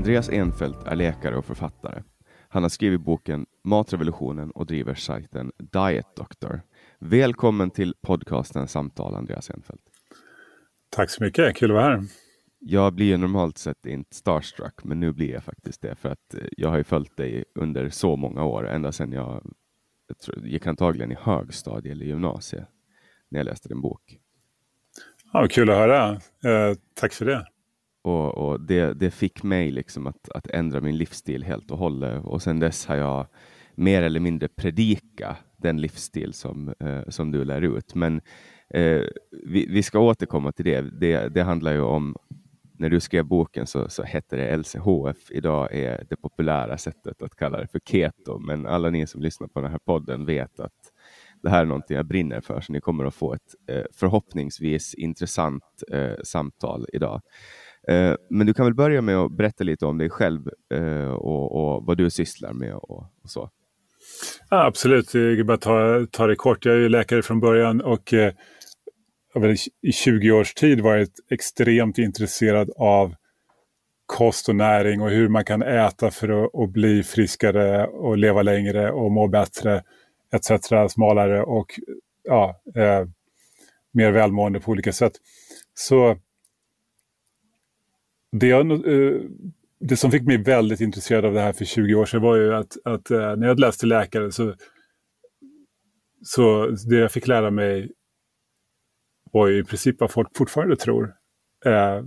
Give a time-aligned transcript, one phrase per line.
[0.00, 2.02] Andreas Enfeldt är läkare och författare.
[2.48, 6.62] Han har skrivit boken Matrevolutionen och driver sajten Diet Doctor.
[6.98, 9.82] Välkommen till podcasten Samtal, Andreas Enfeldt.
[10.90, 12.04] Tack så mycket, kul att vara här.
[12.58, 16.34] Jag blir ju normalt sett inte starstruck, men nu blir jag faktiskt det för att
[16.34, 19.52] eh, jag har ju följt dig under så många år, ända sedan jag,
[20.08, 22.68] jag tror, gick antagligen i högstadie eller gymnasiet
[23.28, 24.18] när jag läste din bok.
[25.32, 26.10] Ja, kul att höra.
[26.44, 27.46] Eh, tack för det.
[28.02, 32.24] Och, och det, det fick mig liksom att, att ändra min livsstil helt och hållet.
[32.24, 33.26] Och sedan dess har jag
[33.74, 37.94] mer eller mindre predika den livsstil som, eh, som du lär ut.
[37.94, 38.20] Men
[38.74, 39.02] eh,
[39.46, 40.80] vi, vi, ska återkomma till det.
[40.80, 41.28] det.
[41.28, 42.16] Det handlar ju om,
[42.72, 45.30] när du skrev boken så, så hette det LCHF.
[45.30, 48.38] Idag är det populära sättet att kalla det för keto.
[48.38, 50.92] Men alla ni som lyssnar på den här podden vet att
[51.42, 54.94] det här är någonting jag brinner för, så ni kommer att få ett eh, förhoppningsvis
[54.94, 57.20] intressant eh, samtal idag.
[57.88, 61.52] Eh, men du kan väl börja med att berätta lite om dig själv eh, och,
[61.52, 63.50] och, vad du sysslar med och, och så.
[64.50, 66.64] Ja, absolut, jag kan bara ta, ta det kort.
[66.64, 68.32] Jag är ju läkare från början och eh,
[69.82, 73.14] i 20 års tid varit extremt intresserad av
[74.06, 78.42] kost och näring och hur man kan äta för att, att bli friskare och leva
[78.42, 79.82] längre och må bättre
[80.32, 80.92] etc.
[80.92, 81.80] Smalare och
[82.22, 83.04] ja, eh,
[83.92, 85.12] mer välmående på olika sätt.
[85.74, 86.16] Så
[88.32, 89.20] det, jag, eh,
[89.80, 92.54] det som fick mig väldigt intresserad av det här för 20 år sedan var ju
[92.54, 94.54] att, att eh, när jag läste läkare så,
[96.22, 97.92] så det jag fick lära mig
[99.32, 101.14] var ju i princip vad folk fortfarande tror.
[101.66, 102.02] Eh,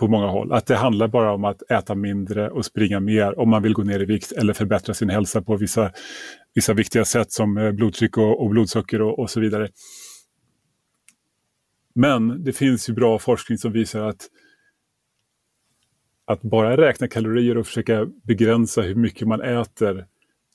[0.00, 0.52] på många håll.
[0.52, 3.82] Att det handlar bara om att äta mindre och springa mer om man vill gå
[3.82, 5.92] ner i vikt eller förbättra sin hälsa på vissa,
[6.54, 9.68] vissa viktiga sätt som eh, blodtryck och, och blodsocker och, och, så vidare.
[11.94, 14.28] Men det finns ju bra forskning som visar att
[16.30, 20.06] att bara räkna kalorier och försöka begränsa hur mycket man äter,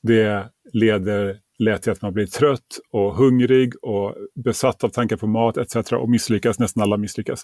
[0.04, 5.28] det leder lätt till att man blir trött och hungrig och besatt av tankar på
[5.28, 5.76] mat etc.
[5.92, 7.44] och misslyckas, nästan alla misslyckas.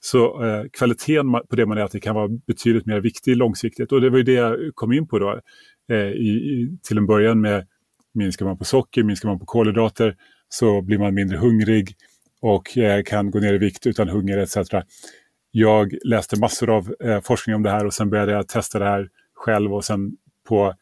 [0.00, 4.10] Så eh, kvaliteten på det man äter kan vara betydligt mer viktig långsiktigt och det
[4.10, 5.40] var ju det jag kom in på då
[5.90, 7.66] eh, i, i, till en början med
[8.14, 10.16] minskar man på socker, minskar man på kolhydrater
[10.48, 11.94] så blir man mindre hungrig
[12.40, 14.56] och eh, kan gå ner i vikt utan hunger etc.
[15.50, 18.84] Jag läste massor av eh, forskning om det här och sen började jag testa det
[18.84, 20.16] här själv och sen
[20.48, 20.74] på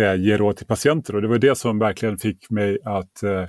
[0.00, 1.14] eh, ge råd till patienter.
[1.14, 3.46] Och det var det som verkligen fick mig att, eh,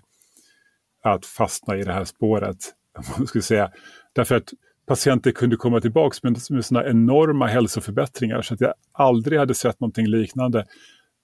[1.04, 2.58] att fastna i det här spåret.
[3.18, 3.72] Man skulle säga.
[4.14, 4.50] Därför att
[4.86, 9.80] patienter kunde komma tillbaka med, med sådana enorma hälsoförbättringar så att jag aldrig hade sett
[9.80, 10.66] någonting liknande.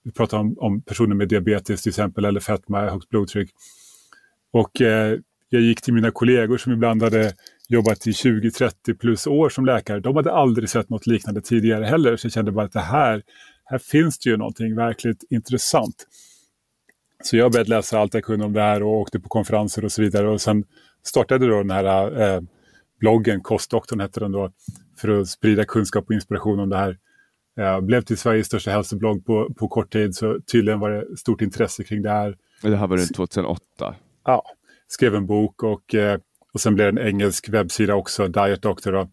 [0.04, 3.50] Vi pratar om, om personer med diabetes till exempel eller fetma, högt blodtryck.
[4.52, 7.32] Och eh, jag gick till mina kollegor som ibland hade
[7.70, 10.00] jobbat i 20-30 plus år som läkare.
[10.00, 12.16] De hade aldrig sett något liknande tidigare heller.
[12.16, 13.22] Så jag kände bara att det här,
[13.64, 16.06] här finns det ju någonting verkligt intressant.
[17.24, 19.92] Så jag började läsa allt jag kunde om det här och åkte på konferenser och
[19.92, 20.28] så vidare.
[20.28, 20.64] Och sen
[21.02, 22.40] startade då den här eh,
[23.00, 24.52] bloggen, Kostdoktorn hette den då,
[25.00, 26.98] för att sprida kunskap och inspiration om det här.
[27.58, 31.42] Eh, blev till Sveriges största hälsoblogg på, på kort tid, så tydligen var det stort
[31.42, 32.36] intresse kring det här.
[32.62, 33.94] Det här var runt 2008?
[34.24, 34.42] Ja,
[34.88, 36.20] skrev en bok och, eh,
[36.52, 39.10] och sen blev det en engelsk webbsida också, Diet Doctor, då,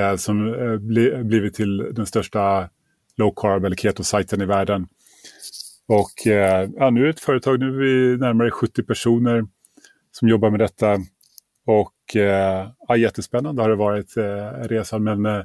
[0.00, 2.68] eh, som eh, bli, blivit till den största
[3.16, 4.86] low carb eller keto-sajten i världen.
[5.88, 9.44] Och eh, ja, nu är det ett företag, nu är vi närmare 70 personer
[10.12, 10.98] som jobbar med detta.
[11.66, 15.04] Och eh, ja, jättespännande har det varit eh, resan.
[15.04, 15.42] Men, eh,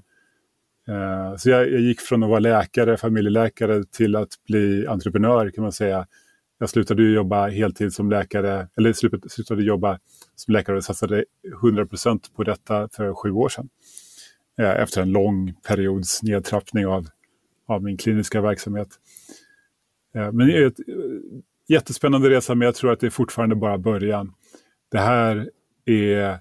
[0.88, 5.62] eh, så jag, jag, gick från att vara läkare, familjeläkare till att bli entreprenör kan
[5.62, 6.08] man säga.
[6.60, 10.00] Jag slutade jobba heltid som läkare, eller slutade, slutade jobba
[10.38, 11.26] som läkare satsade
[11.62, 13.70] 100 procent på detta för sju år sedan.
[14.60, 17.08] Eh, efter en lång periods nedtrappning av,
[17.68, 18.90] av min kliniska verksamhet.
[20.16, 20.86] Eh, men det är ett eh,
[21.68, 24.34] jättespännande resa, men jag tror att det är fortfarande bara början.
[24.92, 25.50] Det här
[25.86, 26.40] är,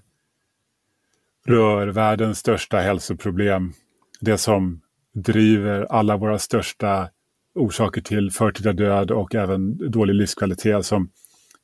[1.45, 3.73] rör världens största hälsoproblem.
[4.19, 4.81] Det som
[5.13, 7.09] driver alla våra största
[7.55, 11.09] orsaker till förtida död och även dålig livskvalitet som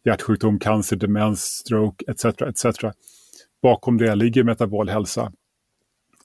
[0.05, 2.25] hjärtsjukdom, cancer, demens, stroke etc.
[2.25, 2.65] etc.
[3.61, 5.31] Bakom det ligger metabol hälsa.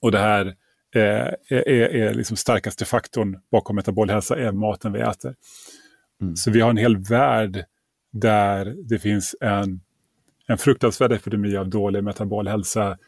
[0.01, 0.55] Och det här
[0.95, 5.35] är, är, är liksom starkaste faktorn bakom metabol hälsa är maten vi äter.
[6.23, 6.37] Mm.
[6.37, 7.65] Så vi har en hel värld
[8.13, 9.81] där det finns en
[10.49, 12.99] en fruktansvärd epidemi av dålig metabol hälsa.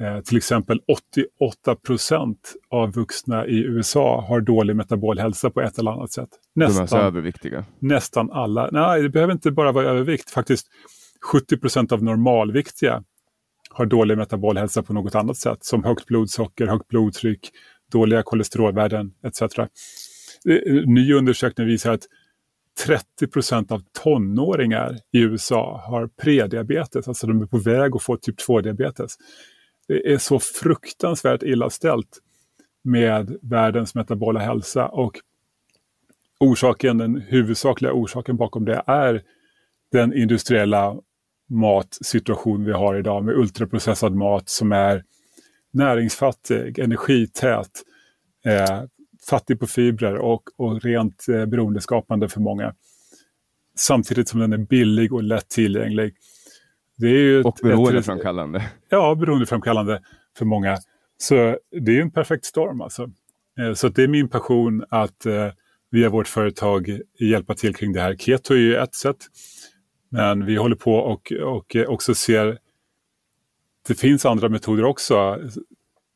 [0.00, 5.78] Eh, till exempel 88 procent av vuxna i USA har dålig metabol hälsa på ett
[5.78, 6.28] eller annat sätt.
[6.54, 7.64] Nästan, överviktiga?
[7.78, 8.68] Nästan alla.
[8.72, 10.30] Nej, det behöver inte bara vara övervikt.
[10.30, 10.66] Faktiskt
[11.32, 13.02] 70 procent av normalviktiga
[13.70, 15.64] har dålig metabol hälsa på något annat sätt.
[15.64, 17.50] Som högt blodsocker, högt blodtryck,
[17.92, 19.42] dåliga kolesterolvärden etc.
[20.86, 22.06] Ny undersökning visar att
[22.86, 28.16] 30 procent av tonåringar i USA har prediabetes, alltså de är på väg att få
[28.16, 29.12] typ 2-diabetes.
[29.88, 32.18] Det är så fruktansvärt illa ställt
[32.84, 35.18] med världens metabola hälsa och
[36.40, 39.22] orsaken, den huvudsakliga orsaken bakom det är
[39.92, 40.96] den industriella
[41.50, 45.04] matsituation vi har idag med ultraprocessad mat som är
[45.72, 47.70] näringsfattig, energität,
[48.44, 48.82] eh,
[49.30, 52.74] fattig på fibrer och, och rent eh, beroendeskapande för många.
[53.76, 56.14] Samtidigt som den är billig och lätt tillgänglig.
[56.96, 58.70] Det är ju och beroendeframkallande.
[58.88, 60.02] Ja, beroendeframkallande
[60.38, 60.76] för många.
[61.16, 61.34] Så
[61.80, 63.10] det är en perfekt storm alltså.
[63.60, 65.48] Eh, så det är min passion att eh,
[65.90, 68.16] via vårt företag hjälpa till kring det här.
[68.16, 69.16] Keto är ju ett sätt.
[70.10, 72.58] Men vi håller på och, och också ser
[73.88, 75.38] det finns andra metoder också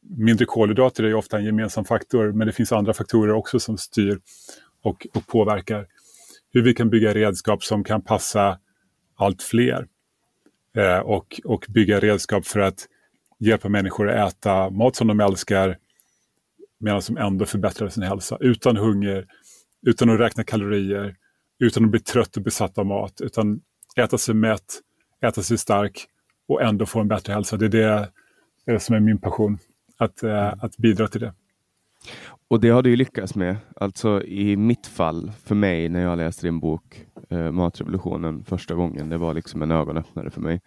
[0.08, 4.20] mindre kolhydrater är ofta en gemensam faktor, men det finns andra faktorer också som styr
[4.82, 5.86] och, och påverkar
[6.52, 8.58] hur vi kan bygga redskap som kan passa
[9.16, 9.86] allt fler.
[10.78, 12.86] Eh, och, och bygga redskap för att
[13.38, 15.78] hjälpa människor att äta mat som de älskar
[16.80, 19.26] medan de ändå förbättrar sin hälsa utan hunger,
[19.86, 21.16] utan att räkna kalorier,
[21.58, 23.60] utan att bli trött och besatt av mat, utan
[23.96, 24.80] äta sig mätt,
[25.22, 26.06] äta sig stark
[26.48, 27.56] och ändå få en bättre hälsa.
[27.56, 28.10] Det är det,
[28.64, 29.58] det, är det som är min passion
[29.96, 31.34] att, eh, att bidra till det.
[32.50, 33.56] Och det har du ju lyckats med.
[33.76, 39.08] Alltså i mitt fall, för mig, när jag läste din bok eh, Matrevolutionen första gången,
[39.08, 40.61] det var liksom en ögonöppnare för mig.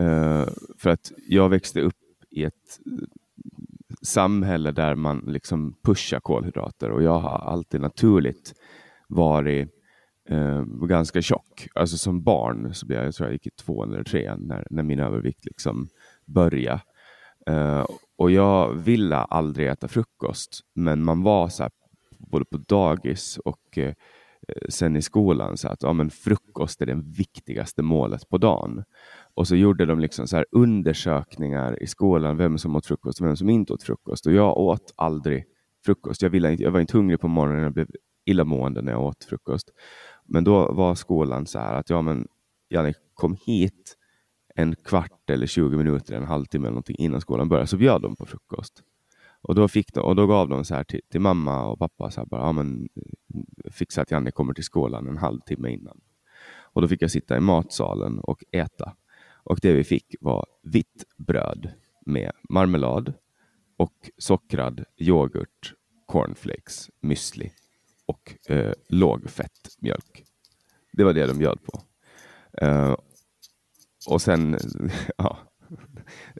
[0.00, 0.46] Eh,
[0.78, 1.96] för att jag växte upp
[2.30, 3.06] i ett eh,
[4.02, 8.54] samhälle där man liksom pushar kolhydrater och jag har alltid naturligt
[9.08, 9.68] varit
[10.28, 11.68] eh, ganska tjock.
[11.74, 14.66] Alltså som barn så blev jag, jag tror jag gick i tvåan eller trean när,
[14.70, 15.88] när min övervikt liksom
[16.26, 16.80] började.
[17.50, 17.86] Uh,
[18.18, 21.72] och jag ville aldrig äta frukost, men man var så här,
[22.18, 23.92] både på dagis och uh,
[24.68, 28.84] sen i skolan så att ja, men frukost är det viktigaste målet på dagen.
[29.34, 33.26] Och så gjorde de liksom så här undersökningar i skolan, vem som åt frukost och
[33.26, 34.26] vem som inte åt frukost.
[34.26, 35.44] Och jag åt aldrig
[35.84, 36.22] frukost.
[36.22, 37.86] Jag, ville inte, jag var inte hungrig på morgonen, jag blev
[38.24, 39.70] illamående när jag åt frukost.
[40.24, 42.26] Men då var skolan så här att ja, men
[42.70, 43.96] Janne, kom hit
[44.54, 48.16] en kvart eller 20 minuter, en halvtimme eller någonting innan skolan började så bjöd de
[48.16, 48.82] på frukost.
[49.42, 52.10] Och då, fick de, och då gav de så här till, till mamma och pappa,
[52.10, 52.88] så här bara, ja, men,
[53.70, 56.00] fixa att Janne kommer till skolan en halvtimme innan.
[56.74, 58.96] Och då fick jag sitta i matsalen och äta.
[59.44, 61.72] Och det vi fick var vitt bröd
[62.06, 63.14] med marmelad
[63.76, 65.74] och sockrad yoghurt,
[66.06, 67.50] cornflakes, müsli
[68.06, 70.24] och eh, lågfett mjölk.
[70.92, 71.80] Det var det de bjöd på.
[72.52, 72.94] Eh,
[74.06, 74.58] och sen,
[75.16, 75.38] ja,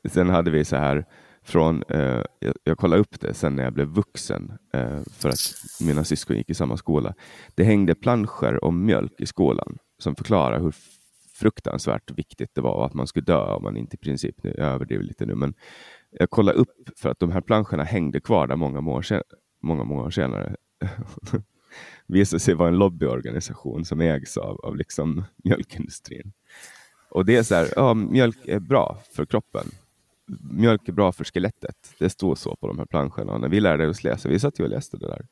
[0.04, 1.04] sen hade vi så här
[1.42, 5.54] från, eh, jag, jag kollade upp det sen när jag blev vuxen eh, för att
[5.80, 7.14] mina syskon gick i samma skola.
[7.54, 10.74] Det hängde planscher om mjölk i skolan som förklarar hur
[11.34, 15.04] fruktansvärt viktigt det var att man skulle dö om man inte i princip, jag överdriver
[15.04, 15.54] lite nu, men
[16.10, 19.22] jag kollade upp för att de här planscherna hängde kvar där många år, sen,
[19.62, 20.56] många, många år senare
[22.06, 26.32] visade sig vara en lobbyorganisation som ägs av, av liksom mjölkindustrin.
[27.14, 29.66] Och det är så här, ja, mjölk är bra för kroppen.
[30.50, 31.94] Mjölk är bra för skelettet.
[31.98, 33.38] Det stod så på de här planscherna.
[33.38, 35.26] när vi lärde oss läsa, vi satt ju och läste det där.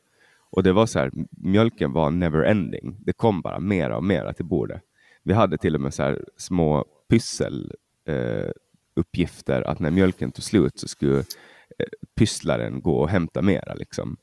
[0.50, 2.96] Och det var så här, mjölken var never ending.
[3.00, 4.82] Det kom bara mera och mera till bordet.
[5.22, 7.72] Vi hade till och med så här små pyssel
[8.06, 8.50] eh,
[8.94, 11.86] uppgifter att när mjölken tog slut så skulle eh,
[12.16, 13.74] pysslaren gå och hämta mera.
[13.74, 14.16] Liksom.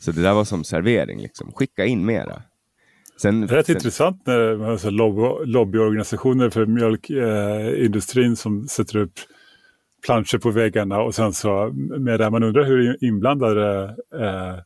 [0.00, 1.52] Så det där var som servering, liksom.
[1.52, 2.42] skicka in mera.
[3.16, 3.76] Sen, rätt sen...
[3.76, 9.12] intressant när man har lobby, lobbyorganisationer för mjölkindustrin eh, som sätter upp
[10.06, 14.58] planscher på väggarna och sen så med det man undrar hur inblandade eh,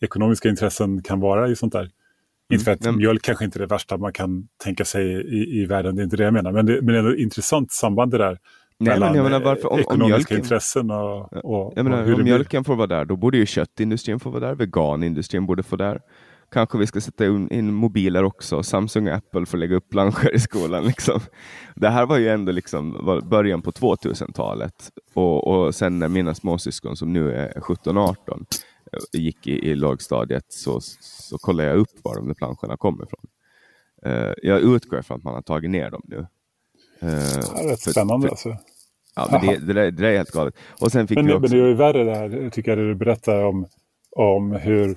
[0.00, 1.80] ekonomiska intressen kan vara i sånt där.
[1.80, 1.90] Mm.
[2.52, 2.96] Inte för att mm.
[2.96, 6.04] mjölk kanske inte är det värsta man kan tänka sig i, i världen, det är
[6.04, 6.52] inte det jag menar.
[6.52, 8.38] Men det, men det är ett intressant samband det där.
[8.78, 12.00] Nej, mellan men jag menar, varför, om, ekonomiska om mjölken, intressen och, och, jag menar,
[12.00, 15.46] och hur Om mjölken får vara där, då borde ju köttindustrin få vara där, veganindustrin
[15.46, 16.00] borde få där.
[16.52, 18.62] Kanske vi ska sätta in mobiler också.
[18.62, 20.84] Samsung och Apple får lägga upp planscher i skolan.
[20.84, 21.20] Liksom.
[21.76, 22.92] Det här var ju ändå liksom
[23.30, 24.90] början på 2000-talet.
[25.14, 28.44] Och, och sen när mina småsyskon som nu är 17-18
[29.12, 33.24] gick i, i lågstadiet så, så kollade jag upp var de där planscherna kommer ifrån.
[34.06, 36.16] Uh, jag utgår från att man har tagit ner dem nu.
[36.16, 36.26] Uh,
[37.00, 38.56] det är rätt för, spännande för, alltså.
[39.16, 40.54] Ja, men det, det, där, det där är helt galet.
[40.80, 41.40] Och sen fick men, vi också...
[41.40, 43.66] men det är ju värre det här, tycker jag, det du berättar om,
[44.16, 44.96] om hur,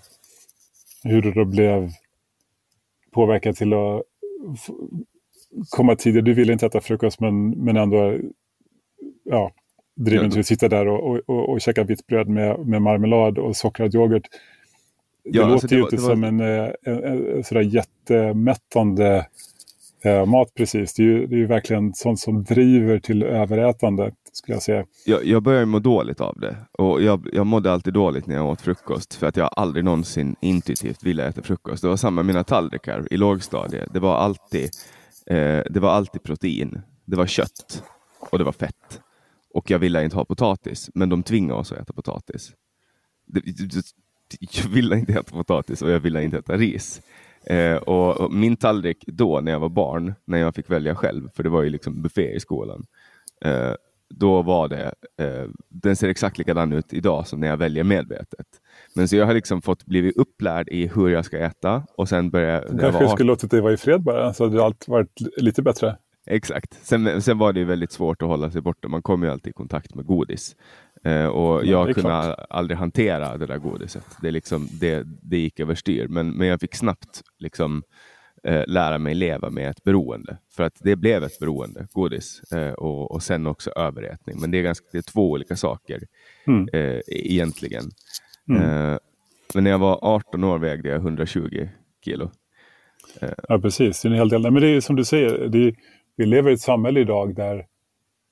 [1.06, 1.92] hur du då blev
[3.12, 4.02] påverkad till att
[5.70, 6.26] komma tidigare.
[6.26, 8.18] Du ville inte äta frukost men, men ändå
[9.24, 9.52] ja,
[9.96, 13.56] driven till att sitta där och, och, och, käka vitt bröd med, med marmelad och
[13.56, 14.28] sockrad yoghurt.
[15.24, 16.10] Det ja, låter alltså det ju var, inte var...
[16.10, 19.28] som en, eh, en, en, sådär jättemättande
[20.04, 20.94] eh, mat precis.
[20.94, 24.12] Det är, ju, det är ju verkligen sånt som driver till överätande.
[24.36, 24.86] Skulle jag, säga.
[25.06, 26.58] Jag, jag började må dåligt av det.
[26.72, 30.36] Och jag, jag mådde alltid dåligt när jag åt frukost för att jag aldrig någonsin
[30.42, 31.82] intuitivt ville äta frukost.
[31.82, 33.94] Det var samma med mina tallrikar i lågstadiet.
[33.94, 34.70] Det var alltid,
[35.25, 36.82] eh, det var alltid protein.
[37.06, 37.84] Det var kött
[38.20, 39.01] och det var fett.
[39.54, 42.51] Och jag ville inte ha potatis, men de tvingade oss att äta potatis.
[44.39, 47.01] Jag ville inte äta potatis och jag ville inte äta ris.
[47.44, 51.30] Eh, och, och, min tallrik då, när jag var barn, när jag fick välja själv,
[51.36, 52.86] för det var ju liksom buffé i skolan,
[53.46, 53.74] eh,
[54.10, 58.48] då var det, eh, den ser exakt likadan ut idag som när jag väljer medvetet.
[58.96, 62.30] Men så jag har liksom fått blivit upplärd i hur jag ska äta och sen
[62.30, 62.68] började...
[62.72, 65.98] Du kanske skulle låtit dig vara i fred bara, så hade allt varit lite bättre.
[66.28, 66.74] Exakt.
[66.82, 68.88] Sen, sen var det väldigt svårt att hålla sig borta.
[68.88, 70.56] Man kommer ju alltid i kontakt med godis.
[71.04, 72.46] Eh, och ja, jag kunde klart.
[72.50, 74.06] aldrig hantera det där godiset.
[74.22, 76.08] Det, liksom, det, det gick överstyr.
[76.08, 77.84] Men, men jag fick snabbt liksom,
[78.46, 80.38] eh, lära mig leva med ett beroende.
[80.56, 82.52] För att det blev ett beroende, godis.
[82.52, 84.40] Eh, och, och sen också överätning.
[84.42, 86.02] Men det är, ganska, det är två olika saker
[86.48, 86.68] mm.
[86.74, 87.84] eh, egentligen.
[88.50, 88.62] Mm.
[88.62, 88.98] Eh,
[89.54, 91.68] men när jag var 18 år vägde jag 120
[92.06, 92.32] kilo.
[93.22, 94.02] Eh, ja, precis.
[94.02, 94.42] Det är en hel del.
[94.42, 95.75] Men det är som du säger, det är,
[96.18, 97.66] vi lever i ett samhälle idag där,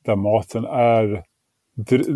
[0.05, 1.24] där maten är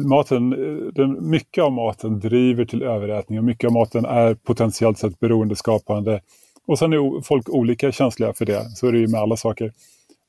[0.10, 0.50] maten,
[0.94, 6.22] den, mycket av maten driver till överätning och mycket av maten är potentiellt sett beroendeskapande.
[6.68, 9.74] Och sen är folk olika känsliga för det, så är det ju med alla saker.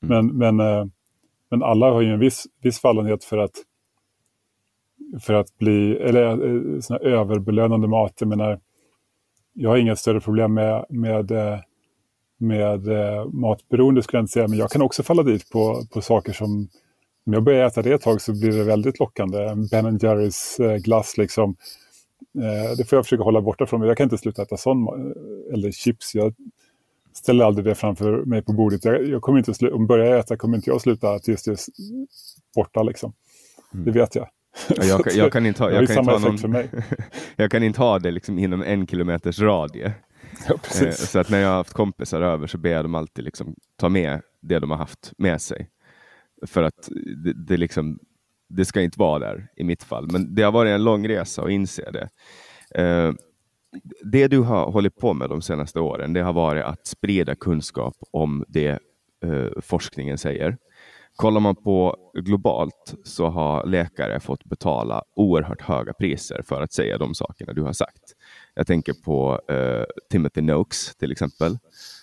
[0.03, 0.25] Mm.
[0.27, 0.85] Men, men, eh,
[1.49, 3.51] men alla har ju en viss, viss fallenhet för att,
[5.21, 8.13] för att bli, eller eh, såna överbelönande mat.
[8.19, 8.59] Jag menar,
[9.53, 11.59] jag har inga större problem med, med, eh,
[12.37, 12.87] med
[13.33, 16.67] matberoende skulle jag inte säga, men jag kan också falla dit på, på saker som
[17.25, 19.55] om jag börjar äta det ett tag så blir det väldigt lockande.
[19.71, 21.55] Ben Jerrys glass liksom.
[22.35, 23.87] Eh, det får jag försöka hålla borta från mig.
[23.87, 26.15] Jag kan inte sluta äta sån, eh, eller chips.
[26.15, 26.33] Jag
[27.13, 28.85] ställer aldrig det framför mig på bordet.
[28.85, 31.51] Jag, jag kommer inte sluta, om jag börjar äta kommer inte jag sluta tills det
[31.51, 31.57] är
[32.55, 33.13] borta liksom.
[33.73, 33.85] Mm.
[33.85, 34.29] Det vet jag.
[34.69, 36.55] Ja, jag, kan, jag, kan inte ha, jag, kan inte ha någon,
[37.35, 39.93] jag kan inte ha det liksom inom en kilometers radie.
[40.47, 43.55] Ja, så att när jag har haft kompisar över så ber jag dem alltid liksom
[43.75, 45.69] ta med det de har haft med sig.
[46.47, 46.89] För att
[47.23, 47.99] det, det, liksom,
[48.49, 50.07] det ska inte vara där i mitt fall.
[50.11, 52.09] Men det har varit en lång resa att inse det.
[52.81, 53.11] Eh,
[54.03, 57.93] det du har hållit på med de senaste åren, det har varit att sprida kunskap
[58.11, 58.79] om det
[59.25, 60.57] eh, forskningen säger.
[61.15, 66.97] Kollar man på globalt så har läkare fått betala oerhört höga priser för att säga
[66.97, 68.03] de sakerna du har sagt.
[68.53, 71.57] Jag tänker på eh, Timothy Noakes till exempel,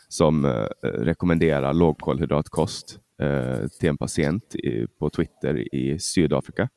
[0.09, 0.51] som eh,
[0.83, 6.69] rekommenderar lågkolhydratkost Eh, till en patient i, på Twitter i Sydafrika.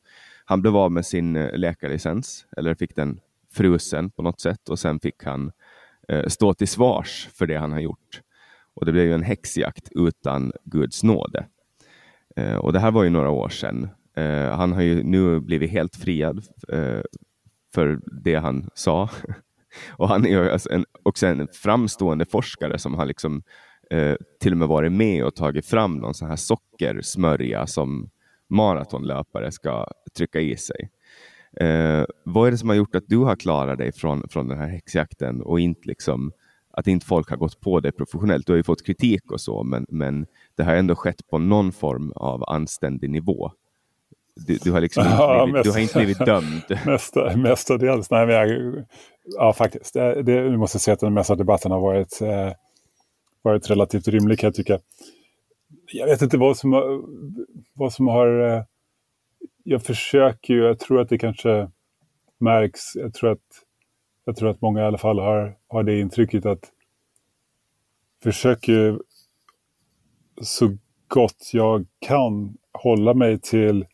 [0.44, 3.20] Han blev av med sin eh, läkarlicens, eller fick den
[3.52, 5.52] frusen på något sätt och sen fick han
[6.08, 8.20] eh, stå till svars för det han har gjort.
[8.74, 11.46] Och det blev ju en häxjakt utan Guds nåde.
[12.58, 13.88] Och det här var ju några år sedan.
[14.52, 16.44] Han har ju nu blivit helt friad
[17.74, 19.08] för det han sa.
[19.90, 23.42] och han är ju alltså en, också en framstående forskare som har liksom
[23.90, 28.10] eh, till och med varit med och tagit fram någon sån här sockersmörja som
[28.48, 30.90] maratonlöpare ska trycka i sig.
[31.60, 34.58] Eh, vad är det som har gjort att du har klarat dig från, från den
[34.58, 36.32] här häxjakten och inte liksom
[36.72, 38.46] att inte folk har gått på det professionellt.
[38.46, 41.72] Du har ju fått kritik och så, men, men det har ändå skett på någon
[41.72, 43.52] form av anständig nivå.
[44.46, 46.62] Du, du har liksom ja, inte blivit, du har inte blivit dömd.
[46.86, 48.10] Mesta, mestadels.
[48.10, 48.74] Nej, men jag,
[49.24, 49.94] ja, faktiskt.
[49.94, 52.52] Det, det, måste säga att den mesta debatten har varit, eh,
[53.42, 54.78] varit relativt rimlig kan jag tycka.
[55.92, 57.02] Jag vet inte vad som har...
[57.74, 58.62] Vad som har eh,
[59.64, 61.70] jag försöker ju, jag tror att det kanske
[62.38, 62.80] märks.
[62.94, 63.64] Jag tror att,
[64.24, 66.70] jag tror att många i alla fall har, har det intrycket att
[68.22, 68.98] försöker
[70.42, 70.76] så
[71.08, 73.86] gott jag kan hålla mig till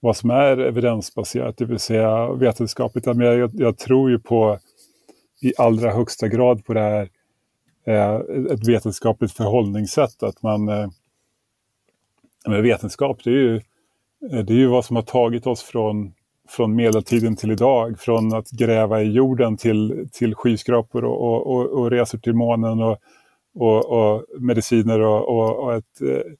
[0.00, 3.06] vad som är evidensbaserat, det vill säga vetenskapligt.
[3.06, 4.58] Men jag, jag tror ju på
[5.40, 7.08] i allra högsta grad på det här
[7.84, 8.14] Eh,
[8.52, 10.22] ett vetenskapligt förhållningssätt.
[10.22, 10.88] Att man, eh,
[12.46, 13.56] men vetenskap det är, ju,
[14.32, 16.12] eh, det är ju vad som har tagit oss från,
[16.48, 18.00] från medeltiden till idag.
[18.00, 22.82] Från att gräva i jorden till, till skyskrapor och, och, och, och resor till månen
[22.82, 22.98] och,
[23.54, 26.32] och, och mediciner och, och, och ett eh,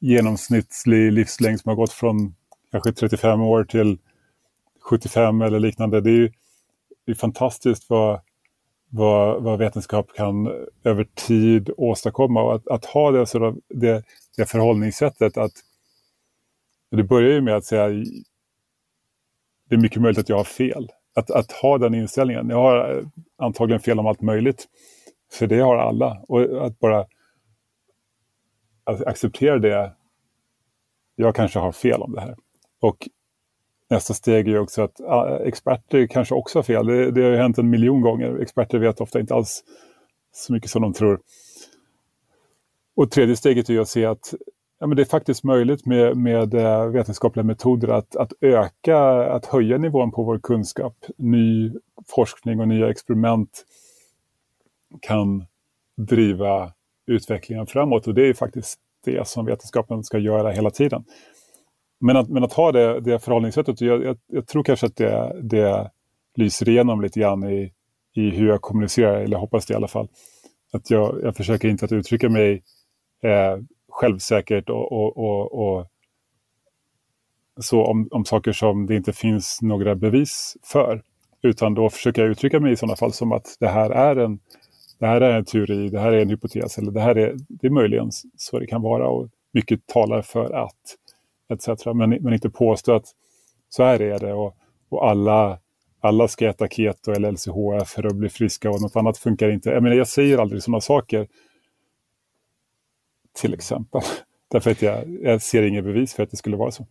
[0.00, 2.34] genomsnittlig livslängd som har gått från
[2.70, 3.98] kanske 35 år till
[4.80, 6.00] 75 eller liknande.
[6.00, 6.32] Det är ju
[7.06, 8.20] det är fantastiskt vad,
[8.88, 12.42] vad, vad vetenskap kan över tid åstadkomma.
[12.42, 14.02] Och att, att ha det, så det,
[14.36, 15.52] det förhållningssättet att
[16.90, 17.88] det börjar ju med att säga
[19.68, 20.90] det är mycket möjligt att jag har fel.
[21.14, 22.48] Att, att ha den inställningen.
[22.48, 23.04] Jag har
[23.36, 24.68] antagligen fel om allt möjligt.
[25.32, 26.22] För det har alla.
[26.28, 27.06] Och att bara
[28.84, 29.92] att acceptera det.
[31.14, 32.36] Jag kanske har fel om det här.
[32.80, 33.08] Och
[33.90, 36.86] nästa steg är också att ja, experter kanske också har fel.
[36.86, 38.38] Det, det har ju hänt en miljon gånger.
[38.42, 39.64] Experter vet ofta inte alls
[40.32, 41.20] så mycket som de tror.
[42.96, 44.34] Och tredje steget är att se att
[44.80, 48.98] ja, men det är faktiskt möjligt med, med eh, vetenskapliga metoder att, att öka,
[49.32, 50.96] att höja nivån på vår kunskap.
[51.16, 51.72] Ny
[52.08, 53.64] forskning och nya experiment
[55.00, 55.46] kan
[55.96, 56.72] driva
[57.06, 61.04] utvecklingen framåt och det är faktiskt det som vetenskapen ska göra hela tiden.
[61.98, 65.40] Men att, men att ha det, det förhållningssättet, jag, jag, jag tror kanske att det,
[65.42, 65.90] det
[66.34, 67.72] lyser igenom lite grann i,
[68.14, 70.08] i hur jag kommunicerar, eller hoppas det i alla fall.
[70.72, 72.62] Att jag, jag försöker inte att uttrycka mig
[73.22, 75.86] eh, självsäkert och, och, och, och,
[77.60, 81.02] så om, om saker som det inte finns några bevis för.
[81.42, 84.38] Utan då försöker jag uttrycka mig i sådana fall som att det här är en,
[84.98, 87.66] det här är en teori, det här är en hypotes eller det här är, det
[87.66, 90.96] är möjligen så det kan vara och mycket talar för att
[91.48, 91.86] etc.
[91.86, 93.06] Men, men inte påstå att
[93.68, 94.56] så här är det och,
[94.88, 95.58] och alla,
[96.00, 99.70] alla ska äta keto eller LCHF för att bli friska och något annat funkar inte.
[99.70, 101.26] Jag, menar, jag säger aldrig sådana saker.
[103.40, 104.00] Till exempel.
[104.50, 106.86] Därför att jag, jag ser inget bevis för att det skulle vara så.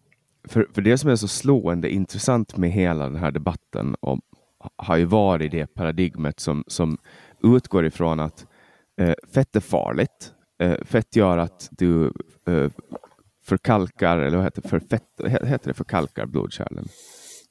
[0.47, 4.21] För, för det som är så slående intressant med hela den här debatten om,
[4.75, 6.97] har ju varit det paradigmet som, som
[7.43, 8.47] utgår ifrån att
[9.01, 10.33] eh, fett är farligt.
[10.59, 12.05] Eh, fett gör att du
[12.47, 12.69] eh,
[13.45, 16.87] förkalkar, eller vad heter förfett, heter det förkalkar blodkärlen?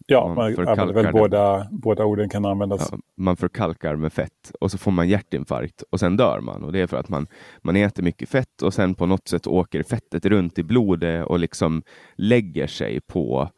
[0.07, 2.89] Ja, man, man väl båda, båda orden kan användas.
[2.93, 6.65] Ja, man förkalkar med fett och så får man hjärtinfarkt och sen dör man.
[6.65, 7.27] Och Det är för att man,
[7.63, 11.39] man äter mycket fett och sen på något sätt åker fettet runt i blodet och
[11.39, 11.83] liksom
[12.17, 13.51] lägger sig på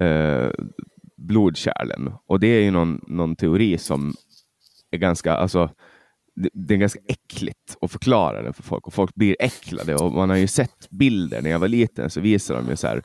[0.00, 0.50] eh,
[1.16, 2.12] blodkärlen.
[2.26, 4.14] Och det är ju någon, någon teori som
[4.90, 5.70] är ganska, alltså,
[6.34, 10.30] det är ganska äckligt att förklara det för folk och folk blir äcklade och man
[10.30, 13.02] har ju sett bilder när jag var liten så visar de ju så här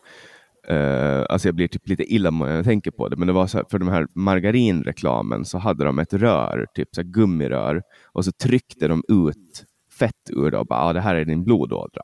[0.71, 3.47] Uh, alltså jag blir typ lite illamående när jag tänker på det, men det var
[3.47, 8.25] så här, för de här margarinreklamen så hade de ett rör, typ så gummirör, och
[8.25, 9.65] så tryckte de ut
[9.99, 12.01] fett ur det och bara, ah, det här är din blodådra.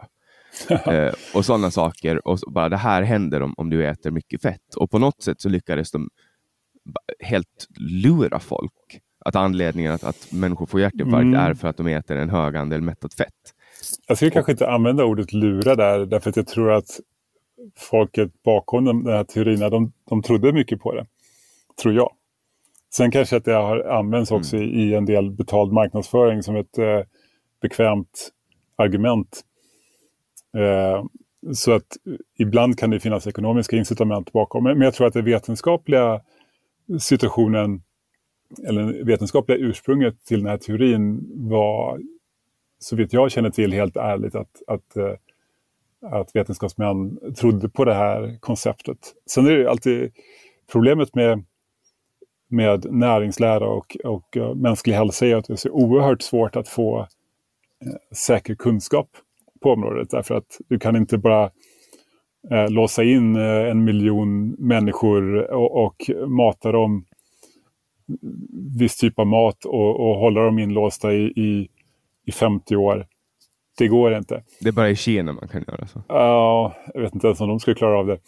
[0.72, 4.42] uh, och sådana saker, och så bara, det här händer om, om du äter mycket
[4.42, 4.76] fett.
[4.76, 6.10] Och på något sätt så lyckades de
[7.20, 11.40] helt lura folk att anledningen att, att människor får hjärtinfarkt mm.
[11.40, 13.54] är för att de äter en hög andel mättat fett.
[14.08, 17.00] Jag skulle kanske inte använda ordet lura där, därför att jag tror att
[17.76, 21.06] folket bakom den här teorin, de, de trodde mycket på det.
[21.82, 22.14] Tror jag.
[22.96, 24.40] Sen kanske att det har använts mm.
[24.40, 24.70] också mm.
[24.70, 27.02] i, i, en del betald marknadsföring som ett eh,
[27.62, 28.32] bekvämt
[28.76, 29.42] argument.
[30.58, 31.04] Eh,
[31.54, 31.98] så att
[32.38, 34.64] ibland kan det finnas ekonomiska incitament bakom.
[34.64, 36.22] Men jag tror att den vetenskapliga
[37.00, 37.82] situationen
[38.68, 42.02] eller vetenskapliga ursprunget till den här teorin var,
[42.80, 45.14] så vitt jag känner till, helt ärligt att, att, eh,
[46.02, 48.98] att vetenskapsmän trodde på det här konceptet.
[49.26, 50.12] Sen är det alltid
[50.72, 51.44] problemet med,
[52.48, 56.68] med näringslära och, och eh, mänsklig hälsa är att det är så oerhört svårt att
[56.68, 57.08] få eh,
[58.16, 59.10] säker kunskap
[59.62, 60.10] på området.
[60.10, 61.52] Därför att du kan inte bara
[62.70, 67.06] låsa in en miljon människor och, och mata dem
[68.78, 71.70] viss typ av mat och, och hålla dem inlåsta i, i,
[72.26, 73.08] i 50 år.
[73.78, 74.44] Det går inte.
[74.60, 76.02] Det är bara i Kina man kan göra så?
[76.08, 78.20] Ja, jag vet inte ens om de skulle klara av det.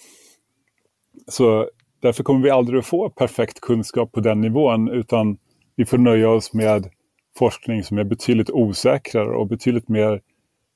[1.27, 5.37] Så därför kommer vi aldrig att få perfekt kunskap på den nivån utan
[5.75, 6.89] vi får nöja oss med
[7.37, 10.21] forskning som är betydligt osäkrare och betydligt mer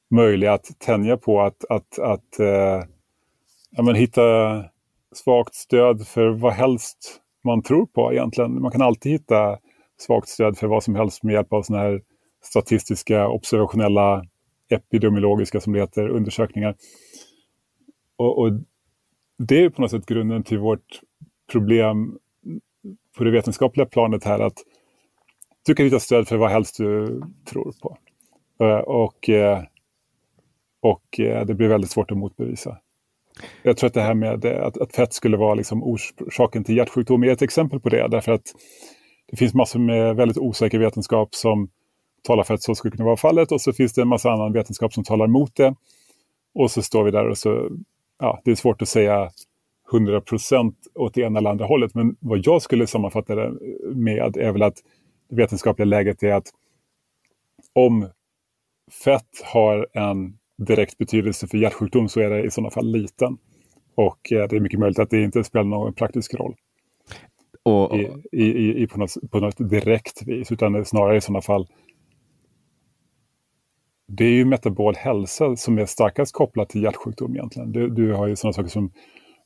[0.09, 2.83] möjlig att tänja på att, att, att eh,
[3.71, 4.21] ja, men hitta
[5.15, 8.61] svagt stöd för vad helst man tror på egentligen.
[8.61, 9.57] Man kan alltid hitta
[9.97, 12.01] svagt stöd för vad som helst med hjälp av sådana här
[12.43, 14.25] statistiska, observationella,
[14.69, 16.75] epidemiologiska som det heter, undersökningar.
[18.17, 18.51] Och, och
[19.37, 21.01] det är på något sätt grunden till vårt
[21.51, 22.17] problem
[23.17, 24.57] på det vetenskapliga planet här att
[25.65, 27.97] du kan hitta stöd för vad helst du tror på.
[28.65, 29.63] Eh, och, eh,
[30.81, 32.77] och eh, det blir väldigt svårt att motbevisa.
[33.63, 36.77] Jag tror att det här med eh, att, att fett skulle vara liksom orsaken till
[36.77, 38.07] hjärtsjukdom är ett exempel på det.
[38.07, 38.53] Därför att
[39.31, 41.69] det finns massor med väldigt osäker vetenskap som
[42.23, 44.53] talar för att så skulle kunna vara fallet och så finns det en massa annan
[44.53, 45.75] vetenskap som talar emot det.
[46.53, 47.69] Och så står vi där och så,
[48.19, 49.31] ja, det är svårt att säga
[49.93, 51.95] 100 procent åt det ena eller andra hållet.
[51.95, 53.53] Men vad jag skulle sammanfatta det
[53.95, 54.75] med är väl att
[55.29, 56.47] det vetenskapliga läget är att
[57.73, 58.09] om
[59.03, 63.37] fett har en direkt betydelse för hjärtsjukdom så är det i sådana fall liten.
[63.95, 66.55] Och eh, det är mycket möjligt att det inte spelar någon praktisk roll.
[67.63, 71.67] Och, I, i, i, på, något, på något direkt vis, utan snarare i sådana fall
[74.11, 77.71] det är ju metabol hälsa som är starkast kopplat till hjärtsjukdom egentligen.
[77.71, 78.91] Du, du har ju sådana saker som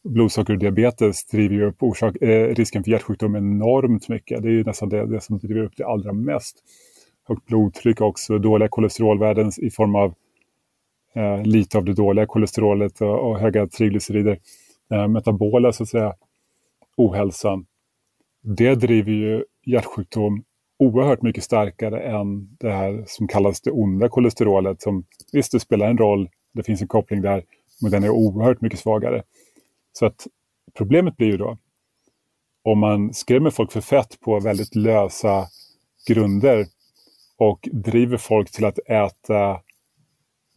[0.03, 4.43] blodsocker och diabetes driver ju upp orsak, eh, risken för hjärtsjukdom enormt mycket.
[4.43, 6.63] Det är ju nästan det, det som driver upp det allra mest.
[7.27, 10.13] Högt blodtryck också, dåliga kolesterolvärden i form av
[11.15, 14.39] eh, lite av det dåliga kolesterolet och, och höga triglycerider.
[14.91, 16.13] Eh, metabola, så att säga,
[16.97, 17.65] ohälsan.
[18.41, 20.43] Det driver ju hjärtsjukdom
[20.79, 24.81] oerhört mycket starkare än det här som kallas det onda kolesterolet.
[24.81, 27.43] Som, visst, det spelar en roll, det finns en koppling där,
[27.81, 29.23] men den är oerhört mycket svagare.
[29.93, 30.27] Så att
[30.77, 31.57] problemet blir ju då,
[32.63, 35.47] om man skrämmer folk för fett på väldigt lösa
[36.07, 36.65] grunder
[37.37, 39.59] och driver folk till att äta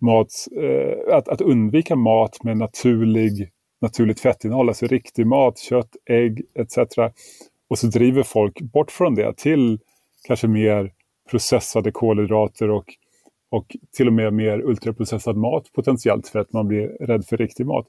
[0.00, 0.28] mat,
[0.62, 6.78] eh, att, att undvika mat med naturlig, naturligt fettinnehåll, alltså riktig mat, kött, ägg etc.
[7.68, 9.78] Och så driver folk bort från det till
[10.26, 10.92] kanske mer
[11.30, 12.94] processade kolhydrater och,
[13.48, 17.66] och till och med mer ultraprocessad mat potentiellt för att man blir rädd för riktig
[17.66, 17.86] mat.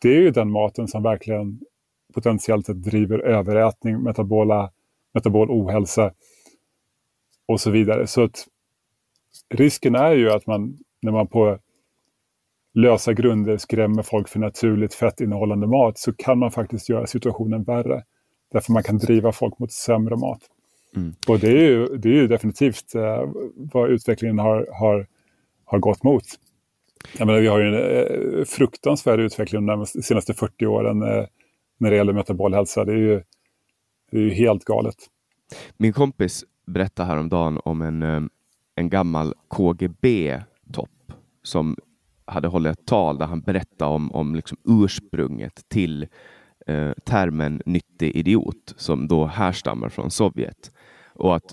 [0.00, 1.60] Det är ju den maten som verkligen
[2.14, 4.70] potentiellt driver överätning, metabola,
[5.14, 6.12] metabol ohälsa
[7.46, 8.06] och så vidare.
[8.06, 8.46] Så att
[9.54, 11.58] risken är ju att man när man på
[12.74, 18.02] lösa grunder skrämmer folk för naturligt fettinnehållande mat så kan man faktiskt göra situationen värre.
[18.52, 20.40] Därför man kan driva folk mot sämre mat.
[20.96, 21.14] Mm.
[21.28, 25.06] Och det är ju, det är ju definitivt eh, vad utvecklingen har, har,
[25.64, 26.24] har gått mot.
[27.18, 31.24] Jag menar, vi har ju en eh, fruktansvärd utveckling de senaste 40 åren eh,
[31.78, 32.84] när det gäller metabol hälsa.
[32.84, 33.22] Det är ju,
[34.10, 34.96] det är ju helt galet.
[35.76, 38.22] Min kompis berättade häromdagen om en, eh,
[38.74, 40.55] en gammal KGB-topp
[41.46, 41.76] som
[42.24, 46.06] hade hållit ett tal där han berättade om, om liksom ursprunget till
[46.66, 50.70] eh, termen nyttig idiot som då härstammar från Sovjet.
[51.14, 51.52] Och att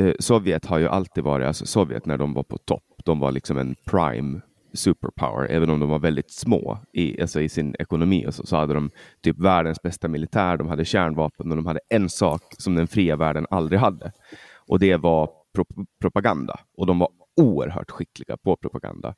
[0.00, 3.32] eh, Sovjet har ju alltid varit, alltså Sovjet när de var på topp, de var
[3.32, 4.40] liksom en prime
[4.74, 8.26] superpower, även om de var väldigt små i, alltså i sin ekonomi.
[8.26, 8.90] Och så, så hade de
[9.22, 13.16] typ världens bästa militär, de hade kärnvapen och de hade en sak som den fria
[13.16, 14.12] världen aldrig hade.
[14.66, 15.64] Och det var pro
[16.00, 16.60] propaganda.
[16.76, 19.14] Och de var oerhört skickliga på propaganda.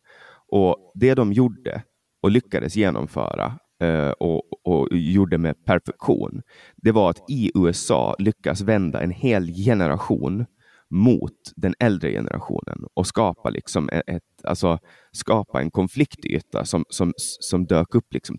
[0.48, 1.83] Och det de gjorde
[2.22, 6.42] och lyckades genomföra eh, och, och, gjorde med perfektion,
[6.77, 10.46] det var att i USA lyckas vända en hel generation
[10.90, 14.79] mot den äldre generationen och skapa, liksom e-, ett, alltså,
[15.12, 18.37] skapa en konfliktyta som, som, som dök upp liksom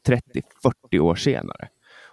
[0.93, 1.67] 30-40 år senare.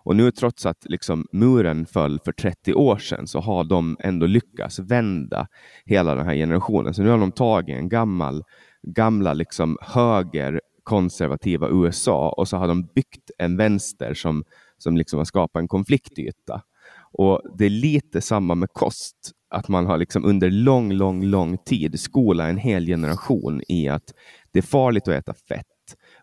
[0.04, 4.26] Och nu trots att liksom muren föll för 30 år sedan så har de ändå
[4.26, 5.46] lyckats vända
[5.84, 6.94] hela den här generationen.
[6.94, 8.42] Så nu har de tagit en gammal,
[8.82, 14.44] gamla liksom höger konservativa USA och så har de byggt en vänster som,
[14.78, 16.62] som liksom har skapat en konfliktyta.
[17.12, 19.16] Och Det är lite samma med kost,
[19.50, 24.14] att man har liksom under lång, lång, lång tid skolat en hel generation i att
[24.52, 25.66] det är farligt att äta fett.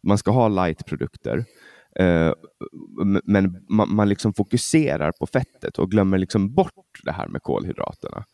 [0.04, 1.46] Man ska ha lightprodukter.
[1.96, 2.34] Eh,
[3.24, 8.26] men man, man liksom fokuserar på fettet och glömmer liksom bort det här med kolhydraterna.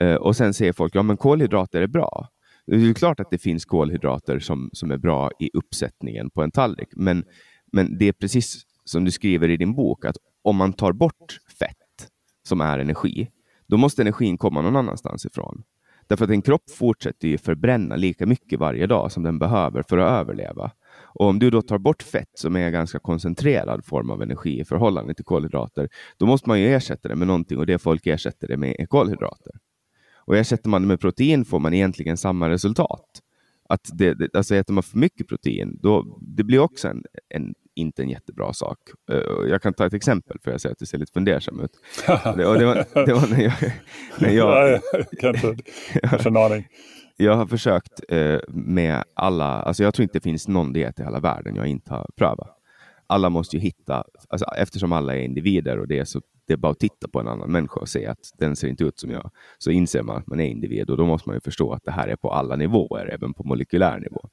[0.00, 2.28] Eh, och sen säger folk, ja men kolhydrater är bra.
[2.66, 6.50] Det är klart att det finns kolhydrater som, som är bra i uppsättningen på en
[6.50, 7.24] tallrik, men,
[7.72, 11.38] men det är precis som du skriver i din bok, att om man tar bort
[11.58, 12.08] fett,
[12.48, 13.28] som är energi,
[13.66, 15.62] då måste energin komma någon annanstans ifrån.
[16.06, 19.98] Därför att en kropp fortsätter ju förbränna lika mycket varje dag som den behöver för
[19.98, 20.70] att överleva.
[21.14, 24.60] Och om du då tar bort fett som är en ganska koncentrerad form av energi
[24.60, 28.06] i förhållande till kolhydrater, då måste man ju ersätta det med någonting och det folk
[28.06, 29.52] ersätter det med är kolhydrater.
[30.26, 33.20] Och ersätter man det med protein får man egentligen samma resultat.
[33.68, 37.54] Att det, det, alltså äter man för mycket protein, då, det blir också en, en
[37.74, 38.78] inte en jättebra sak.
[39.12, 41.70] Uh, jag kan ta ett exempel för jag ser att du ser lite fundersam ut.
[42.06, 43.52] det, och det, var, det var när jag...
[44.18, 46.68] När jag, jag en aning.
[46.72, 51.00] Jag jag har försökt eh, med alla, alltså jag tror inte det finns någon diet
[51.00, 52.58] i hela världen jag inte har prövat.
[53.06, 56.56] Alla måste ju hitta, alltså eftersom alla är individer och det är så det är
[56.56, 59.10] bara att titta på en annan människa och se att den ser inte ut som
[59.10, 59.30] jag.
[59.58, 61.90] Så inser man att man är individ och då måste man ju förstå att det
[61.90, 64.28] här är på alla nivåer, även på molekylär nivå.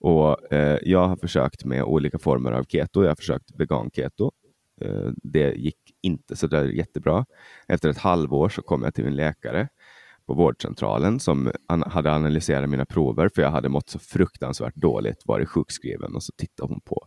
[0.00, 3.02] Och eh, Jag har försökt med olika former av keto.
[3.02, 4.32] Jag har försökt vegan-keto.
[4.80, 7.26] Eh, det gick inte så där jättebra.
[7.68, 9.68] Efter ett halvår så kom jag till min läkare
[10.28, 15.22] på vårdcentralen som an hade analyserat mina prover för jag hade mått så fruktansvärt dåligt,
[15.24, 17.06] varit sjukskriven och så tittade hon på,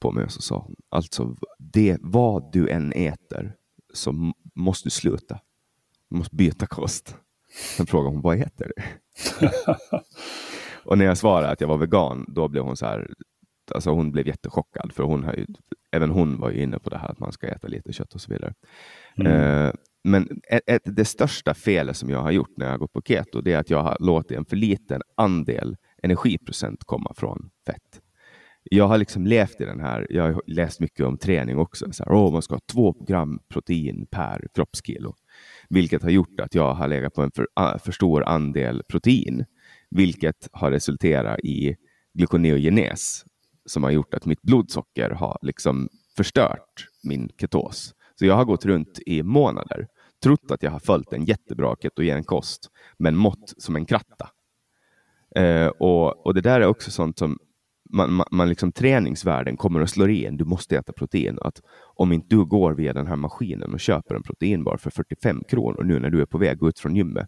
[0.00, 3.54] på mig och så sa hon, alltså det, vad du än äter
[3.94, 5.40] så måste du sluta.
[6.10, 7.16] Du måste byta kost.
[7.76, 8.82] Sen frågade hon, vad äter du?
[10.84, 13.10] Och när jag svarade att jag var vegan, då blev hon så här,
[13.74, 15.46] alltså hon blev jättechockad, för hon har ju,
[15.92, 18.20] även hon var ju inne på det här att man ska äta lite kött och
[18.20, 18.54] så vidare.
[19.18, 19.32] Mm.
[19.32, 19.72] Uh,
[20.06, 23.02] men ett, ett, det största felet som jag har gjort när jag har gått på
[23.02, 28.00] keto, det är att jag har låtit en för liten andel energiprocent komma från fett.
[28.70, 32.04] Jag har liksom levt i den här, jag har läst mycket om träning också, så
[32.04, 35.14] här, oh, man ska ha två gram protein per kroppskilo,
[35.68, 37.46] vilket har gjort att jag har legat på en för,
[37.78, 39.44] för stor andel protein
[39.90, 41.76] vilket har resulterat i
[42.14, 43.24] gluconeogenes
[43.66, 47.94] som har gjort att mitt blodsocker har liksom förstört min ketos.
[48.18, 49.86] Så jag har gått runt i månader,
[50.26, 54.28] trott att jag har följt en jättebra ketogen kost, men mått som en kratta.
[55.36, 57.38] Eh, och, och det där är också sånt som
[57.90, 60.36] man, man, man liksom träningsvärlden kommer att slå i en.
[60.36, 61.38] Du måste äta protein.
[61.40, 61.60] Att
[61.94, 65.82] om inte du går via den här maskinen och köper en proteinbar för 45 kronor
[65.84, 67.26] nu när du är på väg ut från gymmet,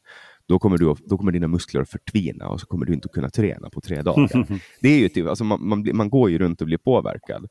[0.49, 3.31] då kommer, du, då kommer dina muskler att förtvina och så kommer du inte kunna
[3.31, 4.47] träna på tre dagar.
[4.81, 7.47] det är ju typ, alltså man, man, man går ju runt och blir påverkad.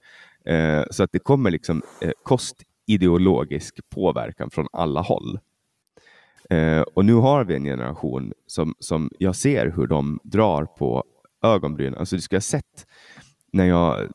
[0.45, 2.11] Eh, så att det kommer liksom eh,
[2.87, 5.39] ideologisk påverkan från alla håll.
[6.49, 11.03] Eh, och nu har vi en generation som, som jag ser hur de drar på
[11.43, 11.99] ögonbrynen.
[11.99, 12.87] Alltså du ska ha sett
[13.51, 14.09] när jag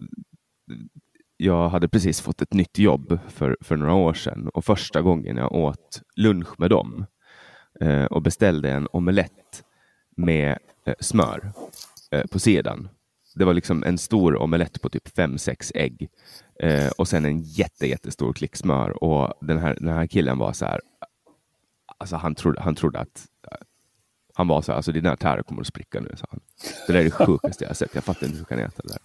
[1.36, 5.36] jag hade precis fått ett nytt jobb för, för några år sedan och första gången
[5.36, 7.06] jag åt lunch med dem
[7.80, 9.64] eh, och beställde en omelett
[10.16, 11.52] med eh, smör
[12.10, 12.88] eh, på sidan.
[13.34, 16.08] Det var liksom en stor omelett på typ fem sex ägg
[16.62, 19.04] eh, och sen en jätte, jättestor klick smör.
[19.04, 20.80] Och den här, den här killen var så här,
[21.98, 23.26] alltså han trodde, han trodde att
[24.34, 26.40] han var så här, alltså dina tärer kommer att spricka nu, sa han.
[26.86, 27.94] Det där är det sjukaste jag har sett.
[27.94, 29.00] Jag fattar inte hur du kan äta det där.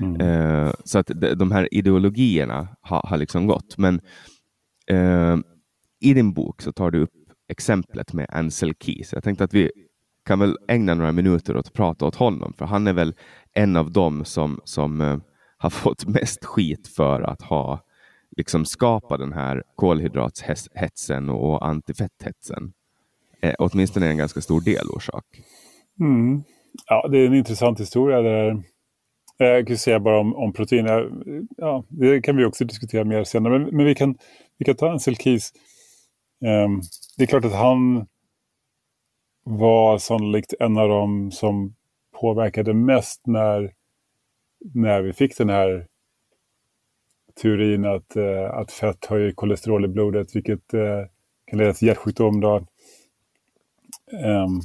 [0.00, 0.20] Mm.
[0.20, 3.78] Uh, så att de, de här ideologierna har, har liksom gått.
[3.78, 4.00] Men
[4.92, 5.36] uh,
[6.00, 7.10] i din bok så tar du upp
[7.48, 9.12] exemplet med Ansel Keys.
[9.12, 9.70] Jag tänkte att vi
[10.24, 13.14] kan väl ägna några minuter åt att prata åt honom, för han är väl
[13.52, 15.18] en av dem som, som uh,
[15.58, 17.80] har fått mest skit för att ha
[18.36, 22.72] liksom skapat den här kolhydratshetsen och antifetthetsen.
[23.40, 25.24] Eh, åtminstone en ganska stor delorsak.
[26.00, 26.42] Mm.
[26.86, 28.22] Ja, det är en intressant historia.
[28.22, 28.50] Där.
[29.40, 30.86] Eh, jag kan säga bara om, om protein.
[30.86, 31.02] Eh,
[31.56, 33.58] ja, det kan vi också diskutera mer senare.
[33.58, 34.18] Men, men vi, kan,
[34.58, 35.52] vi kan ta Ansel Keys.
[36.40, 36.80] Um, ehm,
[37.16, 38.06] det är klart att han
[39.44, 41.74] var sannolikt en av dem som
[42.20, 43.72] påverkade mest när,
[44.74, 45.86] när vi fick den här
[47.42, 51.04] teorin att, eh, att fett höjer kolesterol i blodet, vilket eh,
[51.46, 52.40] kan leda till hjärtsjukdom.
[52.40, 52.56] Då.
[54.12, 54.60] Um,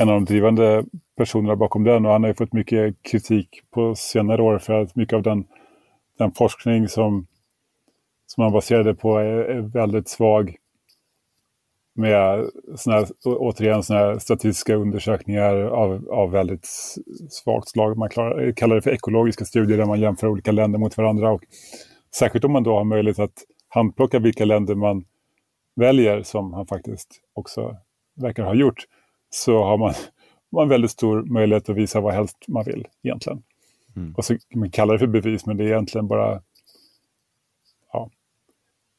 [0.00, 0.84] en av de drivande
[1.16, 4.96] personerna bakom den och han har ju fått mycket kritik på senare år för att
[4.96, 5.44] mycket av den,
[6.18, 7.26] den forskning som,
[8.26, 10.56] som han baserade på är, är väldigt svag.
[11.94, 16.66] Med såna återigen såna statistiska undersökningar av, av väldigt
[17.30, 17.96] svagt slag.
[17.98, 21.32] Man klarar, kallar det för ekologiska studier där man jämför olika länder mot varandra.
[21.32, 21.42] Och
[22.14, 25.04] särskilt om man då har möjlighet att handplocka vilka länder man
[25.76, 27.76] väljer, som han faktiskt också
[28.14, 28.86] verkar ha gjort,
[29.30, 29.94] så har man,
[30.52, 33.42] man väldigt stor möjlighet att visa vad helst man vill egentligen.
[33.96, 34.14] Mm.
[34.14, 36.42] Och så man kallar det för bevis, men det är egentligen bara
[37.92, 38.10] ja,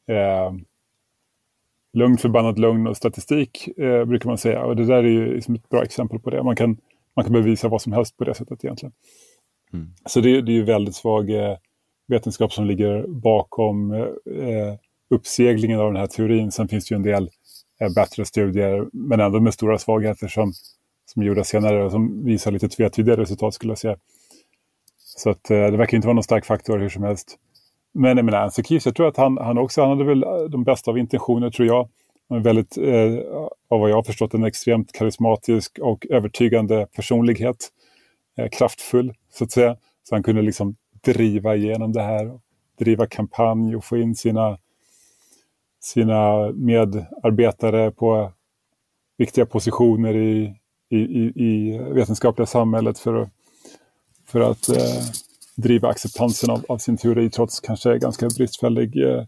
[0.07, 0.53] eh,
[1.93, 4.63] lugn, förbannat lugn och statistik eh, brukar man säga.
[4.63, 6.43] Och det där är ju liksom ett bra exempel på det.
[6.43, 6.77] Man kan,
[7.15, 8.93] man kan bevisa vad som helst på det sättet egentligen.
[9.73, 9.93] Mm.
[10.05, 11.57] Så det, det är ju väldigt svag eh,
[12.07, 14.73] vetenskap som ligger bakom eh,
[15.09, 16.51] uppseglingen av den här teorin.
[16.51, 17.29] Sen finns det ju en del
[17.81, 20.53] eh, bättre studier, men ändå med stora svagheter som,
[21.05, 23.97] som är gjorda senare och som visar lite tvetydiga resultat skulle jag säga.
[24.97, 27.37] Så att, eh, det verkar inte vara någon stark faktor hur som helst.
[27.93, 30.43] Men jag menar, Anthony Keefe, jag tror att han, han också han hade väl eh,
[30.49, 31.89] de bästa av intentioner, tror jag.
[32.29, 33.25] Han är väldigt, eh,
[33.69, 37.69] av vad jag har förstått, en extremt karismatisk och övertygande personlighet.
[38.37, 39.77] Eh, kraftfull, så att säga.
[40.03, 42.39] Så han kunde liksom driva igenom det här,
[42.79, 44.57] driva kampanj och få in sina,
[45.79, 48.31] sina medarbetare på
[49.17, 50.55] viktiga positioner i,
[50.89, 53.29] i, i, i vetenskapliga samhället för att,
[54.25, 55.03] för att eh,
[55.55, 59.23] driva acceptansen av, av, sin teori trots kanske ganska bristfällig eh,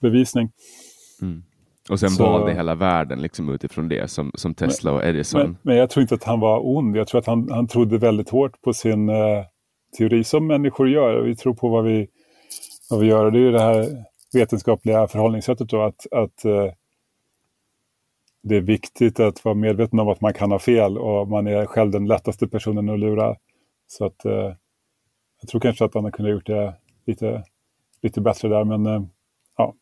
[0.00, 0.52] bevisning.
[1.22, 1.42] Mm.
[1.90, 5.40] Och sen så, valde hela världen liksom utifrån det som, som Tesla och Edison.
[5.40, 6.96] Men, men, jag tror inte att han var ond.
[6.96, 9.44] Jag tror att han, han trodde väldigt hårt på sin eh,
[9.98, 11.22] teori som människor gör.
[11.22, 12.08] Vi tror på vad vi,
[12.90, 13.30] vad vi gör.
[13.30, 16.72] det är ju det här vetenskapliga förhållningssättet då att, att eh,
[18.42, 21.66] det är viktigt att vara medveten om att man kan ha fel och man är
[21.66, 23.36] själv den lättaste personen att lura.
[23.86, 24.52] Så att eh,
[25.40, 26.74] jag tror kanske att han kunde ha gjort det
[27.06, 27.44] lite,
[28.02, 29.02] lite bättre där, men eh,
[29.56, 29.74] ja.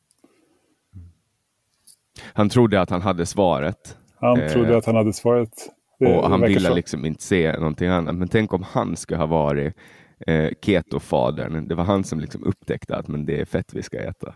[2.23, 3.97] Han trodde att han hade svaret.
[4.21, 5.51] Han eh, trodde att han hade svaret.
[5.99, 6.75] Det, och han ville så.
[6.75, 8.15] liksom inte se någonting annat.
[8.15, 9.75] Men tänk om han skulle ha varit
[10.27, 11.69] eh, ketofadern.
[11.69, 14.35] Det var han som liksom upptäckte att men det är fett vi ska äta.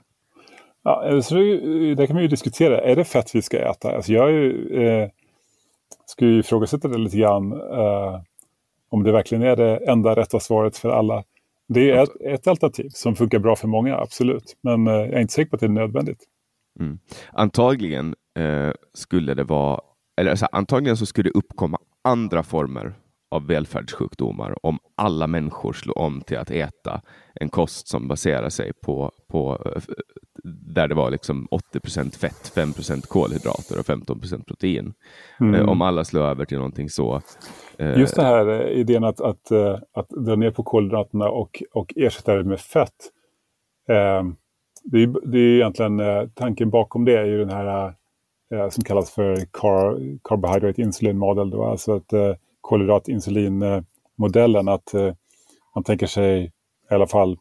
[0.85, 2.80] Ja, så det, det kan man ju diskutera.
[2.80, 3.96] Är det fett vi ska äta?
[3.96, 5.08] Alltså jag är ju, eh,
[6.06, 7.52] skulle ju ifrågasätta det lite grann.
[7.52, 8.20] Eh,
[8.92, 11.24] om det verkligen är det enda rätta svaret för alla.
[11.68, 14.57] Det är ett, ett alternativ som funkar bra för många, absolut.
[14.62, 16.24] Men eh, jag är inte säker på att det är nödvändigt.
[16.81, 16.98] Mm.
[17.33, 19.81] Antagligen eh, skulle det vara,
[20.20, 22.94] eller alltså, antagligen så skulle det uppkomma andra former
[23.33, 27.01] av välfärdssjukdomar om alla människor slår om till att äta
[27.35, 29.83] en kost som baserar sig på, på eh,
[30.75, 34.95] där det var liksom 80% fett, 5% kolhydrater och 15% protein.
[35.40, 35.55] Mm.
[35.55, 37.21] Eh, om alla slår över till någonting så.
[37.79, 39.53] Eh, Just det här idén att, att,
[39.92, 43.11] att dra ner på kolhydraterna och, och ersätta det med fett.
[44.85, 46.01] det, är, det är egentligen
[46.35, 47.95] tanken bakom det är ju den här
[48.71, 51.51] som kallas för car, carbohydrate insulin model.
[51.51, 52.12] Då, alltså att
[52.62, 55.14] kolhydratinsulinmodellen, Att eh,
[55.75, 56.53] man tänker sig,
[56.90, 57.38] i alla fall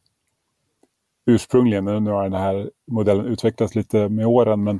[1.25, 4.79] ursprungligen, nu har den här modellen utvecklats lite med åren, men,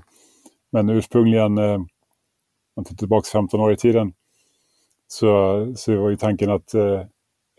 [0.71, 1.77] men ursprungligen, eh,
[2.75, 4.13] man tittar tillbaka 15 år i tiden,
[5.07, 7.01] så, så var ju tanken att eh,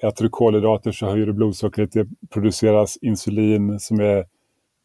[0.03, 4.27] äter du kolhydrater så höjer du blodsockret, det produceras insulin som är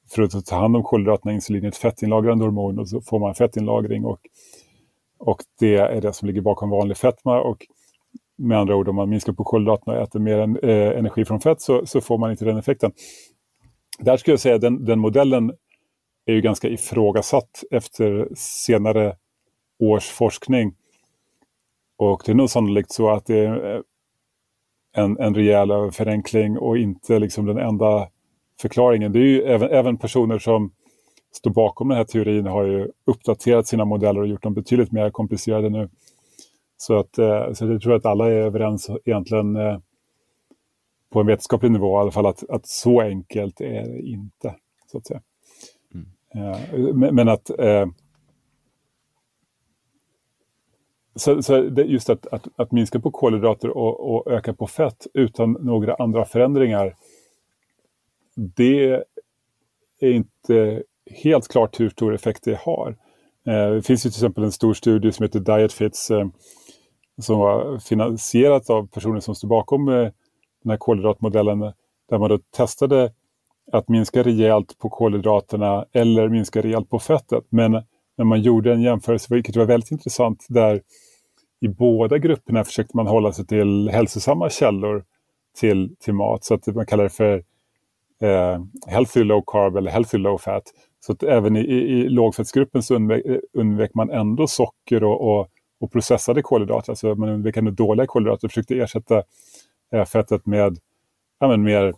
[0.10, 3.36] för att ta hand om kolhydraterna, insulin är ett fettinlagrande hormon och så får man
[3.36, 4.20] fettinlagring och,
[5.18, 7.68] och det är det som ligger bakom vanlig fetma och
[8.38, 11.40] med andra ord, om man minskar på kolhydraterna och äter mer en, eh, energi från
[11.40, 12.92] fett så, så, får man inte den effekten.
[14.00, 15.52] Där skulle jag säga att den, den modellen
[16.26, 19.16] är ju ganska ifrågasatt efter senare
[19.80, 20.76] års forskning.
[21.98, 23.84] Och det är nog sannolikt så att det är
[24.96, 28.08] en, en rejäl förenkling och inte liksom den enda
[28.62, 29.12] förklaringen.
[29.12, 30.72] Det är ju även, även personer som
[31.32, 35.10] står bakom den här teorin har ju uppdaterat sina modeller och gjort dem betydligt mer
[35.10, 35.90] komplicerade nu.
[36.78, 39.80] Så, att, eh, så jag tror att alla är överens egentligen eh,
[41.10, 44.56] på en vetenskaplig nivå i alla fall att, att så enkelt är det inte.
[44.92, 45.22] så att säga.
[45.94, 46.52] Mm.
[46.54, 47.52] Eh, men att
[51.16, 55.52] så, så just att, att, att, minska på kolhydrater och, och, öka på fett utan
[55.52, 56.96] några andra förändringar.
[58.36, 59.04] Det
[60.00, 62.96] är inte helt klart hur stor effekt det har.
[63.44, 66.12] det finns ju till exempel en stor studie som heter Dietfits
[67.22, 70.12] som var finansierat av personer som stod bakom eh,
[70.64, 71.60] den här kolhydratmodellen
[72.10, 73.12] där man då testade
[73.72, 77.44] att minska rejält på kolhydraterna eller minska rejält på fettet.
[77.50, 77.72] Men
[78.18, 80.82] när man gjorde en jämförelse, vilket var väldigt intressant, där
[81.60, 85.04] i båda grupperna försökte man hålla sig till hälsosamma källor
[85.60, 86.44] till, till mat.
[86.44, 87.44] Så att man kallar det för
[88.22, 90.64] eh, healthy low carb eller healthy low fat.
[91.00, 95.48] Så att även i, i, i lågfettsgruppen så undvek, undvek man ändå socker och, och
[95.80, 99.24] och processade kolhydrater, alltså man undvek ändå dåliga kolhydrater och försökte ersätta
[99.92, 100.78] eh, fettet med
[101.40, 101.94] ja, men mer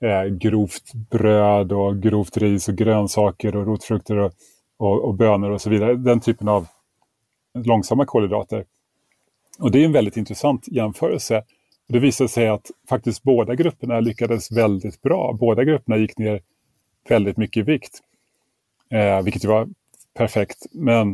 [0.00, 4.32] eh, grovt bröd och grovt ris och grönsaker och rotfrukter och,
[4.76, 5.94] och, och bönor och så vidare.
[5.94, 6.66] Den typen av
[7.54, 8.64] långsamma kolhydrater.
[9.58, 11.44] Och det är en väldigt intressant jämförelse.
[11.88, 15.36] Det visade sig att faktiskt båda grupperna lyckades väldigt bra.
[15.40, 16.40] Båda grupperna gick ner
[17.08, 18.00] väldigt mycket i vikt.
[18.90, 19.68] Eh, vilket var
[20.14, 20.66] perfekt.
[20.72, 21.12] Men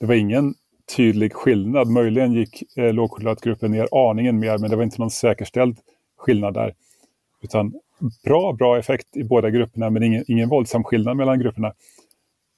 [0.00, 0.54] det var ingen
[0.96, 1.88] tydlig skillnad.
[1.88, 5.78] Möjligen gick eh, lågkolhydratgruppen ner aningen mer men det var inte någon säkerställd
[6.16, 6.74] skillnad där.
[7.42, 7.74] Utan
[8.24, 11.68] bra, bra effekt i båda grupperna men ingen, ingen våldsam skillnad mellan grupperna.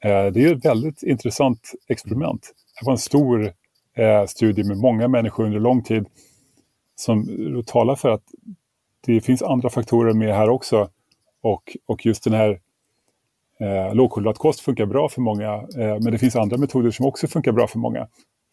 [0.05, 2.53] Eh, det är ett väldigt intressant experiment.
[2.80, 3.53] Det var en stor
[3.97, 6.07] eh, studie med många människor under lång tid
[6.95, 7.26] som
[7.66, 8.24] talar för att
[9.07, 10.89] det finns andra faktorer med här också.
[11.43, 12.61] Och, och just den här
[13.63, 17.53] eh, lågkolhydratkost funkar bra för många, eh, men det finns andra metoder som också funkar
[17.53, 18.07] bra för många.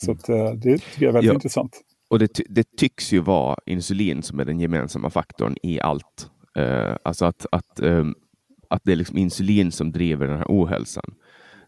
[0.05, 1.34] Så att, eh, det tycker jag är väldigt ja.
[1.34, 1.82] intressant.
[2.10, 6.30] Och det, det, tycks ju vara insulin som är den gemensamma faktorn i allt.
[6.57, 8.16] Eh, alltså att, att, um,
[8.70, 11.14] att det är liksom insulin som driver den här ohälsan.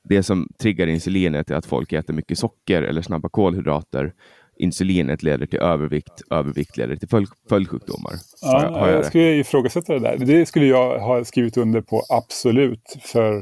[0.04, 4.14] Det som triggar insulinet är att folk äter mycket socker eller snabba kolhydrater.
[4.58, 8.14] Insulinet leder till övervikt, övervikt leder till följ, följdsjukdomar.
[8.42, 10.18] Ja, har jag, har jag, jag skulle ifrågasätta det där.
[10.18, 13.38] Det skulle jag ha skrivit under på absolut för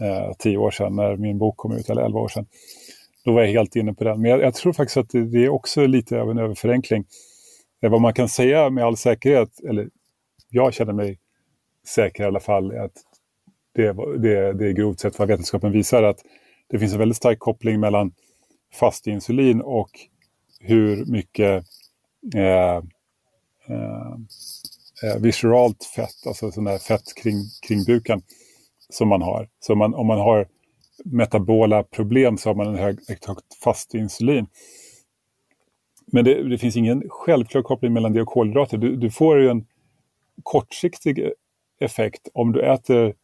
[0.00, 2.46] eh, tio år sedan när min bok kom ut, eller elva år sedan.
[3.24, 4.22] Då var jag helt inne på den.
[4.22, 7.04] Men jag, jag tror faktiskt att det, det, är också lite av en överförenkling.
[7.80, 9.88] Det vad man kan säga med all säkerhet, eller
[10.48, 11.18] jag känner mig
[11.86, 13.02] säker i alla fall, är att
[13.74, 16.18] det, det, det är grovt sett vad vetenskapen visar att
[16.68, 18.12] det finns en väldigt stark koppling mellan
[18.74, 19.90] fastinsulin och
[20.60, 21.64] hur mycket
[22.34, 22.76] eh,
[23.68, 24.12] eh,
[25.02, 27.36] eh, visceralt fett, alltså sån där fett kring,
[27.68, 28.22] kring buken,
[28.90, 29.48] som man har.
[29.60, 30.48] Så man, om man har
[31.04, 34.46] metabola problem så har man en hög, ett högt fastinsulin.
[36.12, 38.78] Men det, det, finns ingen självklar koppling mellan det och kolhydrater.
[38.78, 39.66] Du, du får ju en
[40.42, 41.30] kortsiktig
[41.80, 43.14] effekt om du äter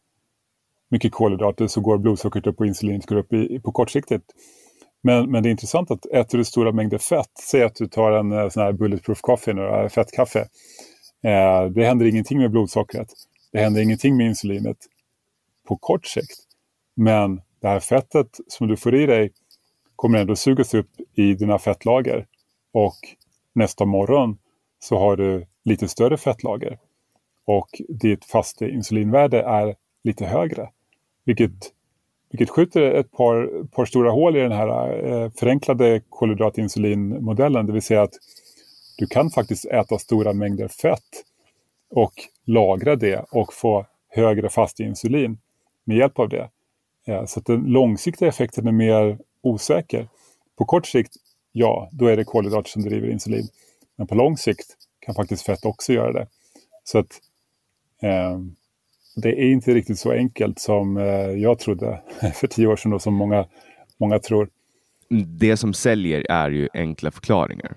[0.89, 4.23] mycket kolhydrater så går blodsockret upp och insulinet går upp i, på kortsiktigt.
[5.01, 8.11] Men, men det är intressant att äter du stora mängder fett, säg att du tar
[8.11, 10.39] en eh, sån här bulletproof coffee, nu, eh, fettkaffe.
[11.23, 13.07] Eh, det händer ingenting med blodsockret.
[13.51, 14.77] Det händer ingenting med insulinet
[15.67, 16.37] på kort sikt.
[16.95, 19.31] Men det här fettet som du får i dig
[19.95, 22.25] kommer ändå sugas upp i dina fettlager.
[22.73, 22.97] Och
[23.53, 24.37] nästa morgon
[24.79, 26.79] så har du lite större fettlager.
[27.45, 30.69] Och ditt fasta insulinvärde är lite högre.
[31.25, 31.51] Vilket,
[32.29, 37.65] vilket skjuter ett par, par stora hål i den här eh, förenklade kolhydratinsulinmodellen.
[37.65, 38.13] Det vill säga att
[38.97, 41.23] du kan faktiskt äta stora mängder fett
[41.89, 42.13] och
[42.45, 45.37] lagra det och få högre fast insulin
[45.83, 46.49] med hjälp av det.
[47.07, 50.07] Eh, så att den långsiktiga effekten är mer osäker.
[50.57, 51.13] På kort sikt,
[51.51, 53.47] ja, då är det kolhydrater som driver insulin.
[53.95, 54.67] Men på lång sikt
[54.99, 56.27] kan faktiskt fett också göra det.
[56.83, 57.21] Så att
[58.01, 58.39] eh,
[59.21, 62.01] det är inte riktigt så enkelt som eh, jag trodde
[62.33, 63.45] för tio år sedan och som många,
[63.97, 64.49] många tror.
[65.39, 67.73] Det som säljer är ju enkla förklaringar.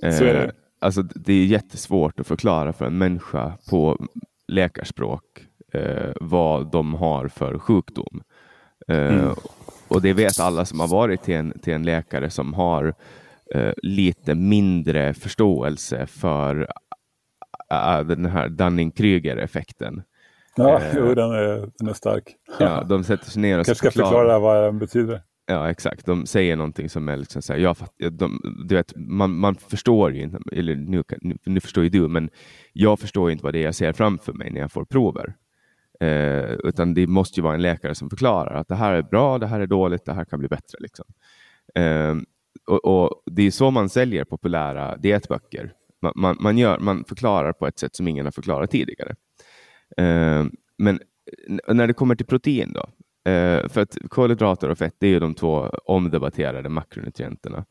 [0.00, 0.44] Så är det.
[0.44, 4.06] Eh, alltså, det är jättesvårt att förklara för en människa på
[4.48, 5.24] läkarspråk
[5.72, 8.22] eh, vad de har för sjukdom.
[8.88, 9.34] Eh, mm.
[9.88, 12.94] Och det vet alla som har varit till en, till en läkare som har
[13.54, 16.66] eh, lite mindre förståelse för
[17.72, 20.02] uh, den här Dunning-Kruger-effekten.
[20.56, 22.36] Ja, eh, jo, den, är, den är stark.
[22.58, 25.22] Ja, de sätter sig ner och kanske ska förklara vad den betyder.
[25.46, 26.06] Ja, exakt.
[26.06, 29.54] De säger någonting som är liksom så här, jag fatt, de, du vet, man, man
[29.54, 32.30] förstår ju inte, eller nu, nu, nu, förstår ju du, men
[32.72, 35.34] jag förstår inte vad det är jag ser framför mig när jag får prover.
[36.00, 39.38] Eh, utan det måste ju vara en läkare som förklarar att det här är bra,
[39.38, 40.78] det här är dåligt, det här kan bli bättre.
[40.80, 41.04] Liksom.
[41.74, 42.14] Eh,
[42.66, 45.72] och, och, Det är så man säljer populära dietböcker.
[46.02, 49.14] Man, man, man, gör, man förklarar på ett sätt som ingen har förklarat tidigare.
[49.96, 50.44] Eh,
[50.78, 51.00] men
[51.68, 52.84] när det kommer till protein då?
[53.30, 57.64] Eh, för att kolhydrater och fett det är ju de två omdebatterade makronutrienterna.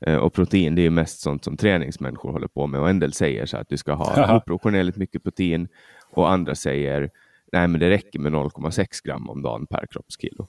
[0.00, 2.80] Eh, och protein det är mest sånt som träningsmänniskor håller på med.
[2.80, 5.68] Och en del säger så att du ska ha oproportionerligt mycket protein
[6.10, 7.10] och andra säger
[7.52, 10.48] nej men det räcker med 0,6 gram om dagen per kroppskilo.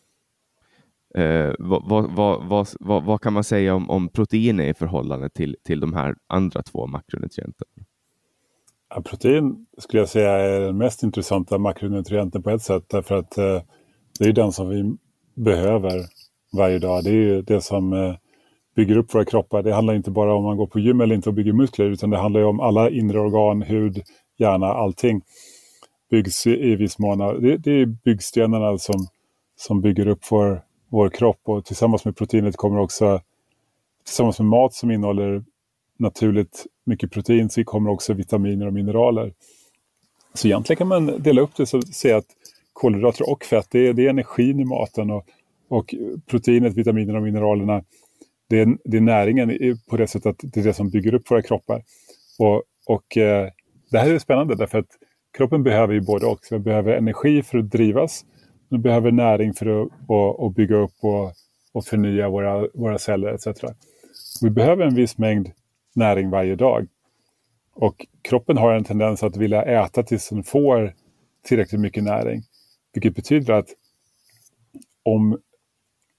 [1.16, 2.46] Eh, vad, vad,
[2.80, 6.62] vad, vad, kan man säga om, om proteiner i förhållande till, till de här andra
[6.62, 7.86] två makronutrienterna?
[8.96, 13.38] Ja, protein skulle jag säga är den mest intressanta makronutrienten på ett sätt därför att
[13.38, 13.62] eh,
[14.20, 14.98] det är den som vi
[15.44, 16.06] behöver
[16.58, 17.04] varje dag.
[17.04, 18.16] Det är ju det som eh,
[18.76, 19.64] bygger upp våra kroppar.
[19.64, 22.10] Det handlar inte bara om man går på gym eller inte och bygger muskler utan
[22.10, 24.02] det handlar om alla inre organ, hud,
[24.38, 25.22] hjärna, allting
[26.12, 27.18] byggs i viss mån.
[27.18, 29.08] Det, det är byggstenarna som,
[29.56, 33.22] som bygger upp vår, vår kropp och tillsammans med proteinet kommer också
[34.06, 35.44] tillsammans med mat som innehåller
[35.98, 39.34] naturligt mycket protein så kommer också vitaminer och mineraler.
[40.34, 42.28] Så egentligen kan man dela upp det och säga att
[42.74, 45.26] kolhydrater och fett, det är, det är energin i maten och,
[45.70, 47.84] och proteinet, vitaminerna och mineralerna,
[48.50, 51.32] det är, det är näringen på det sättet att det är det som bygger upp
[51.32, 51.84] våra kroppar.
[52.40, 53.50] Och, och eh,
[53.92, 54.90] det här är spännande därför att
[55.38, 56.40] kroppen behöver ju både och.
[56.50, 58.26] Den behöver energi för att drivas.
[58.70, 61.32] Den behöver näring för att och, och bygga upp och,
[61.74, 63.48] och förnya våra, våra celler etc.
[64.42, 65.52] Vi behöver en viss mängd
[65.96, 66.88] näring varje dag.
[67.74, 70.94] Och kroppen har en tendens att vilja äta tills den får
[71.44, 72.44] tillräckligt mycket näring.
[72.94, 73.68] Vilket betyder att
[75.04, 75.40] om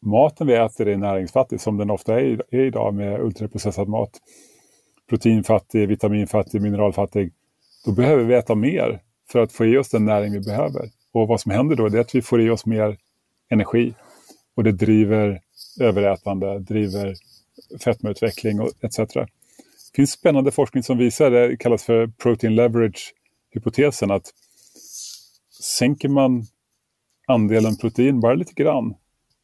[0.02, 4.10] maten vi äter är näringsfattig, som den ofta är, idag med ultraprocessad mat,
[5.08, 7.32] proteinfattig, vitaminfattig, mineralfattig,
[7.84, 9.02] då behöver vi äta mer
[9.32, 10.90] för att få i oss den näring vi behöver.
[11.12, 12.96] Och vad som händer då är att vi får i oss mer
[13.48, 13.94] energi.
[14.54, 15.40] Och det driver
[15.80, 17.14] överätande, driver
[17.84, 18.98] fetmautveckling etc.
[19.96, 24.30] Det finns spännande forskning som visar, det kallas för protein leverage-hypotesen, att
[25.62, 26.44] sänker man
[27.26, 28.94] andelen protein bara lite grann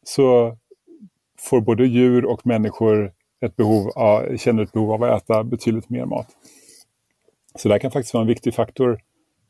[0.03, 0.57] så
[1.39, 5.89] får både djur och människor ett behov av, känner ett behov av att äta betydligt
[5.89, 6.27] mer mat.
[7.55, 8.99] Så det kan faktiskt vara en viktig faktor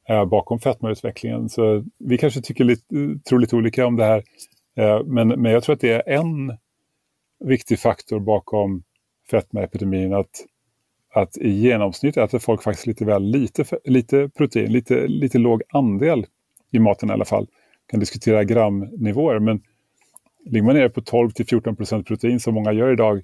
[0.10, 1.50] eh, bakom fetmautvecklingen.
[1.50, 2.86] Så vi kanske tycker lite,
[3.30, 4.24] tror lite olika om det här.
[4.76, 6.58] Eh, men, men jag tror att det är en
[7.46, 8.84] viktig faktor bakom
[9.32, 10.14] fetmaepidemin.
[10.14, 10.46] Att,
[11.14, 16.26] att i genomsnitt äter folk faktiskt lite väl lite, lite protein, lite, lite låg andel
[16.72, 17.48] i maten i alla fall.
[17.88, 19.62] kan diskutera gramnivåer, men
[20.46, 23.22] ligger man nere på 12 till 14 procent protein som många gör idag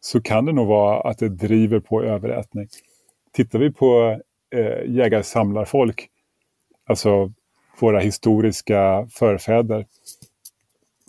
[0.00, 2.68] så kan det nog vara att det driver på överätning.
[3.32, 4.20] Tittar vi på
[4.54, 6.08] eh, jägar-samlarfolk,
[6.86, 7.32] alltså
[7.80, 9.86] våra historiska förfäder,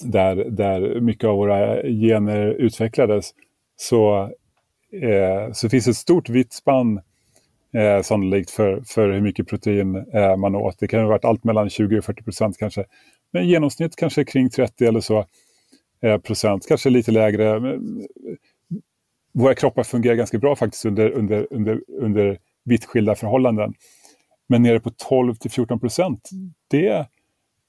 [0.03, 3.31] där, där mycket av våra gener utvecklades,
[3.75, 4.31] så,
[4.91, 7.01] eh, så finns ett stort vitt spann
[7.73, 10.79] eh, sannolikt för, för hur mycket protein eh, man åt.
[10.79, 12.85] Det kan ha varit allt mellan 20 och 40 procent kanske.
[13.31, 15.25] Men i genomsnitt kanske kring 30 eller så
[16.01, 17.59] eh, procent, kanske lite lägre.
[17.59, 18.35] Men, eh,
[19.33, 23.73] våra kroppar fungerar ganska bra faktiskt under, under, under, under vitt skilda förhållanden.
[24.47, 26.29] Men nere på 12 till 14 procent,
[26.67, 27.07] det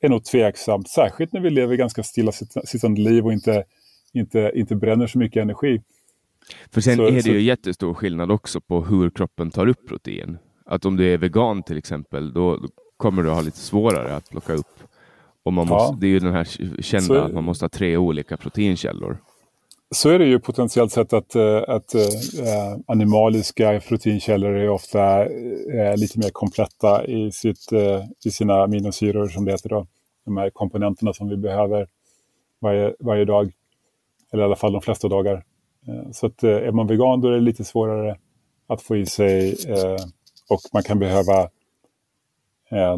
[0.00, 0.88] är nog tveksamt.
[0.88, 3.64] Särskilt när vi lever ganska stillasittande liv och inte,
[4.12, 5.80] inte, inte bränner så mycket energi.
[6.70, 7.28] För sen så, är det så...
[7.28, 10.38] ju jättestor skillnad också på hur kroppen tar upp protein.
[10.66, 12.59] Att om du är vegan till exempel, då
[12.97, 14.82] kommer du ha lite svårare att plocka upp.
[15.43, 15.99] Och man måste, ja.
[16.01, 16.45] Det är ju den här
[16.82, 17.14] kända så...
[17.14, 19.18] att man måste ha tre olika proteinkällor.
[19.95, 22.01] Så är det ju potentiellt sett att, eh, att äh,
[22.86, 29.45] animaliska proteinkällor är ofta äh, lite mer kompletta i, sitt, äh, i sina aminosyror som
[29.45, 29.86] det heter då.
[30.24, 31.86] De här komponenterna som vi behöver
[32.61, 33.53] varje, varje dag.
[34.32, 35.45] Eller i alla fall de flesta dagar.
[35.89, 38.16] Eh, så att eh, är man vegan då är det lite svårare
[38.66, 40.05] att få i sig eh,
[40.51, 41.49] och man kan behöva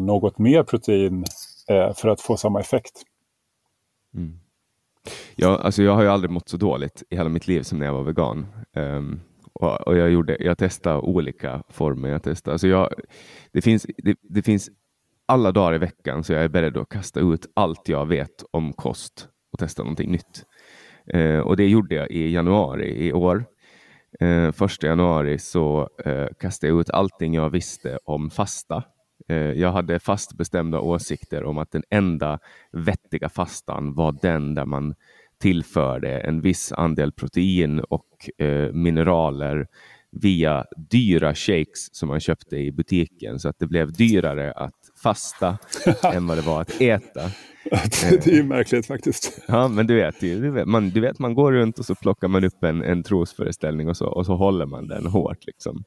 [0.01, 1.25] något mer protein
[1.67, 3.03] för att få samma effekt.
[4.13, 4.39] Mm.
[5.35, 7.85] Ja, alltså jag har ju aldrig mått så dåligt i hela mitt liv som när
[7.85, 8.47] jag var vegan.
[8.73, 9.21] Um,
[9.53, 12.09] och, och, jag, gjorde, jag testade olika former.
[12.09, 12.89] Jag testade, alltså jag,
[13.51, 14.69] det, finns, det, det finns
[15.25, 18.73] alla dagar i veckan så jag är beredd att kasta ut allt jag vet om
[18.73, 20.45] kost och testa någonting nytt.
[21.13, 23.45] Eh, och det gjorde jag i januari i år.
[24.19, 28.83] Eh, första januari så eh, kastade jag ut allting jag visste om fasta
[29.27, 32.39] Eh, jag hade fast bestämda åsikter om att den enda
[32.71, 34.95] vettiga fastan var den där man
[35.39, 39.67] tillförde en viss andel protein och eh, mineraler
[40.21, 45.57] via dyra shakes som man köpte i butiken så att det blev dyrare att fasta
[46.13, 47.21] än vad det var att äta.
[48.01, 49.39] det är ju märkligt faktiskt.
[49.47, 52.27] Ja, men du vet, du vet, man, du vet, man går runt och så plockar
[52.27, 55.45] man upp en, en trosföreställning och så, och så håller man den hårt.
[55.45, 55.83] Liksom.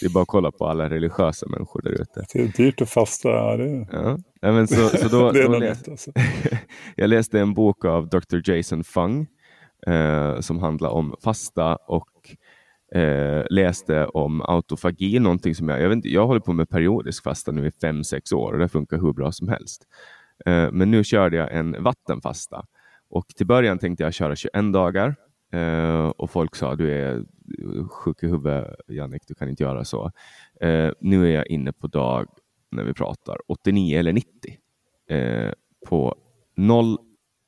[0.00, 2.24] Det är bara att kolla på alla religiösa människor där ute.
[2.32, 3.28] Det är dyrt att fasta.
[3.28, 3.88] Ja, det...
[3.92, 4.18] Ja.
[4.40, 5.88] Ja, men så, så då, det är då läs...
[5.88, 6.10] alltså.
[6.96, 8.50] Jag läste en bok av Dr.
[8.50, 9.26] Jason Fung
[9.86, 12.08] eh, som handlar om fasta och
[12.94, 17.24] eh, läste om autofagi, någonting som jag, jag, vet inte, jag håller på med periodisk
[17.24, 19.86] fasta nu i fem sex år och det funkar hur bra som helst.
[20.46, 22.66] Eh, men nu körde jag en vattenfasta
[23.10, 25.16] och till början tänkte jag köra 21 dagar
[25.52, 29.84] eh, och folk sa du är eh, sjuk i huvudet Jannik, du kan inte göra
[29.84, 30.12] så.
[30.60, 32.28] Eh, nu är jag inne på dag,
[32.70, 34.58] när vi pratar, 89 eller 90
[35.08, 35.52] eh,
[35.86, 36.14] på
[36.56, 36.98] noll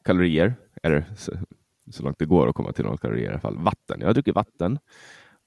[0.04, 1.32] kalorier, eller så,
[1.90, 3.58] så, långt det går att komma till noll kalorier i alla fall.
[3.58, 4.78] Vatten, jag har druckit vatten,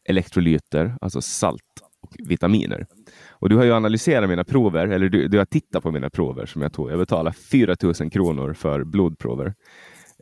[0.05, 2.87] elektrolyter, alltså salt och vitaminer.
[3.29, 6.45] Och du har ju analyserat mina prover, eller du, du har tittat på mina prover
[6.45, 6.91] som jag tog.
[6.91, 9.53] Jag betalade 4 000 kronor för blodprover.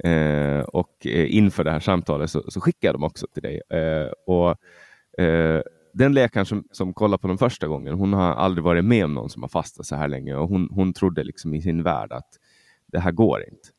[0.04, 3.62] Eh, och eh, inför det här samtalet så, så skickade jag dem också till dig.
[3.70, 4.50] Eh, och
[5.24, 5.62] eh,
[5.94, 9.14] den läkaren som, som kollade på dem första gången, hon har aldrig varit med om
[9.14, 12.12] någon som har fastat så här länge och hon, hon trodde liksom i sin värld
[12.12, 12.30] att
[12.88, 13.70] det här går inte.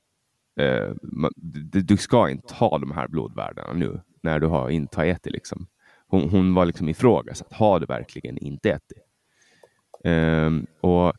[0.57, 0.95] Eh,
[1.37, 5.33] du, du, ska inte ha de här blodvärdena nu när du har inte ätit.
[5.33, 5.67] Liksom
[6.13, 7.53] hon, hon var liksom ifrågasatt.
[7.53, 8.99] Har du verkligen inte ätit?
[10.05, 11.13] Um, och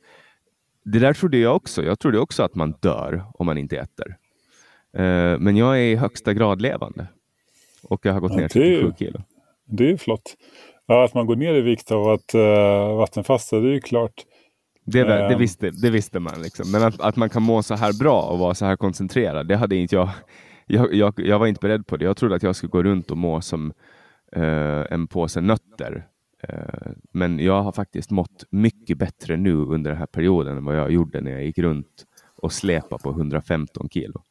[0.86, 1.84] det där trodde jag också.
[1.84, 4.16] Jag trodde också att man dör om man inte äter.
[4.98, 7.08] Uh, men jag är i högsta grad levande.
[7.84, 9.22] Och jag har gått ja, ner 37 kilo.
[9.66, 10.36] Det är flott.
[10.86, 14.14] Ja, att man går ner i vikt av att uh, vattenfasta, det är ju klart.
[14.86, 15.40] Det, det, ehm.
[15.40, 16.42] visste, det visste man.
[16.42, 16.72] Liksom.
[16.72, 19.56] Men att, att man kan må så här bra och vara så här koncentrerad, det
[19.56, 20.10] hade inte jag.
[20.66, 22.06] Jag, jag, jag var inte beredd på det.
[22.06, 23.74] Jag trodde att jag skulle gå runt och må som
[24.36, 26.08] Eh, en påse nötter
[26.50, 30.78] Eh, men jag har faktiskt mått mycket bättre nu under den här perioden än vad
[30.78, 32.06] jag gjorde när jag gick runt
[32.36, 34.22] och släpade på 115 kilo.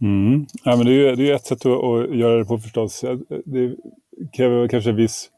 [0.00, 0.46] Mm.
[0.64, 3.04] Ja, men det, är, det är ett sätt att, att göra det på förstås.
[3.44, 3.76] Det
[4.32, 5.30] kräver kanske viss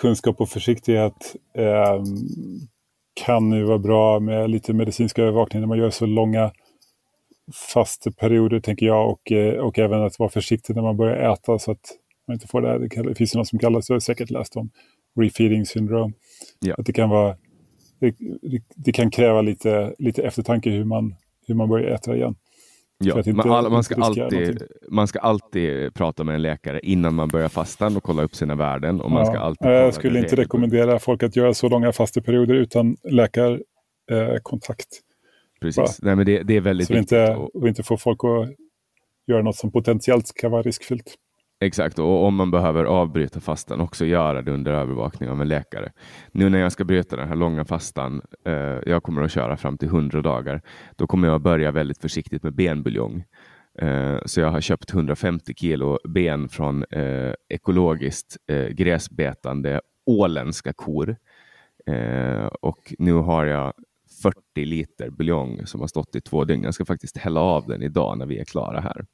[0.00, 1.36] kunskap och försiktighet.
[1.54, 2.02] Eh,
[3.24, 6.52] kan ju vara bra med lite medicinsk övervakning när man gör så långa
[7.54, 11.58] fasta perioder tänker jag och, eh, och även att vara försiktig när man börjar äta
[11.58, 13.04] så att man inte får det här.
[13.08, 14.70] Det finns något som kallas, du har säkert läst om,
[15.20, 16.12] refeeding syndrome.
[16.60, 16.74] Ja.
[16.78, 17.36] Att det kan vara
[18.00, 18.14] det,
[18.76, 21.14] det, kan kräva lite, lite eftertanke hur man,
[21.46, 22.34] hur man börjar äta igen.
[22.98, 27.28] Ja, man, all, man, ska alltid, man ska alltid prata med en läkare innan man
[27.28, 29.00] börjar fastan och kolla upp sina värden.
[29.00, 32.54] Och man ja, ska alltid jag skulle inte rekommendera folk att göra så långa fasteperioder
[32.54, 34.88] utan läkarkontakt.
[34.90, 35.05] Eh,
[35.60, 37.12] Precis, Nej, men det, det, är väldigt så viktigt.
[37.12, 38.48] Inte, och inte få folk att
[39.26, 41.14] göra något som potentiellt kan vara riskfyllt.
[41.60, 45.92] Exakt, och om man behöver avbryta fastan också göra det under övervakning av en läkare.
[46.32, 49.78] Nu när jag ska bryta den här långa fastan, eh, jag kommer att köra fram
[49.78, 50.62] till 100 dagar,
[50.96, 53.24] då kommer jag börja väldigt försiktigt med benbuljong.
[53.78, 61.16] Eh, så jag har köpt 150 kilo ben från eh, ekologiskt eh, gräsbetande åländska kor.
[61.86, 63.72] Eh, och nu har jag
[64.26, 66.62] 40 liter buljong som har stått i två dygn.
[66.62, 69.06] Jag ska faktiskt hälla av den idag när vi är klara här.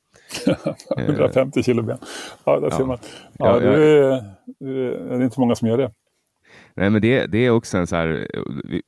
[0.99, 1.99] 150 kilo ben.
[2.45, 2.99] Ja, där ser man.
[3.39, 4.25] Ja, det, är,
[4.59, 5.93] det är inte många som gör det.
[6.75, 8.29] Nej, men det, det är också en så här...
[8.65, 8.83] Vi,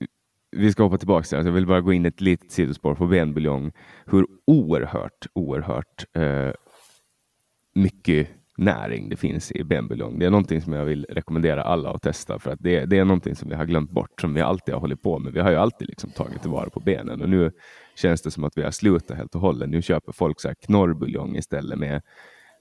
[0.57, 3.73] vi ska hoppa tillbaka till Jag vill bara gå in ett litet sidospår på benbuljong.
[4.07, 6.53] Hur oerhört, oerhört eh,
[7.75, 10.19] mycket näring det finns i benbuljong.
[10.19, 13.05] Det är någonting som jag vill rekommendera alla att testa för att det, det är
[13.05, 15.33] någonting som vi har glömt bort som vi alltid har hållit på med.
[15.33, 17.51] Vi har ju alltid liksom tagit tillvara på benen och nu
[17.97, 19.69] känns det som att vi har slutat helt och hållet.
[19.69, 22.03] Nu köper folk så här knorrbuljong istället med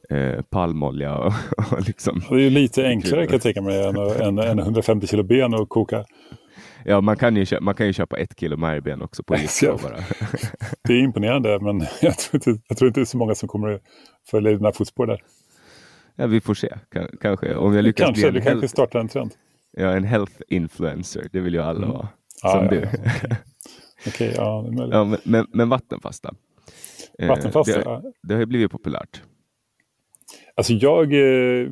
[0.10, 1.18] eh, palmolja.
[1.18, 1.34] Och,
[1.72, 2.22] och liksom.
[2.30, 5.54] Det är ju lite enklare kan jag tänka mig än, än, än 150 kilo ben
[5.54, 6.06] och koka.
[6.86, 9.78] Ja, man kan ju, köpa, man kan ju köpa ett kilo märgben också på Ica
[9.84, 9.98] bara.
[10.88, 13.50] det är imponerande, men jag tror, inte, jag tror inte det är så många som
[13.50, 13.82] kommer att
[14.32, 15.20] följa dina fotspår där.
[16.16, 16.74] Ja, vi får se.
[17.22, 17.56] kanske.
[17.56, 19.34] Om jag lyckas kanske, bli en du kanske startar en trend.
[19.72, 21.28] Ja, en health influencer.
[21.32, 21.90] Det vill ju alla mm.
[21.90, 22.08] vara.
[22.28, 22.80] Som ja, du.
[22.80, 23.38] Ja, Okej,
[24.08, 26.36] okay, ja, det är ja, men, men, men vattenfasta.
[27.20, 29.22] Eh, vattenfasta, eh, det, har, det har blivit populärt.
[30.56, 31.72] Alltså jag eh,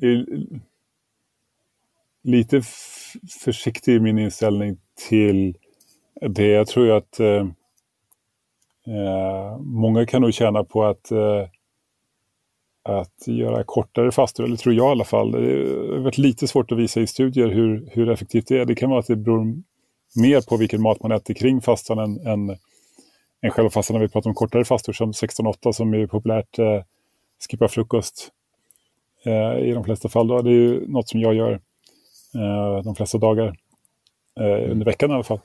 [0.00, 0.26] är
[2.22, 2.62] lite
[3.44, 5.56] försiktig i min inställning till
[6.20, 6.46] det.
[6.46, 7.46] Jag tror att eh,
[8.86, 11.46] eh, många kan nog tjäna på att eh,
[12.82, 15.32] att göra kortare fastor, eller tror jag i alla fall.
[15.32, 15.38] Det
[15.94, 18.64] har varit lite svårt att visa i studier hur, hur effektivt det är.
[18.64, 19.62] Det kan vara att det beror
[20.16, 22.50] mer på vilken mat man äter kring fastan än, än,
[23.42, 23.94] än själva fastan.
[23.94, 26.82] När vi pratar om kortare fastor som 16-8 som är populärt, eh,
[27.50, 28.28] skippa frukost
[29.24, 30.28] eh, i de flesta fall.
[30.28, 30.42] Då.
[30.42, 31.52] Det är ju något som jag gör
[32.34, 33.56] eh, de flesta dagar,
[34.40, 35.40] eh, under veckan i alla fall.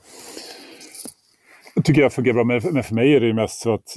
[1.84, 3.96] Tycker jag fungerar bra, men för mig är det mest så att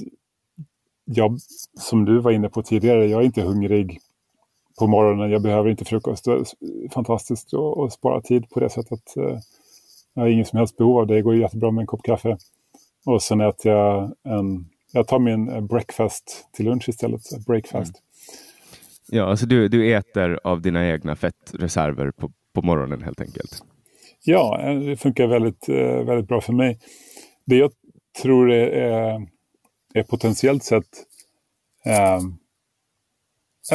[1.04, 1.38] jag,
[1.80, 4.00] som du var inne på tidigare, jag är inte hungrig
[4.78, 5.30] på morgonen.
[5.30, 6.24] Jag behöver inte frukost.
[6.24, 6.44] Det är
[6.92, 9.16] fantastiskt att, spara tid på det sättet.
[9.16, 9.38] Eh,
[10.14, 11.14] jag har ingen som helst behov av det.
[11.14, 12.36] Det går jättebra med en kopp kaffe.
[13.06, 14.68] Och sen äter jag en...
[14.92, 17.46] Jag tar min eh, breakfast till lunch istället.
[17.46, 17.92] Breakfast.
[17.94, 18.02] Mm.
[19.08, 23.62] Ja, alltså du, du äter av dina egna fettreserver på, på morgonen helt enkelt?
[24.24, 25.68] Ja, eh, det funkar väldigt,
[26.06, 26.78] väldigt bra för mig.
[27.44, 27.72] Det jag
[28.22, 29.26] tror är,
[29.94, 31.06] är potentiellt sett
[31.84, 32.38] ehm,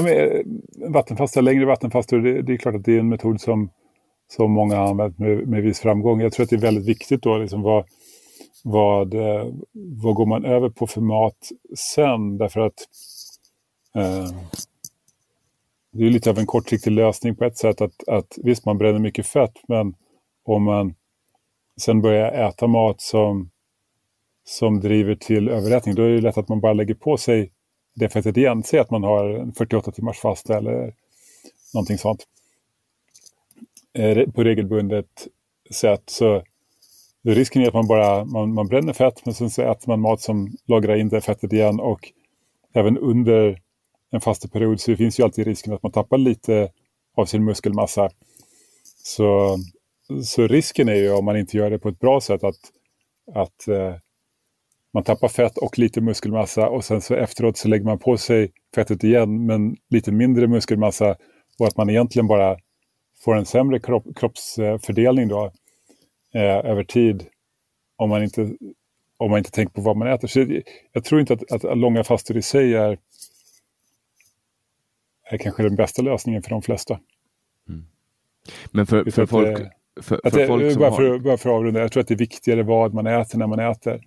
[0.08, 0.42] eh,
[0.90, 3.70] vattenfasta, längre vattenfastor, det, det, är klart att det är en metod som,
[4.28, 6.22] som många har använt med, med viss framgång.
[6.22, 7.86] Jag tror att det är väldigt viktigt då, liksom vad,
[8.64, 11.50] vad, eh, vad går man över på för mat
[11.96, 12.38] sen?
[12.38, 12.88] Därför att
[13.96, 14.32] eh,
[15.92, 17.82] det är lite av en kortsiktig lösning på ett sätt.
[17.82, 19.96] Att, att Visst, man bränner mycket fett, men
[20.46, 20.96] om man
[21.82, 23.50] sen börjar äta mat som
[24.48, 27.52] som driver till överrättning, då är det lätt att man bara lägger på sig
[27.96, 28.64] det fettet igen.
[28.64, 30.94] Säg att man har 48 timmars fasta eller
[31.74, 32.28] någonting sånt.
[33.94, 35.28] Eh, på regelbundet
[35.72, 36.44] sätt så
[37.24, 40.22] risken är att man bara man, man bränner fett men sen så äter man mat
[40.22, 42.12] som lagrar in det fettet igen och
[42.74, 43.62] även under
[44.12, 46.72] en fasteperiod så det finns ju alltid risken att man tappar lite
[47.16, 48.10] av sin muskelmassa.
[49.04, 49.58] Så,
[50.24, 52.60] så risken är ju om man inte gör det på ett bra sätt att,
[53.34, 53.96] att eh,
[54.98, 58.52] man tappar fett och lite muskelmassa och sen så efteråt så lägger man på sig
[58.76, 61.16] fettet igen men lite mindre muskelmassa
[61.60, 62.58] och att man egentligen bara
[63.24, 65.52] får en sämre kropp, kroppsfördelning då
[66.34, 67.26] eh, över tid
[67.96, 68.42] om man, inte,
[69.18, 70.28] om man inte tänker på vad man äter.
[70.28, 72.98] Så jag tror inte att, att långa fastor i sig är,
[75.30, 77.00] är kanske den bästa lösningen för de flesta.
[77.70, 77.86] Mm.
[78.72, 79.58] Men för, för folk...
[80.02, 82.18] För, för det, folk bara, för, bara för att avrunda, jag tror att det är
[82.18, 84.02] viktigare vad man äter när man äter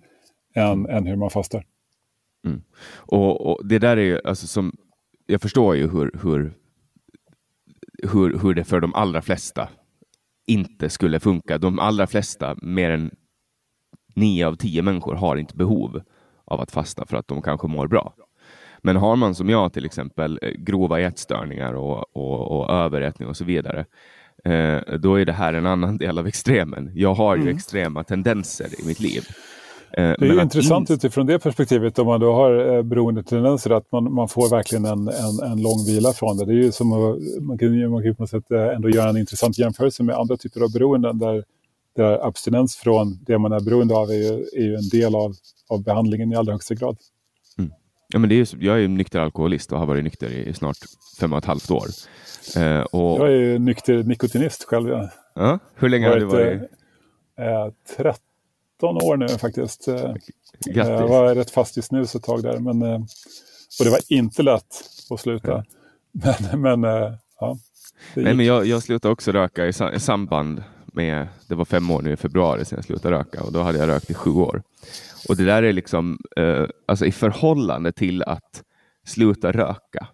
[0.53, 1.65] än, än hur man fastar.
[2.45, 2.61] Mm.
[2.95, 4.75] Och, och, det där är ju, alltså som,
[5.25, 6.53] jag förstår ju hur, hur,
[8.11, 9.69] hur, hur det för de allra flesta
[10.47, 11.57] inte skulle funka.
[11.57, 13.11] De allra flesta, mer än
[14.15, 16.01] nio av tio människor, har inte behov
[16.45, 18.13] av att fasta för att de kanske mår bra.
[18.83, 23.37] Men har man som jag till exempel eh, grova ätstörningar och, och, och överätning och
[23.37, 23.85] så vidare,
[24.45, 26.91] eh, då är det här en annan del av extremen.
[26.95, 27.55] Jag har ju Mm.
[27.55, 29.23] extrema tendenser i mitt liv.
[29.97, 33.69] Eh, Det är ju intressant in- utifrån det perspektivet om man då har eh, beroendetendenser
[33.69, 36.45] att man, man får verkligen en, en, en lång vila från det.
[36.45, 39.09] Det är ju som att, man kan man kan på något sätt eh, ändå göra
[39.09, 41.43] en intressant jämförelse med andra typer av beroenden där,
[41.95, 45.33] där abstinens från det man är beroende av är ju, är ju en del av,
[45.69, 46.97] av behandlingen i allra högsta grad.
[48.13, 50.77] Ja, men det är ju, jag är nykter alkoholist och har varit nykter i snart
[51.19, 51.85] fem och ett halvt år.
[52.57, 54.89] Eh, och, Jag är ju nykter nikotinist själv.
[54.89, 56.61] Jag ja, hur länge har du varit?
[57.39, 57.71] eh, eh,
[58.81, 59.87] 13 år nu faktiskt.
[59.87, 59.95] Eh,
[60.65, 60.75] Grattis!
[60.75, 62.59] Jag var rätt fast i snus ett tag där.
[62.59, 62.99] Men, eh,
[63.79, 65.65] och det var inte lätt att sluta.
[66.51, 67.57] Men, men eh, ja.
[68.13, 72.11] Nej, men jag, jag slutade också röka i samband med, det var fem år nu
[72.11, 74.63] i februari sedan jag slutade röka och då hade jag rökt i sju år.
[75.29, 78.63] Och det där är liksom, eh, alltså i förhållande till att
[79.05, 80.07] sluta röka,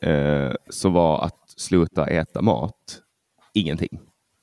[0.00, 3.00] eh, så var att sluta äta mat
[3.54, 3.98] ingenting.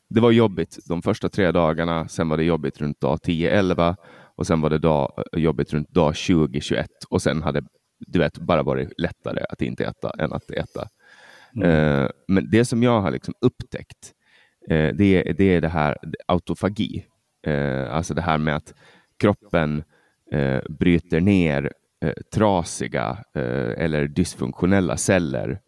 [0.09, 3.95] Det var jobbigt de första tre dagarna, sen var det jobbigt runt dag 10-11
[4.35, 7.61] och sen var det dag, jobbigt runt dag 20-21 och sen hade
[7.99, 10.87] du vet, bara varit lättare att inte äta än att äta.
[11.63, 14.13] Eh, men det som jag har liksom upptäckt,
[14.69, 15.97] eh, det, är, det är det här
[16.27, 17.05] autofagi.
[17.47, 18.73] Eh, alltså det här med att
[19.19, 19.83] kroppen
[20.31, 25.59] eh, bryter ner eh, trasiga eh, eller dysfunktionella celler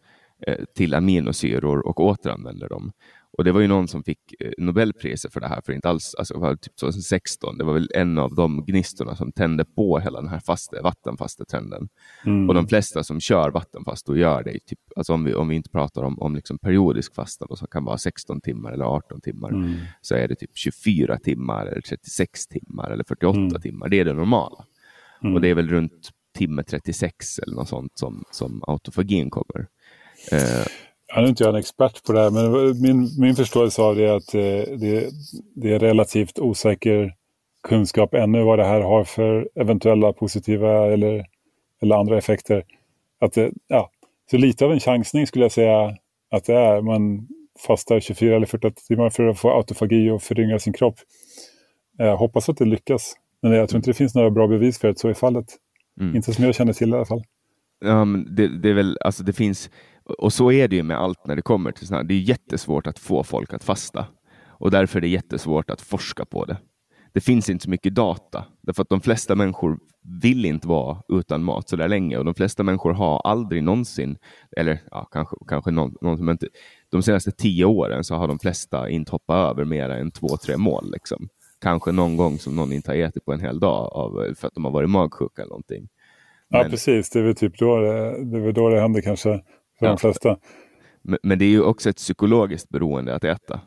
[0.48, 2.92] eh, till aminosyror och återanvänder dem.
[3.38, 6.16] Och det var ju någon som fick eh, Nobelpriset för det här för inte alls,
[6.16, 7.58] alltså var typ 2016.
[7.58, 11.90] Det var väl en av de gnistorna som tände på hela den här faste, vattenfastetrenden.
[12.26, 12.50] Mm.
[12.50, 15.56] Och de flesta som kör vattenfasta och gör det, typ, alltså om, vi, om vi
[15.56, 19.22] inte pratar om, om liksom periodisk fasta då, som kan vara 16 timmar eller 18
[19.22, 19.74] timmar, Mm.
[20.02, 23.62] så är det typ 24 timmar, eller 36 timmar eller 48 Mm.
[23.62, 23.90] timmar.
[23.90, 24.66] Det är det normala.
[25.24, 25.34] Mm.
[25.36, 29.68] Och det är väl runt timme 36 eller något sånt som, som autofagin kommer.
[30.32, 30.66] Eh,
[31.14, 34.04] Jag är inte jag en expert på det här, men min, min förståelse av det
[34.04, 35.10] är att eh, det,
[35.56, 37.16] det är relativt osäker
[37.64, 41.26] kunskap ännu vad det här har för eventuella positiva eller,
[41.82, 42.64] eller andra effekter.
[43.20, 43.90] Att det, ja,
[44.32, 45.98] så lite av en chansning skulle jag säga
[46.32, 46.82] att det är.
[46.82, 47.28] Man
[47.68, 50.96] fastar 24 eller 48 timmar för att få autofagi och föryngra sin kropp.
[51.98, 54.90] Jag hoppas att det lyckas, men jag tror inte det finns några bra bevis för
[54.90, 55.46] att så är fallet.
[56.00, 56.16] Mm.
[56.16, 57.24] Inte som jag känner till i alla fall.
[57.82, 59.70] Ja, men det, det är väl, alltså det finns,
[60.04, 62.08] och så är det ju med allt när det kommer till sådana här.
[62.08, 64.06] Det är jättesvårt att få folk att fasta
[64.62, 66.58] och därför är det jättesvårt att forska på det.
[67.14, 69.80] Det finns inte så mycket data därför att de flesta människor
[70.22, 74.18] vill inte vara utan mat så där länge och de flesta människor har aldrig någonsin,
[74.58, 76.48] eller ja, kanske, kanske någon, någon inte,
[76.90, 80.58] de senaste tio åren så har de flesta inte hoppat över mer än två, tre
[80.58, 80.92] mål.
[80.92, 81.30] Liksom.
[81.62, 84.54] Kanske någon gång som någon inte har ätit på en hel dag av, för att
[84.54, 85.88] de har varit magsjuka eller någonting.
[86.52, 87.10] Ja, Men- precis.
[87.10, 89.30] Det är väl typ då det, det, är då det händer kanske
[89.80, 89.88] för Ja.
[89.88, 90.38] de flesta.
[91.02, 93.60] Men, men det är ju också ett psykologiskt beroende att äta.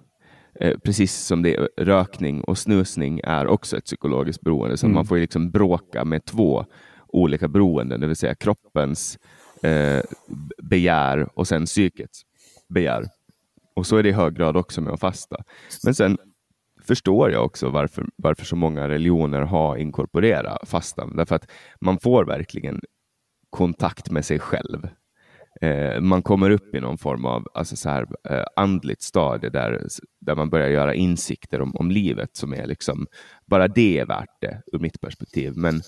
[0.60, 4.76] Eh, precis som det, rökning och snusning är också ett psykologiskt beroende.
[4.76, 4.94] Så Mm.
[4.94, 6.64] man får liksom bråka med två
[7.08, 9.18] olika beroenden, det vill säga kroppens
[9.62, 10.00] eh,
[10.62, 12.22] begär och sen psykets
[12.68, 13.04] begär.
[13.76, 15.36] Och så är det i hög grad också med att fasta.
[15.84, 16.18] Men sen
[16.86, 21.16] förstår jag också varför, varför så många religioner har inkorporerat fastan.
[21.16, 22.80] Därför att man får verkligen
[23.50, 24.88] kontakt med sig själv.
[25.60, 29.80] Eh, man kommer upp i någon form av alltså så här, eh, andligt stadie där,
[30.20, 33.06] där man börjar göra insikter om, om livet som är liksom,
[33.46, 35.52] bara det är värt det ur mitt perspektiv.
[35.56, 35.82] Men,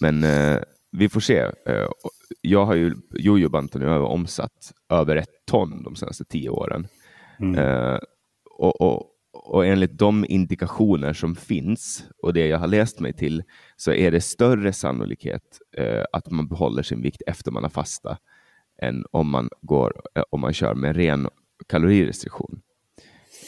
[0.00, 0.60] men eh,
[0.92, 1.38] vi får se.
[1.66, 1.88] Eh,
[2.40, 6.86] jag har ju, jojobanten nu har omsatt över ett ton de senaste tio åren.
[7.56, 7.98] Eh,
[8.58, 13.42] och, och, och enligt de indikationer som finns och det jag har läst mig till
[13.76, 15.42] så är det större sannolikhet
[15.76, 18.18] eh, att man behåller sin vikt efter man har fasta
[18.82, 21.28] än om man, går, eh, om man kör med ren
[21.68, 22.60] kalorirestriktion.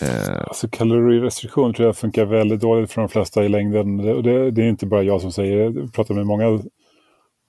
[0.02, 0.38] Eh.
[0.38, 3.96] Alltså kalorirestriktion tror jag funkar väldigt dåligt för de flesta i längden.
[3.96, 5.80] Det, det, det är inte bara jag som säger det.
[5.80, 6.62] Jag pratar med många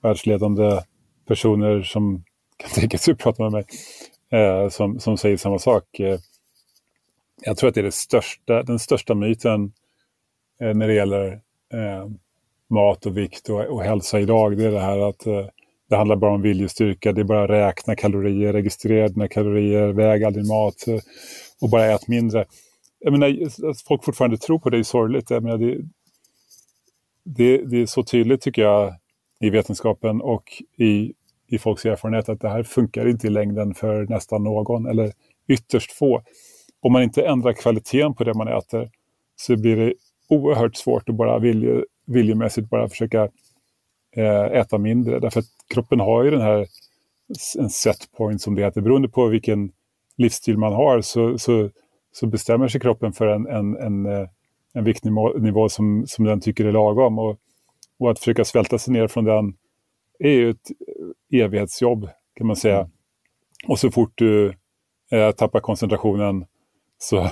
[0.02, 0.80] världsledande
[1.28, 2.24] personer som
[2.56, 3.64] kan tänka sig att prata med mig.
[4.32, 6.00] Eh, som, som säger samma sak.
[6.00, 6.18] Eh,
[7.42, 9.72] jag tror att det är det största, den största myten
[10.60, 11.32] eh, när det gäller
[11.72, 12.08] eh,
[12.70, 14.56] mat och vikt och, och hälsa idag.
[14.56, 15.46] Det är det här att eh,
[15.88, 17.12] det handlar bara om viljestyrka.
[17.12, 21.00] Det är bara att räkna kalorier, registrera dina kalorier, väg all din mat eh,
[21.60, 22.44] och bara ät mindre.
[22.98, 25.30] Jag menar, att folk fortfarande tror på det är sorgligt.
[25.30, 25.78] Jag menar, det,
[27.24, 28.94] det, det är så tydligt tycker jag
[29.40, 31.12] i vetenskapen och i,
[31.48, 35.12] i folks erfarenhet att det här funkar inte i längden för nästan någon eller
[35.48, 36.22] ytterst få.
[36.80, 38.90] Om man inte ändrar kvaliteten på det man äter
[39.36, 39.94] så blir det
[40.28, 43.28] oerhört svårt att bara vilje, viljemässigt bara försöka
[44.16, 45.20] eh, äta mindre.
[45.20, 46.66] Därför att kroppen har ju den här
[47.58, 48.80] en set point som det heter.
[48.80, 49.72] Beroende på vilken
[50.16, 51.70] livsstil man har så, så,
[52.12, 54.28] så bestämmer sig kroppen för en, en, en, eh,
[54.72, 57.18] en viktnivå som, som den tycker är lagom.
[57.18, 57.36] Och,
[57.98, 59.54] och att försöka svälta sig ner från den
[60.18, 60.70] är ju ett
[61.32, 62.90] evighetsjobb kan man säga.
[63.66, 64.54] Och så fort du
[65.10, 66.46] eh, tappar koncentrationen
[66.98, 67.30] så,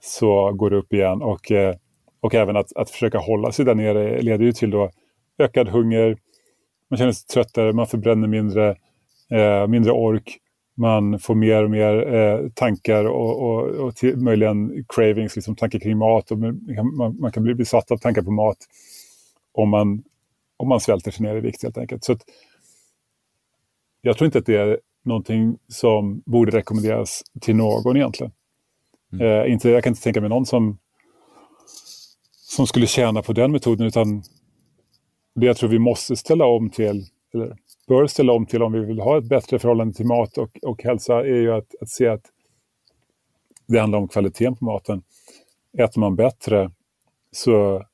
[0.00, 1.22] så går det upp igen.
[1.22, 1.74] Och, eh,
[2.20, 4.90] och även att, att försöka hålla sig där nere leder ju till då
[5.38, 6.16] ökad hunger,
[6.90, 8.76] man känner sig tröttare, man förbränner mindre,
[9.30, 10.38] eh, mindre ork,
[10.76, 15.78] man får mer och mer eh, tankar och, och, och till, möjligen cravings, liksom tankar
[15.78, 16.30] kring mat.
[16.30, 18.56] Och man, man, kan bli besatt av tankar på mat
[19.52, 20.02] om man,
[20.56, 22.04] om man svälter sig ner i vikt helt enkelt.
[22.04, 22.20] Så att,
[24.00, 28.32] jag tror inte att det är någonting som borde rekommenderas till någon egentligen.
[29.20, 29.40] Mm.
[29.40, 30.78] Eh, inte, jag kan inte tänka mig någon som,
[32.30, 34.22] som skulle tjäna på den metoden utan
[35.34, 37.04] det jag tror vi måste ställa om till,
[37.34, 37.56] eller
[37.88, 40.82] bör ställa om till om vi vill ha ett bättre förhållande till mat och, och
[40.82, 42.22] hälsa är ju att, att se att
[43.68, 45.02] det handlar om kvaliteten på maten.
[45.78, 46.70] Äter man bättre
[47.32, 47.84] så,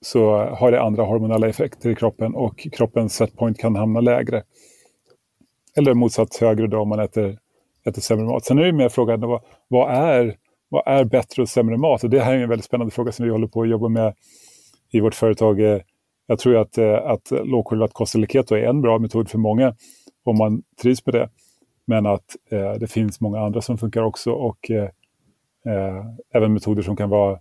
[0.00, 4.42] så har det andra hormonella effekter i kroppen och kroppens setpoint kan hamna lägre.
[5.76, 7.38] Eller motsatt högre då om man äter,
[7.88, 8.44] äter sämre mat.
[8.44, 10.36] Sen är det mer frågan vad, vad, är,
[10.68, 12.04] vad är bättre och sämre mat?
[12.04, 14.14] Och det här är en väldigt spännande fråga som vi håller på att jobba med
[14.90, 15.80] i vårt företag eh,
[16.26, 19.74] jag tror att, eh, att lågkolhydrat kost eller keto är en bra metod för många
[20.24, 21.28] om man trivs med det.
[21.86, 24.88] Men att eh, det finns många andra som funkar också och eh,
[25.66, 26.04] eh
[26.34, 27.38] även metoder som kan vara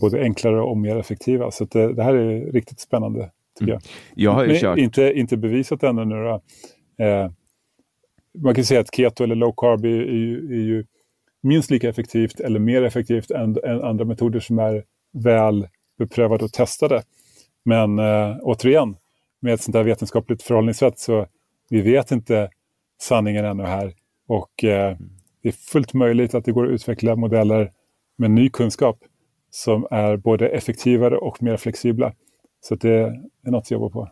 [0.00, 1.50] både enklare och mer effektiva.
[1.50, 3.82] Så det, det, här är riktigt spännande tycker jag.
[3.82, 3.90] Mm.
[4.14, 4.78] jag har kört...
[4.78, 6.28] inte, inte bevisat ännu.
[6.28, 7.30] Eh,
[8.38, 10.84] man kan säga att keto eller low carb är, är, är ju
[11.42, 15.68] minst lika effektivt eller mer effektivt än, än andra metoder som är väl
[15.98, 17.02] beprövade och testade.
[17.64, 18.96] Men eh, återigen,
[19.40, 21.26] med ett sånt här vetenskapligt förhållningssätt så
[21.70, 22.50] vi vet inte
[23.00, 23.92] sanningen ännu här.
[24.28, 24.96] Och eh,
[25.42, 27.72] det är fullt möjligt att det går att utveckla modeller
[28.18, 28.98] med ny kunskap
[29.50, 32.12] som är både effektivare och mer flexibla.
[32.60, 32.98] Så det
[33.46, 34.08] är något att jobba på.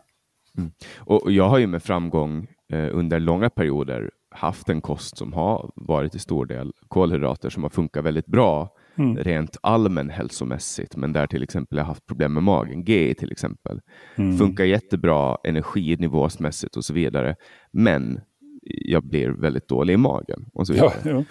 [0.57, 0.71] Mm.
[0.97, 6.15] Och Jag har ju med framgång under långa perioder haft en kost som har varit
[6.15, 9.17] i stor del kolhydrater som har funkat väldigt bra mm.
[9.17, 13.81] rent allmän hälsomässigt, men där till exempel jag haft problem med magen, GI till exempel,
[14.15, 14.37] mm.
[14.37, 17.35] funkar jättebra energinivåsmässigt och så vidare.
[17.71, 18.19] Men
[18.61, 20.93] jag blir väldigt dålig i magen och så vidare.
[21.03, 21.23] Ja, ja.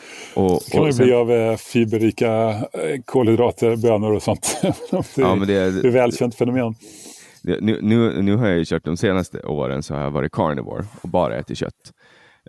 [0.42, 4.58] Och, kan man sen, bli av eh, fiberrika eh, kolhydrater, bönor och sånt.
[4.62, 6.74] det, ja, men det, är, det är välkänt fenomen.
[7.60, 11.08] Nu, nu, nu har jag kört de senaste åren så har jag varit carnivore och
[11.08, 11.92] bara ätit kött.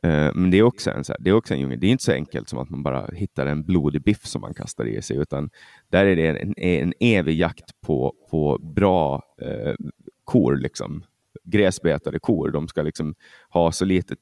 [0.03, 1.79] Eh, men det är, också en, det är också en djungel.
[1.79, 4.53] Det är inte så enkelt som att man bara hittar en blodig biff som man
[4.53, 5.49] kastar i sig, utan
[5.89, 9.73] där är det en, en evig jakt på, på bra eh,
[10.23, 11.03] kor, liksom.
[11.43, 12.51] gräsbetade kor.
[12.51, 13.15] De ska liksom
[13.49, 14.15] ha så lite,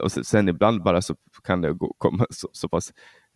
[0.00, 1.14] och sen ibland bara så
[1.44, 2.92] kan det gå, komma så, så pass,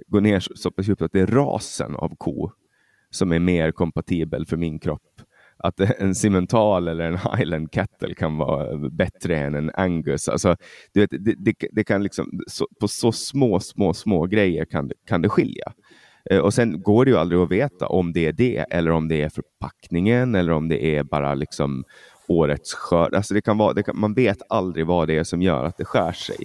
[0.06, 2.50] gå ner så, så pass djupt att det är rasen av ko
[3.10, 5.17] som är mer kompatibel för min kropp
[5.58, 10.28] att en cimental eller en highland kettle kan vara bättre än en angus.
[10.28, 10.56] Alltså,
[10.94, 14.90] du vet, det, det, det kan liksom, så, på så små, små, små grejer kan,
[15.06, 15.72] kan det skilja.
[16.30, 19.08] Eh, och sen går det ju aldrig att veta om det är det eller om
[19.08, 21.84] det är förpackningen eller om det är bara liksom
[22.28, 23.14] årets skörd.
[23.14, 25.76] Alltså det kan vara, det kan, man vet aldrig vad det är som gör att
[25.76, 26.36] det skär sig.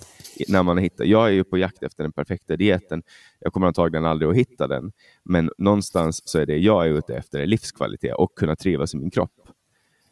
[0.48, 1.06] När man hittar.
[1.06, 3.04] Jag är ju på jakt efter den perfekta dieten.
[3.40, 4.92] Jag kommer antagligen aldrig att hitta den.
[5.24, 8.98] Men någonstans så är det jag är ute efter är livskvalitet och kunna trivas i
[8.98, 9.32] min kropp.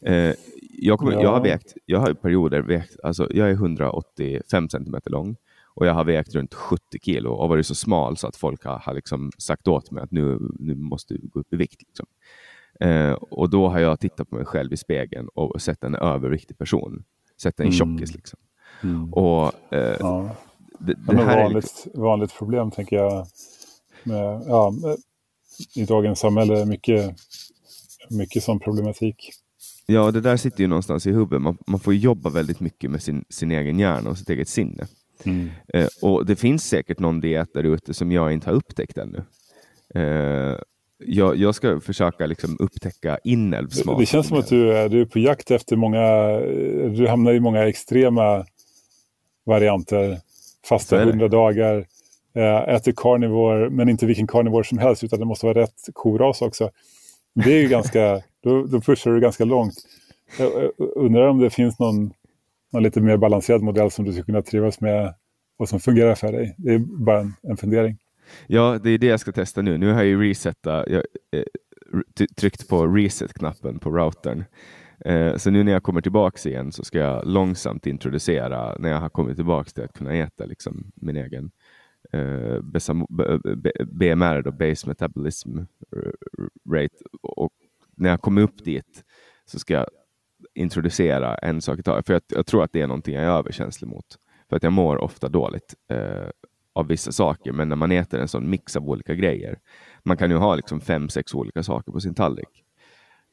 [0.05, 0.33] Eh,
[0.77, 1.21] jag, kommer, ja.
[1.21, 5.35] jag har vägt, jag har perioder vägt, alltså jag är 185 centimeter lång
[5.73, 8.79] och jag har vägt runt 70 kilo och varit så smal så att folk har,
[8.79, 11.81] har liksom sagt åt mig att nu, nu måste du gå upp i vikt.
[11.81, 12.05] Liksom.
[12.81, 16.57] Eh, och då har jag tittat på mig själv i spegeln och sett en överviktig
[16.57, 17.03] person.
[17.41, 17.73] Sett en mm.
[17.73, 18.15] tjockis.
[18.15, 18.39] Liksom.
[18.83, 19.13] Mm.
[19.13, 20.35] Och, eh, ja.
[20.79, 22.01] det, det här vanligt, är liksom...
[22.01, 23.27] vanligt problem tänker jag.
[24.03, 24.73] Med, ja,
[25.75, 27.15] I dagens samhälle, mycket,
[28.09, 29.31] mycket sån problematik.
[29.85, 31.41] Ja, det där sitter ju någonstans i huvudet.
[31.41, 34.87] Man, man får jobba väldigt mycket med sin, sin egen hjärna och sitt eget sinne.
[35.23, 35.49] Mm.
[35.73, 39.23] Eh, och det finns säkert någon diet där ute som jag inte har upptäckt ännu.
[39.95, 40.57] Eh,
[41.05, 43.99] jag, jag, ska försöka liksom upptäcka inälvsmat.
[43.99, 46.37] Det känns som att du är, du är på jakt efter många,
[46.89, 48.45] du hamnar i många extrema
[49.45, 50.17] varianter.
[50.65, 51.85] Fasta hundra dagar,
[52.35, 56.41] eh, äter carnivore, men inte vilken carnivore som helst, utan det måste vara rätt koras
[56.41, 56.69] också.
[57.33, 59.73] Det är ju ganska, då, då pushar du ganska långt.
[60.39, 62.13] Jag undrar om det finns någon,
[62.73, 65.13] någon lite mer balanserad modell som du skulle kunna trivas med
[65.59, 66.55] och som fungerar för dig.
[66.57, 67.97] Det är bara en, en fundering.
[68.47, 69.77] Ja, det är det jag ska testa nu.
[69.77, 71.43] Nu har jag ju resetat, jag, eh,
[72.37, 74.43] tryckt på reset-knappen på routern.
[75.05, 78.99] Eh, så nu när jag kommer tillbaks igen så ska jag långsamt introducera, när jag
[78.99, 81.51] har kommit tillbaks till att kunna äta liksom, min egen
[82.13, 82.61] eh,
[83.85, 85.59] BMR, då, base metabolism
[86.73, 86.95] rate.
[87.21, 87.53] Och
[87.97, 89.03] när jag kommer upp dit
[89.45, 89.87] så ska jag
[90.53, 92.05] introducera en sak i taget.
[92.05, 94.05] För jag, jag, tror att det är någonting jag är överkänslig mot.
[94.49, 96.29] För att jag mår ofta dåligt eh,
[96.73, 99.59] av vissa saker, men när man äter en sån mix av olika grejer.
[100.03, 102.63] Man kan ju ha liksom fem, sex olika saker på sin tallrik.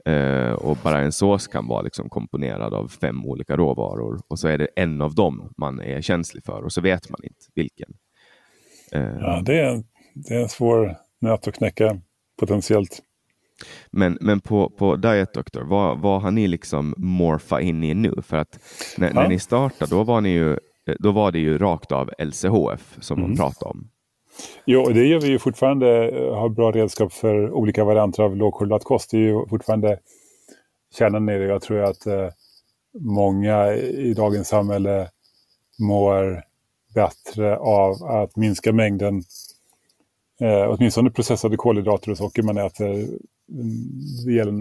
[0.09, 4.49] Uh, och bara en sås kan vara liksom komponerad av fem olika råvaror och så
[4.49, 7.89] är det en av dem man är känslig för och så vet man inte vilken.
[8.97, 9.83] Uh, ja, det är,
[10.15, 12.01] det är en svår nöt att knäcka
[12.41, 13.03] potentiellt.
[13.91, 18.15] Men, men på, på Diet Doctor, vad, vad har ni liksom morfa in i nu?
[18.23, 18.59] För att
[18.97, 19.15] när, ja.
[19.15, 20.57] när ni startade, då var ni ju Eh,
[20.99, 23.31] då var det ju rakt av LCHF som mm.
[23.31, 23.89] man pratade om.
[24.65, 28.37] Jo, och det gör vi ju fortfarande, eh, har bra redskap för olika varianter av
[28.37, 29.11] lågkorrelat kost.
[29.11, 29.99] Det är ju fortfarande
[30.95, 31.45] kärnan i det.
[31.45, 32.29] Jag tror att eh,
[33.01, 35.09] många i dagens samhälle
[35.79, 36.43] mår
[36.95, 39.23] bättre av att minska mängden
[40.41, 42.87] eh, åtminstone processade kolhydrater och socker man äter.
[42.87, 43.19] Mm,
[44.27, 44.53] det gäller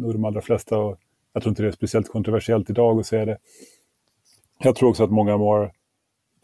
[0.00, 0.98] nog de allra flesta och
[1.32, 3.38] jag tror inte det är speciellt kontroversiellt idag att säga det.
[4.58, 5.72] Jag tror också att många mår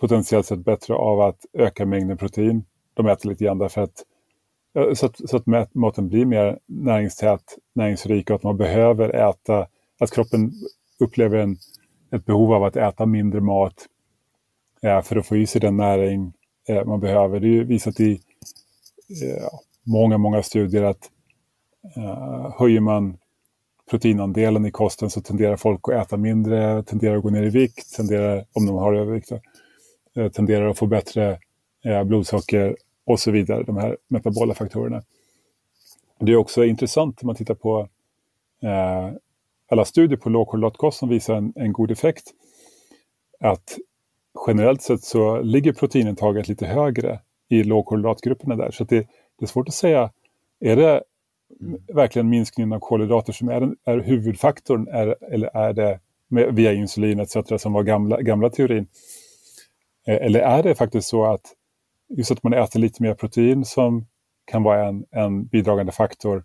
[0.01, 2.65] potentiellt sett bättre av att öka mängden protein.
[2.95, 4.05] De äter lite grann därför att
[4.77, 9.67] eh, så att, så att maten blir mer näringstät, näringsrik och att man behöver äta,
[10.01, 10.53] att kroppen
[11.01, 11.57] upplever en,
[12.13, 13.87] ett behov av att äta mindre mat
[14.83, 16.33] eh, för att få i sig den näring
[16.69, 17.41] eh, man behöver.
[17.41, 19.49] Det är ju visat i eh,
[19.83, 21.11] många, många studier att
[21.97, 23.19] eh, höjer man
[23.91, 27.97] proteinandelen i kosten så tenderar folk att äta mindre, tenderar att gå ner i vikt,
[27.97, 29.33] tenderar, om de har övervikt,
[30.17, 31.39] eh, tenderar att få bättre
[31.85, 32.77] eh, blodsocker
[33.07, 35.03] och så vidare, de här metabola faktorerna.
[36.21, 37.89] Det är också intressant om man tittar på
[38.63, 39.11] eh,
[39.69, 42.25] alla studier på lågkolhydratkost som visar en, en, god effekt.
[43.41, 43.79] Att
[44.47, 48.71] generellt sett så ligger proteinintaget lite högre i lågkolhydratgrupperna där.
[48.71, 48.97] Så det,
[49.39, 50.11] det, är svårt att säga,
[50.61, 51.03] är det
[51.61, 51.81] Mm.
[51.95, 57.21] verkligen minskningen av kolhydrater som är, är huvudfaktorn är, eller är det med, via insulin
[57.21, 57.37] etc.
[57.59, 58.87] som var gamla, gamla teorin?
[60.07, 61.53] Eh, eller är det faktiskt så att
[62.09, 64.07] just att man äter lite mer protein som
[64.45, 66.45] kan vara en, en bidragande faktor.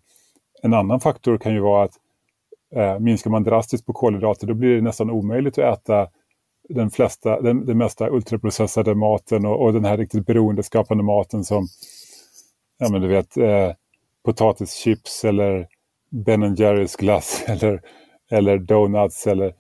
[0.64, 1.94] En annan faktor kan ju vara att
[2.76, 6.08] eh, minskar man drastiskt på kolhydrater då blir det nästan omöjligt att äta
[6.70, 11.68] den, flesta, den, den mesta ultraprocessade maten och, och den här riktigt beroendeskapande maten som
[12.78, 13.72] ja, men du vet, eh,
[14.26, 15.68] potatischips eller
[16.10, 17.82] Ben Jerrys glass eller,
[18.32, 19.54] eller donuts eller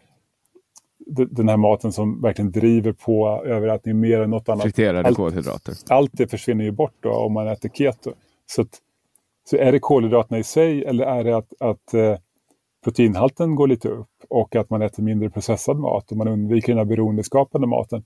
[1.30, 4.64] den här maten som verkligen driver på överätning mer än något annat.
[4.64, 5.74] Friterade allt, kolhydrater.
[5.89, 8.14] Allt det försvinner ju bort då om man äter keto.
[8.45, 8.80] Så, att,
[9.49, 12.18] så är det kolhydraterna i sig eller är det att, att eh,
[12.84, 16.78] proteinhalten går lite upp och att man äter mindre processad mat och man undviker den
[16.78, 18.03] här beroendeskapande maten.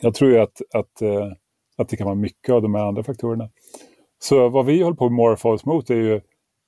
[0.00, 1.32] Jag tror ju att, att, eh,
[1.76, 3.50] att det kan vara mycket av de här andra faktorerna.
[4.22, 6.20] Så vad vi håller på med oss mot är ju,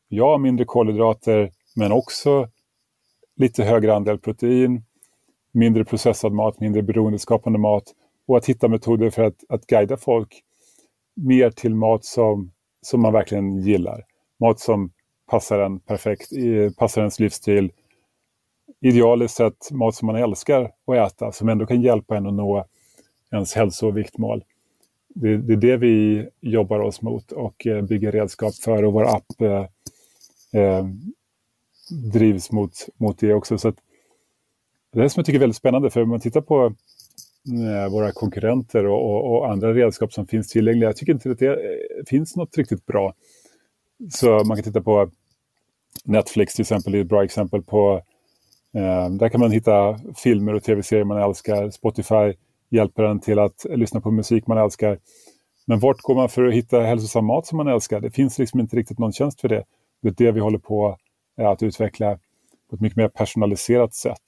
[0.09, 2.49] ja, mindre kolhydrater, men också
[3.37, 4.85] lite högre andel protein,
[5.53, 7.85] mindre processad mat, mindre beroendeskapande mat
[8.27, 10.43] och att hitta metoder för att, att guida folk
[11.15, 14.05] mer till mat som, som man verkligen gillar.
[14.41, 14.93] Mat som
[15.31, 16.29] passar en perfekt,
[16.79, 17.73] passar ens livsstil.
[18.81, 22.67] Idealiskt sett mat som man älskar att äta, som ändå kan hjälpa en att nå
[23.33, 24.45] ens hälso och viktmål
[25.15, 29.05] det, det, är det vi jobbar oss mot och eh, bygger redskap för och vår
[29.17, 29.67] app eh,
[30.63, 30.87] eh,
[32.13, 33.59] drivs mot, mot det också.
[33.59, 33.71] Så
[34.93, 37.93] det är det som jag tycker är väldigt spännande för om man tittar på eh,
[37.93, 40.89] våra konkurrenter och, och, och, andra redskap som finns tillgängliga.
[40.89, 43.15] Jag tycker inte att det eh, finns något riktigt bra.
[44.11, 45.11] Så man kan titta på
[46.05, 48.03] Netflix till exempel, Det är ett bra exempel på
[48.75, 51.71] Eh, där kan man hitta filmer och tv-serier man älskar.
[51.71, 52.35] Spotify
[52.73, 54.99] hjälper en till att lyssna på musik man älskar.
[55.66, 58.01] Men vart går man för att hitta hälsosam mat som man älskar?
[58.01, 59.64] Det finns liksom inte riktigt någon tjänst för det.
[60.03, 60.97] Det är det vi håller på
[61.39, 62.18] eh, att utveckla
[62.70, 64.23] på ett mycket mer personaliserat sätt.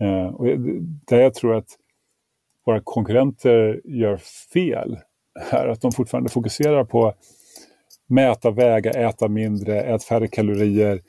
[0.00, 0.46] Eh, och
[1.08, 1.68] där jag tror att
[2.66, 4.16] våra konkurrenter gör
[4.52, 4.98] fel
[5.50, 7.14] är att de fortfarande fokuserar på
[8.06, 11.00] mäta, väga, äta mindre, äta färre kalorier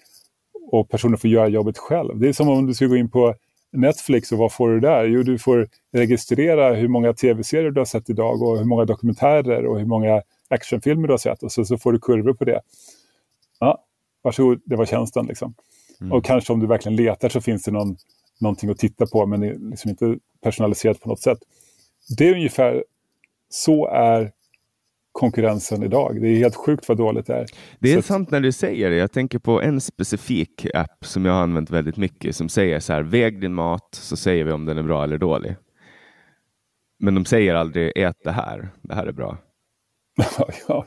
[0.72, 2.20] och personer får göra jobbet själv.
[2.20, 3.36] Det är som om du skulle gå in på
[3.72, 5.06] Netflix och vad får du där?
[5.06, 9.66] Jo, du får registrera hur många tv-serier du har sett idag och hur många dokumentärer
[9.66, 12.62] och hur många actionfilmer du har sett och så, så får du kurvor på det.
[13.60, 13.84] Ja,
[14.22, 15.26] varsågod, det var tjänsten.
[15.26, 15.54] Liksom.
[16.02, 16.14] Mm.
[16.14, 17.98] Och kanske om du verkligen letar så finns det någon,
[18.40, 21.40] någonting att titta på men det är liksom inte personaliserat på något sätt.
[22.18, 22.84] Det är ungefär
[23.50, 24.32] så är
[25.20, 26.22] konkurrensen idag.
[26.22, 27.46] Det är helt sjukt vad dåligt det är.
[27.80, 28.96] Det är så sant när du säger det.
[28.96, 32.94] Jag tänker på en specifik app som jag har använt väldigt mycket som säger så
[32.94, 35.56] här, väg din mat så säger vi om den är bra eller dålig.
[37.00, 39.38] Men de säger aldrig ät det här, det här är bra.
[40.68, 40.86] ja,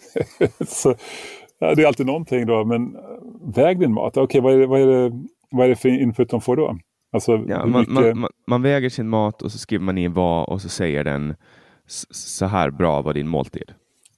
[0.66, 0.94] så,
[1.58, 2.96] det är alltid någonting då, men
[3.54, 4.16] väg din mat.
[4.16, 6.78] Okej, okay, vad, är, vad, är det, vad är det för input de får då?
[7.12, 7.94] Alltså, ja, man, mycket...
[7.94, 11.04] man, man, man, väger sin mat och så skriver man i vad och så säger
[11.04, 11.34] den
[12.10, 13.72] så här bra var din måltid.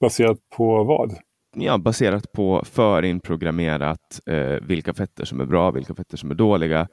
[0.05, 1.15] Baserat på vad?
[1.55, 6.87] Ja, baserat på förinprogrammerat eh, vilka fetter som är bra, vilka fetter som är dåliga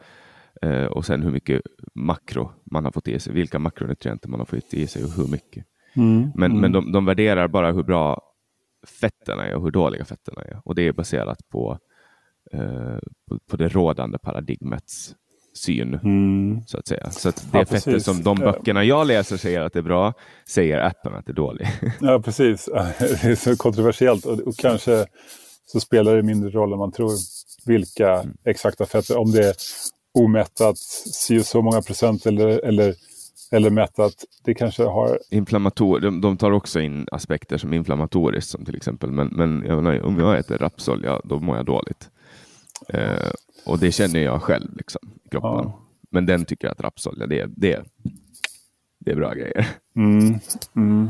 [0.62, 1.62] eh, och sen hur mycket
[1.94, 5.26] makro man har fått i sig, vilka makronutrienter man har fått i sig och hur
[5.26, 5.64] mycket.
[5.96, 6.60] Mm, men mm.
[6.60, 8.20] men de, de värderar bara hur bra
[9.00, 11.78] fetterna är och hur dåliga fetterna är och det är baserat på,
[12.52, 12.98] eh,
[13.28, 15.14] på, på det rådande paradigmets
[15.54, 15.94] syn.
[15.94, 16.60] Mm.
[16.66, 17.10] Så att säga.
[17.10, 20.12] Så att det ja, fetter som de böckerna jag läser säger att det är bra,
[20.48, 21.68] säger appen att det är dåligt.
[22.00, 22.64] ja, precis.
[22.98, 25.06] Det är så kontroversiellt och, och kanske
[25.66, 27.12] så spelar det mindre roll än man tror
[27.66, 28.36] vilka mm.
[28.44, 29.54] exakta fetter, om det är
[30.14, 32.94] omättat si och så många procent eller, eller,
[33.50, 34.14] eller mättat.
[34.44, 35.18] Det kanske har...
[35.30, 39.82] Inflammator de, de tar också in aspekter som inflammatoriskt som till exempel, men, men jag
[39.82, 42.10] menar, om jag äter rapsolja då mår jag dåligt.
[42.88, 43.30] Eh,
[43.66, 45.50] och det känner jag själv liksom, i kroppen.
[45.50, 45.78] Ja.
[46.10, 47.84] Men den tycker att rapsolja, det, det,
[48.98, 49.66] det är bra grejer.
[49.96, 50.38] Mm.
[50.76, 51.08] Mm.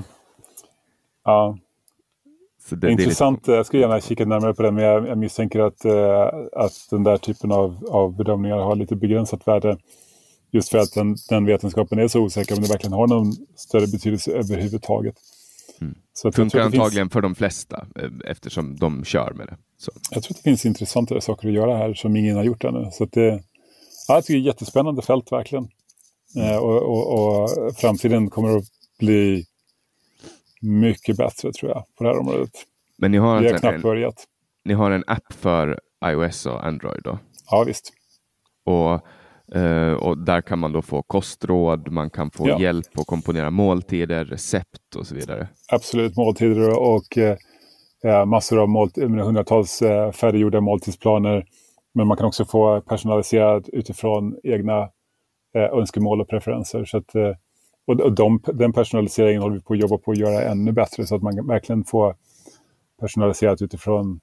[1.25, 1.59] Ja.
[2.69, 3.57] Så det, Intressant, det lite...
[3.57, 7.05] jag skulle gärna kika närmare på det, men jag, jag misstänker att, uh, att den
[7.05, 9.79] där typen av, av bedömningar har lite begränsat värde.
[10.51, 13.87] Just för att den, den vetenskapen är så osäker om det verkligen har någon större
[13.87, 15.15] betydelse överhuvudtaget.
[15.81, 15.95] Mm.
[16.13, 17.13] Så funkar antagligen finns...
[17.13, 19.57] för de flesta eh, eftersom de kör med det.
[19.79, 19.93] Så.
[20.11, 22.91] Jag tror att det finns intressantare saker att göra här som ingen har gjort ännu.
[22.93, 23.43] Så det,
[24.09, 25.69] ja, jag tycker det är ett jättespännande fält verkligen.
[26.37, 26.49] Mm.
[26.49, 28.65] Eh, och, och, och, framtiden kommer att
[28.99, 29.47] bli
[30.61, 32.51] mycket bättre tror jag på det här området.
[32.99, 34.25] Men ni har, Vi har knappt en, börjat.
[34.65, 37.19] Ni har en app för iOS och Android då?
[37.51, 37.93] Ja, visst.
[38.65, 39.01] Och
[39.57, 42.61] Uh, och där kan man då få kostråd, man kan få ja.
[42.61, 45.49] hjälp att komponera måltider, recept och så vidare.
[45.73, 47.19] Absolut, måltider och
[48.05, 51.45] uh, massor av måltider, hundratals uh, färdiggjorda måltidsplaner.
[51.95, 54.89] Men man kan också få personaliserat utifrån egna
[55.55, 56.85] önskemål och preferenser.
[56.85, 57.15] Så att,
[57.87, 61.07] och och de, den personaliseringen håller vi på att jobba på att göra ännu bättre
[61.07, 62.17] så att man verkligen får
[63.01, 64.21] personaliserat utifrån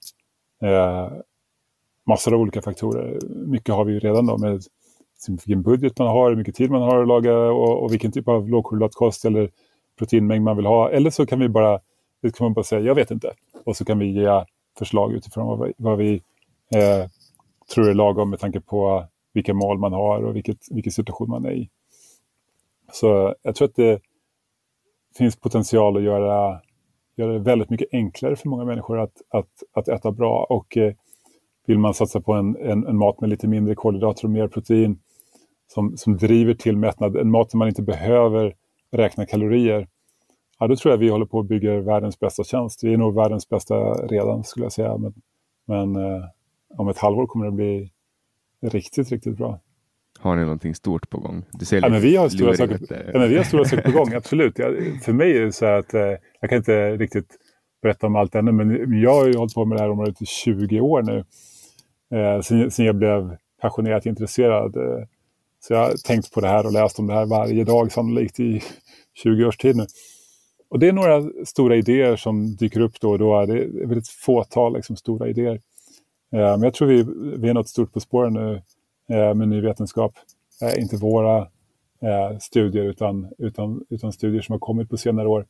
[2.08, 3.20] massor av olika faktorer.
[3.48, 4.62] Mycket har vi redan då med
[5.28, 8.28] vilken budget man har, hur mycket tid man har att laga och, och vilken typ
[8.28, 9.50] av lågkolhydratkost eller
[9.98, 10.90] proteinmängd man vill ha.
[10.90, 11.80] Eller så kan vi bara,
[12.22, 13.34] kan man bara säga, jag vet inte.
[13.66, 14.46] Och så kan vi ge
[14.78, 16.14] förslag utifrån vad vi, vad vi
[16.76, 17.10] eh,
[17.74, 21.46] tror är lagom med tanke på vilka mål man har och vilket, vilken situation man
[21.46, 21.70] är i.
[22.92, 24.02] Så jag tror att det
[25.18, 26.62] finns potential att göra,
[27.16, 30.44] göra det väldigt mycket enklare för många människor att, att, att äta bra.
[30.50, 30.94] Och eh,
[31.66, 35.00] vill man satsa på en, en, en, mat med lite mindre kolhydrater och mer protein
[35.74, 38.56] som, som driver till mättnad, en mat som man inte behöver
[38.92, 39.88] räkna kalorier,
[40.60, 42.84] ja, då tror jag vi håller på att bygga världens bästa tjänst.
[42.84, 44.98] Vi är nog världens bästa redan skulle jag säga.
[44.98, 45.14] Men,
[45.68, 46.24] men eh,
[46.78, 47.92] om ett halvår kommer det bli
[48.62, 49.60] riktigt, riktigt bra.
[50.20, 51.44] Har ni någonting stort på gång?
[51.52, 52.80] Du ser ja, men vi har stora saker,
[53.14, 54.60] ja, men vi har stora saker på gång, absolut.
[54.60, 56.02] Jag, för mig är det så att eh,
[56.42, 57.38] jag kan inte riktigt
[57.82, 60.26] berätta om allt ännu, men jag har ju hållit på med det här området i
[60.26, 61.24] 20 år nu.
[62.18, 64.76] Eh, sen, sen jag blev passionerat intresserad.
[64.76, 65.06] Eh,
[65.60, 68.40] så jag har tänkt på det här och läst om det här varje dag sannolikt
[68.40, 68.64] i
[69.24, 69.86] 20 års tid nu.
[70.70, 73.46] Och det är några stora idéer som dyker upp då och då.
[73.46, 75.60] Det är väldigt fåtal liksom, stora idéer.
[76.34, 77.06] Eh, men jag tror vi,
[77.38, 78.62] vi är något stort på spåren nu
[79.10, 80.14] eh, med ny vetenskap.
[80.62, 81.48] Eh, inte våra
[82.42, 85.46] studier utan, utan, utan studier som har kommit på senare år.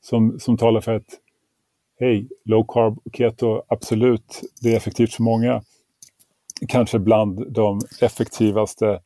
[0.00, 1.18] Som, som talar för att
[2.00, 5.62] hej, low carb och keto, absolut, det är effektivt för många.
[6.68, 9.00] kanske bland de effektivaste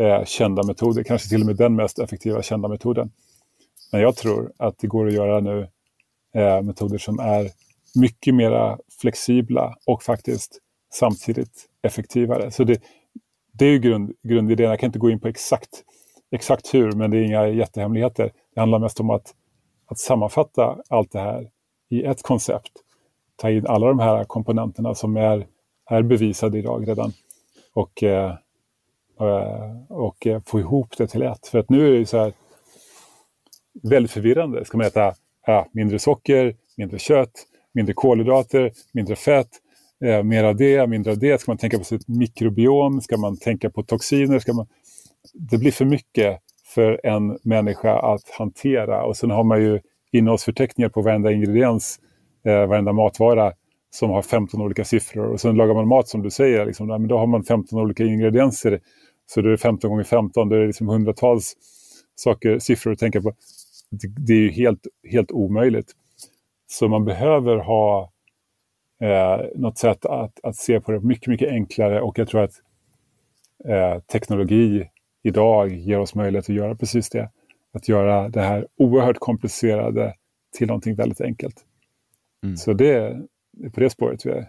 [0.00, 3.10] eh, kända metoder, kanske till och med den mest effektiva kända metoden.
[3.92, 5.68] Men jag tror att det går att göra nu
[6.34, 7.50] eh, metoder som är
[7.94, 10.58] mycket mer flexibla och faktiskt
[10.92, 12.50] samtidigt effektivare.
[12.50, 12.82] Så det,
[13.52, 14.70] det är ju grund, grundidén.
[14.70, 15.84] Jag kan inte gå in på exakt,
[16.30, 18.32] exakt hur, men det är inga jättehemligheter.
[18.54, 19.34] Det handlar mest om att,
[19.86, 21.50] att sammanfatta allt det här
[21.88, 22.72] i ett koncept.
[23.36, 25.46] Ta in alla de här komponenterna som är,
[25.90, 27.12] är bevisade idag redan
[27.72, 28.34] och, eh, eh
[29.20, 31.46] Eh, och eh, få ihop det till ett.
[31.46, 32.32] För att nu är det så här
[33.82, 34.64] väldigt förvirrande.
[34.64, 35.14] Ska man äta
[35.46, 39.48] ja, mindre socker, mindre kött, mindre kolhydrater, mindre fett,
[40.04, 41.40] eh, mer av det, mindre av det.
[41.40, 43.00] Ska man tänka på sitt mikrobiom?
[43.00, 44.38] Ska man tänka på toxiner?
[44.38, 44.66] Ska man...
[45.34, 49.04] Det blir för mycket för en människa att hantera.
[49.04, 49.80] Och sen har man ju
[50.12, 52.00] innehållsförteckningar på varenda ingrediens,
[52.44, 53.52] eh, varenda matvara
[53.90, 55.26] som har 15 olika siffror.
[55.26, 58.04] Och sen lagar man mat som du säger, liksom, men då har man 15 olika
[58.04, 58.80] ingredienser.
[59.30, 61.56] Så då är det 15 gånger 15, då är det liksom hundratals
[62.14, 63.32] saker, siffror att tänka på.
[63.90, 65.92] Det, det är ju helt, helt omöjligt.
[66.66, 68.12] Så man behöver ha
[69.00, 72.52] eh, något sätt att, att se på det mycket, mycket enklare och jag tror att
[73.64, 74.90] eh, teknologi
[75.22, 77.30] idag ger oss möjlighet att göra precis det.
[77.72, 80.14] Att göra det här oerhört komplicerade
[80.58, 81.64] till någonting väldigt enkelt.
[82.42, 82.56] Mm.
[82.56, 83.22] Så det är
[83.72, 84.48] på det spåret vi är.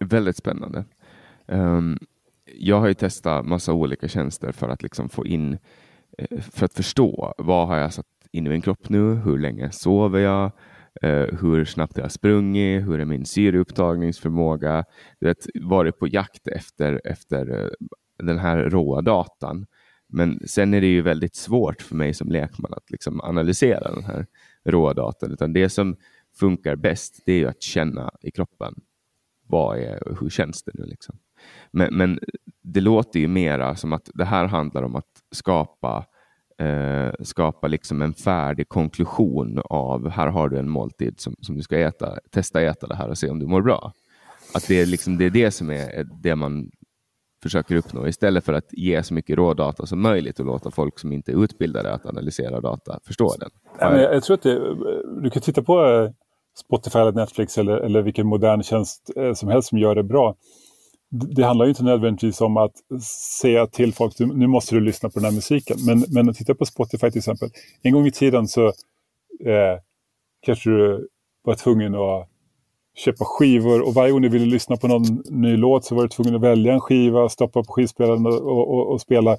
[0.00, 0.84] Väldigt spännande.
[1.46, 1.98] Um,
[2.58, 5.58] jag har ju testat massa olika tjänster för att liksom få in,
[6.18, 9.14] eh, för att förstå vad har jag satt in i min kropp nu?
[9.14, 10.52] Hur länge sover jag?
[11.02, 12.82] Eh, hur snabbt jag har sprungit?
[12.82, 14.84] Hur är min syreupptagningsförmåga?
[15.20, 17.68] vet, varit på jakt efter, efter eh,
[18.18, 19.66] den här råa datan.
[20.08, 24.04] Men sen är det ju väldigt svårt för mig som lekman att liksom analysera den
[24.04, 24.26] här
[24.64, 25.32] råa datan.
[25.32, 25.96] Utan det som
[26.38, 28.74] funkar bäst det är att känna i kroppen.
[29.46, 30.84] Vad är, hur känns det nu?
[30.84, 31.18] Liksom?
[31.70, 32.18] Men, men
[32.62, 36.04] det låter ju mera som att det här handlar om att skapa
[36.58, 41.62] eh, skapa liksom en färdig konklusion av här har du en måltid som, som du
[41.62, 42.18] ska äta.
[42.30, 43.92] Testa äta det här och se om du mår bra.
[44.54, 46.70] Att det är, liksom, det, är det som är det man
[47.42, 51.12] försöker uppnå istället för att ge så mycket rådata som möjligt och låta folk som
[51.12, 53.50] inte är utbildade att analysera data förstå den.
[53.78, 54.74] Jag, jag tror att det,
[55.22, 56.08] du kan titta på
[56.56, 60.36] Spotify eller Netflix eller, eller vilken modern tjänst eh, som helst som gör det bra.
[61.16, 62.72] Det, handlar ju inte nödvändigtvis om att
[63.40, 65.76] säga till folk nu måste du lyssna på den här musiken.
[65.86, 67.48] Men, men titta på Spotify till exempel.
[67.82, 69.78] En gång i tiden så eh,
[70.42, 71.08] kanske du
[71.42, 72.28] var tvungen att
[72.96, 76.08] köpa skivor och varje gång du ville lyssna på någon ny låt så var du
[76.08, 79.36] tvungen att välja en skiva, stoppa på skivspelaren och, och, och spela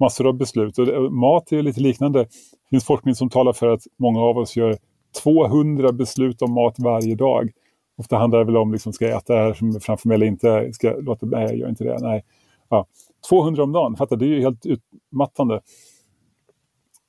[0.00, 0.78] massor av beslut.
[0.78, 2.18] Och eh, mat är lite liknande.
[2.18, 2.28] Det
[2.70, 4.76] finns forskning som talar för att många av oss gör
[5.22, 7.50] 200 beslut om mat varje dag.
[7.96, 10.14] Ofta handlar det väl om, liksom, ska jag äta det här som är framför mig
[10.14, 10.72] eller inte?
[10.72, 11.98] Ska jag låta, nej, jag gör inte det.
[12.00, 12.24] Nej.
[12.68, 12.86] Ja.
[13.28, 15.60] 200 om dagen, fattar, det är ju helt utmattande.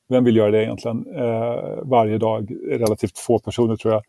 [0.09, 1.15] Vem vill göra det egentligen?
[1.15, 4.03] Eh, varje dag, relativt få personer tror jag.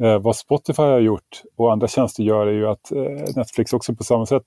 [0.00, 3.94] Eh, vad Spotify har gjort och andra tjänster gör är ju att eh, Netflix också
[3.94, 4.42] på samma sätt.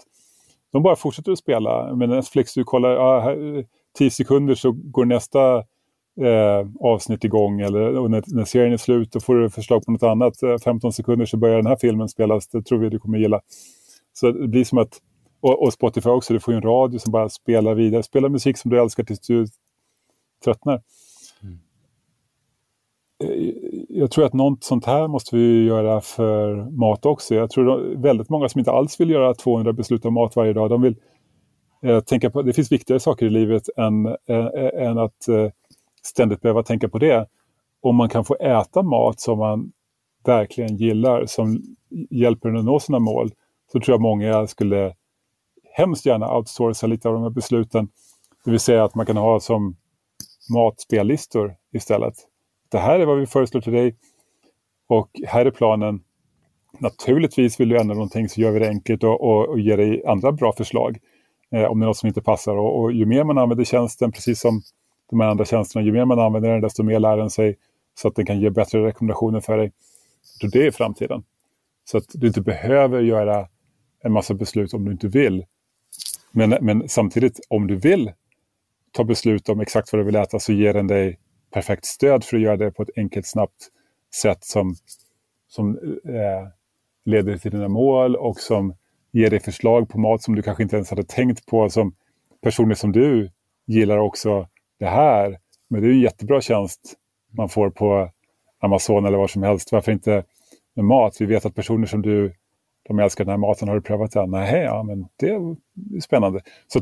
[0.72, 1.96] De bara fortsätter att spela.
[1.96, 3.66] Men Netflix, du kollar, ja, här,
[3.98, 5.64] 10 sekunder så går nästa
[6.22, 9.92] eh, avsnitt igång eller och när, när serien är slut då får du förslag på
[9.92, 10.44] något annat.
[10.44, 13.42] Eh, 15 sekunder så börjar den här filmen spelas, det tror vi du kommer gilla.
[14.14, 14.98] Så det blir som att,
[15.42, 18.04] och, och Spotify också, du får ju en radio som bara spelar vidare.
[18.04, 19.46] Spela musik som du älskar tills du
[20.44, 20.82] tröttnar.
[21.44, 21.60] Mm.
[23.90, 27.36] Jag tror att något sånt här måste vi göra för mat också.
[27.36, 30.70] Jag tror väldigt många som inte alls vill göra 200 beslut om mat varje dag.
[30.70, 30.96] De vill
[31.84, 35.50] eh, tänka på, det finns viktigare saker i livet än, eh, än att eh,
[36.08, 37.28] ständigt behöva tänka på det.
[37.82, 39.72] Om man kan få äta mat som man
[40.26, 41.62] verkligen gillar, som
[42.10, 43.32] hjälper en att nå sina mål,
[43.72, 44.96] så tror jag många skulle
[45.74, 47.90] hemskt gärna outsourca lite av de här besluten.
[48.46, 49.76] Det vill säga att man kan ha som
[50.54, 52.14] matspellistor istället.
[52.72, 53.96] Det här är vad vi föreslår till dig
[54.88, 56.04] och här är planen.
[56.80, 60.06] Naturligtvis vill du ändra någonting så gör vi det enkelt och, och, och ger dig
[60.06, 60.98] andra bra förslag
[61.52, 62.58] eh, om det är något som inte passar.
[62.58, 64.62] Och, och, ju mer man använder tjänsten, precis som
[65.10, 67.58] de här andra tjänsterna, ju mer man använder den desto mer lär den sig
[67.96, 69.72] så att den kan ge bättre rekommendationer för dig.
[70.22, 71.24] Så det är framtiden.
[71.86, 73.48] Så att du inte behöver göra
[74.04, 75.46] en massa beslut om du inte vill.
[76.32, 78.12] Men, men samtidigt, om du vill
[78.92, 81.20] ta beslut om exakt vad du vill äta så ger den dig
[81.54, 83.68] perfekt stöd för att göra det på ett enkelt, snabbt
[84.16, 84.76] sätt som,
[85.48, 86.48] som eh,
[87.06, 88.76] leder till dina mål och som
[89.12, 91.70] ger dig förslag på mat som du kanske inte ens hade tänkt på.
[91.70, 91.96] Som
[92.42, 93.30] personer som du
[93.66, 94.48] gillar också
[94.80, 95.38] det här.
[95.70, 96.96] Men det är en jättebra tjänst
[97.32, 98.12] man får på
[98.60, 99.72] Amazon eller var som helst.
[99.72, 100.24] Varför inte
[100.74, 101.16] med mat?
[101.20, 102.34] Vi vet att personer som du
[102.88, 104.32] de älskar den här maten, har du prövat den?
[104.32, 105.56] Nej, ja, men det är
[106.02, 106.42] spännande.
[106.68, 106.82] Så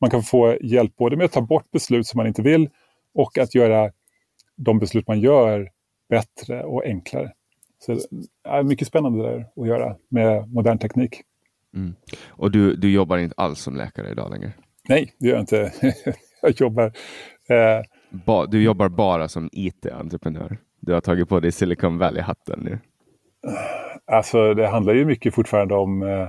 [0.00, 2.70] man kan få hjälp både med att ta bort beslut som man inte vill
[3.14, 3.92] och att göra
[4.56, 5.70] de beslut man gör
[6.08, 7.32] bättre och enklare.
[7.78, 8.00] Så det
[8.44, 11.20] är mycket spännande där att göra med modern teknik.
[11.74, 11.94] Mm.
[12.28, 14.52] Och du, du jobbar inte alls som läkare idag längre?
[14.88, 15.72] Nej, det gör jag inte.
[16.42, 16.84] jag jobbar...
[17.48, 17.82] Eh...
[18.10, 20.58] Ba, du jobbar bara som IT-entreprenör?
[20.80, 22.78] Du har tagit på dig Silicon Valley-hatten nu?
[24.04, 26.02] Alltså det handlar ju mycket fortfarande om...
[26.02, 26.28] Eh...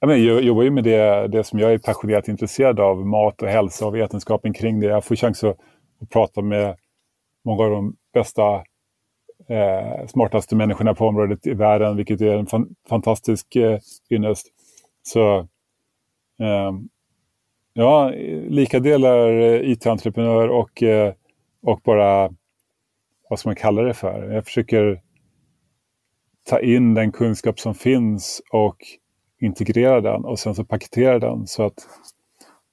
[0.00, 3.86] Jag jobbar ju med det, det som jag är passionerat intresserad av, mat och hälsa
[3.86, 4.86] och vetenskapen kring det.
[4.86, 5.56] Jag får chans att,
[6.02, 6.76] att prata med
[7.44, 8.54] många av de bästa
[9.48, 13.78] eh, smartaste människorna på området i världen, vilket är en fan, fantastisk eh,
[14.10, 14.46] ynnest.
[15.02, 15.38] Så
[16.40, 16.72] eh,
[17.72, 18.10] ja,
[18.48, 21.14] lika delar eh, IT-entreprenör och, eh,
[21.62, 22.34] och bara,
[23.28, 24.30] vad ska man kalla det för?
[24.32, 25.02] Jag försöker
[26.44, 28.76] ta in den kunskap som finns och
[29.40, 31.88] integrera den och sen så paketera den så att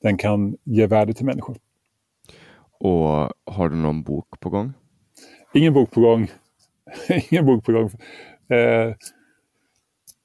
[0.02, 1.58] den kan ge värde till människor.
[2.80, 4.74] Och har du någon bok på gång?
[5.54, 6.28] Ingen bok på gång.
[7.30, 7.90] ingen bok på gång.
[8.50, 8.96] Eh,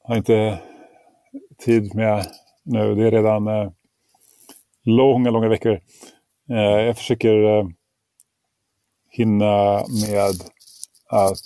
[0.03, 0.59] har inte
[1.59, 2.27] tid med
[2.62, 2.94] nu.
[2.94, 3.70] Det är redan eh,
[4.85, 5.81] långa, långa veckor.
[6.51, 7.67] Eh, jag försöker eh,
[9.11, 10.35] hinna med
[11.09, 11.39] att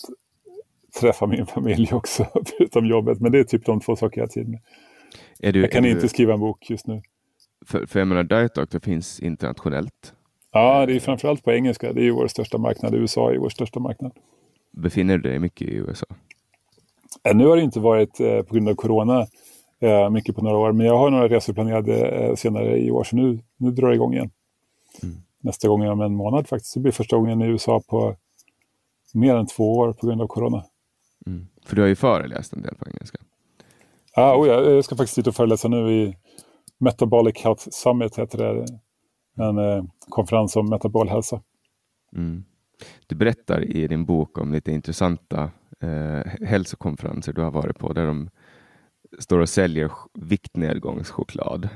[1.00, 3.20] träffa min familj också, förutom jobbet.
[3.20, 4.60] Men det är typ de två saker jag har tid med.
[5.54, 6.08] Du, jag kan inte du...
[6.08, 7.02] skriva en bok just nu.
[7.66, 10.14] För, för jag menar, Diet Doctor finns internationellt.
[10.52, 11.92] Ja, det är framförallt på engelska.
[11.92, 12.94] Det är ju vår största marknad.
[12.94, 14.12] USA är vår största marknad.
[14.72, 16.06] Befinner du dig mycket i USA?
[17.28, 19.26] Eh, nu har det inte varit eh, på grund av corona
[19.80, 23.04] eh, mycket på några år, men jag har några resor planerade eh, senare i år,
[23.04, 24.30] så nu, nu drar det igång igen.
[25.02, 25.16] Mm.
[25.40, 26.74] Nästa gång om en månad faktiskt.
[26.74, 28.16] Det blir första gången i USA på
[29.14, 30.64] mer än två år på grund av corona.
[31.26, 31.46] Mm.
[31.64, 33.18] För du har ju föreläst en del på engelska.
[34.14, 36.16] Ah, oh ja, jag ska faktiskt dit och föreläsa nu i
[36.78, 38.66] Metabolic Health Summit, heter det.
[39.44, 41.42] En eh, konferens om metabol hälsa.
[42.16, 42.44] Mm.
[43.06, 45.50] Du berättar i din bok om lite intressanta
[45.80, 48.30] eh, hälsokonferenser du har varit på där de
[49.18, 51.68] står och säljer viktnedgångschoklad.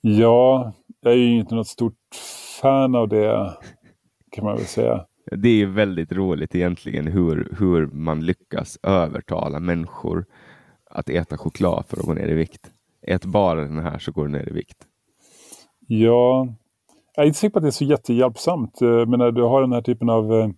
[0.00, 2.14] Ja, jag är ju inte något stort
[2.60, 3.56] fan av det
[4.30, 5.06] kan man väl säga.
[5.30, 10.26] Det är väldigt roligt egentligen hur, hur man lyckas övertala människor
[10.90, 12.70] att äta choklad för att gå ner i vikt.
[13.02, 14.86] Ät bara den här så går du ner i vikt.
[15.86, 16.48] Ja,
[17.16, 18.82] jag är inte säker på att det är så jättehjälpsamt.
[18.82, 20.50] Eh, men när du har den här typen av eh,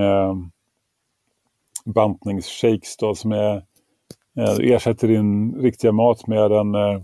[0.00, 0.34] eh
[1.86, 3.56] bantningsshakes då, som är,
[4.38, 7.02] eh, ersätter din riktiga mat med en, eh,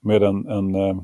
[0.00, 1.00] med en, en eh,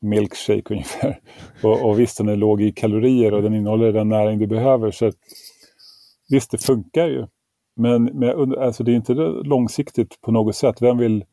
[0.00, 1.20] milkshake ungefär.
[1.62, 4.90] Och, och visst, den är låg i kalorier och den innehåller den näring du behöver.
[4.90, 5.12] Så
[6.30, 7.26] visst, det funkar ju.
[7.76, 9.14] Men, men alltså, det är inte
[9.44, 10.82] långsiktigt på något sätt.
[10.82, 11.24] Vem vill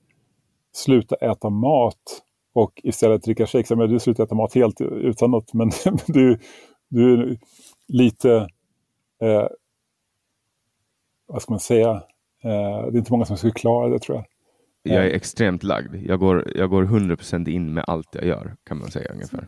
[0.74, 2.22] sluta äta mat
[2.54, 3.70] och istället dricka shakes.
[3.70, 5.72] Men du slutar äta mat helt utan något, men
[6.08, 6.40] du,
[6.90, 7.38] du är
[7.88, 8.32] lite,
[9.22, 9.48] eh,
[11.32, 11.90] vad ska man säga,
[12.44, 14.26] eh, det är inte många som skulle klara det tror jag.
[14.84, 15.96] Jag är extremt lagd.
[15.96, 19.48] Jag går, jag går 100% in med allt jag gör, kan man säga ungefär.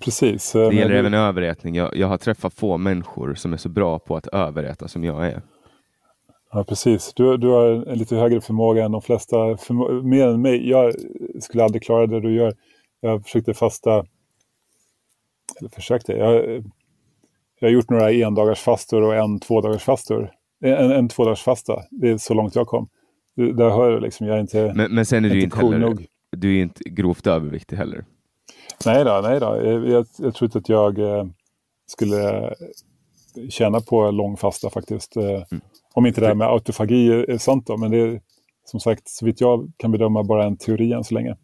[0.00, 0.52] Precis.
[0.52, 1.74] Det gäller även överätning.
[1.74, 5.26] Jag, jag har träffat få människor som är så bra på att överäta som jag
[5.26, 5.42] är.
[6.52, 7.14] Ja, precis.
[7.14, 9.36] Du, du har en lite högre förmåga än de flesta,
[10.02, 10.70] mer än mig.
[10.70, 10.94] Jag
[11.40, 12.54] skulle aldrig klara det du gör.
[13.00, 14.06] Jag försökte fasta,
[15.60, 16.64] eller försökte, jag,
[17.58, 20.30] jag har gjort några endagars fastor och en tvådagars fastor.
[20.62, 22.88] En, en fasta, det är så långt jag kom.
[23.36, 25.86] Där hör du liksom, jag är inte Men, men sen är du inte cool heller,
[25.86, 26.06] nog.
[26.30, 28.04] du är inte grovt överviktig heller?
[28.86, 29.46] Nej då, nej då.
[29.46, 31.24] Jag, jag, jag tror inte att jag eh,
[31.86, 32.54] skulle
[33.48, 35.16] tjäna på lång fasta faktiskt.
[35.16, 35.60] Eh, mm.
[35.94, 38.20] Om inte det här med autofagi är sant då, men det är
[38.64, 41.36] som sagt, så vitt jag kan bedöma, bara en teori än så länge.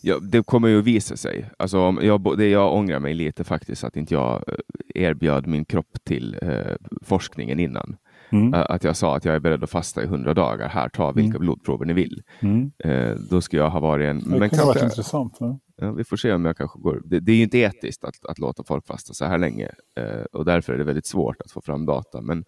[0.00, 1.50] Ja, det kommer ju att visa sig.
[1.56, 6.04] Alltså, jag, det jag ångrar mig lite faktiskt att inte jag eh, erbjöd min kropp
[6.04, 7.96] till eh, forskningen innan.
[8.32, 8.64] Mm.
[8.68, 10.68] Att jag sa att jag är beredd att fasta i hundra dagar.
[10.68, 11.40] Här, ta vilka mm.
[11.40, 12.22] blodprover ni vill.
[12.40, 12.72] Mm.
[12.84, 14.18] Eh, då skulle jag ha varit en...
[14.18, 15.36] Det men kan varit intressant.
[15.40, 15.58] Ja.
[15.76, 17.02] Ja, vi får se om jag kanske går...
[17.04, 20.24] Det, det är ju inte etiskt att, att låta folk fasta så här länge eh,
[20.32, 22.20] och därför är det väldigt svårt att få fram data.
[22.20, 22.44] Men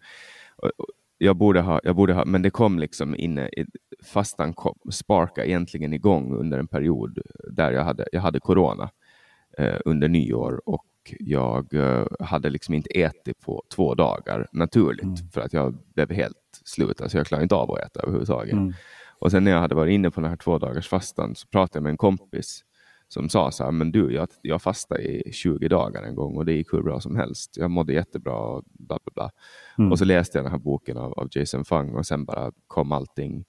[0.56, 0.70] och,
[1.18, 3.50] jag borde ha, jag borde ha, men det kom liksom inne,
[4.04, 7.18] fastan kom, sparka egentligen igång under en period
[7.52, 8.90] där jag hade, jag hade corona
[9.58, 10.84] eh, under nyår och
[11.18, 15.30] jag eh, hade liksom inte ätit på två dagar naturligt mm.
[15.32, 17.00] för att jag blev helt slut.
[17.00, 18.52] Alltså jag klarade inte av att äta överhuvudtaget.
[18.52, 18.72] Mm.
[19.18, 21.76] Och sen när jag hade varit inne på den här två dagars fastan så pratade
[21.76, 22.64] jag med en kompis
[23.08, 26.44] som sa så här, men du, jag, jag fastade i 20 dagar en gång och
[26.44, 27.56] det gick hur bra som helst.
[27.56, 29.30] Jag mådde jättebra och bla bla bla.
[29.78, 29.92] Mm.
[29.92, 32.92] Och så läste jag den här boken av, av Jason Fung och sen bara kom
[32.92, 33.44] allting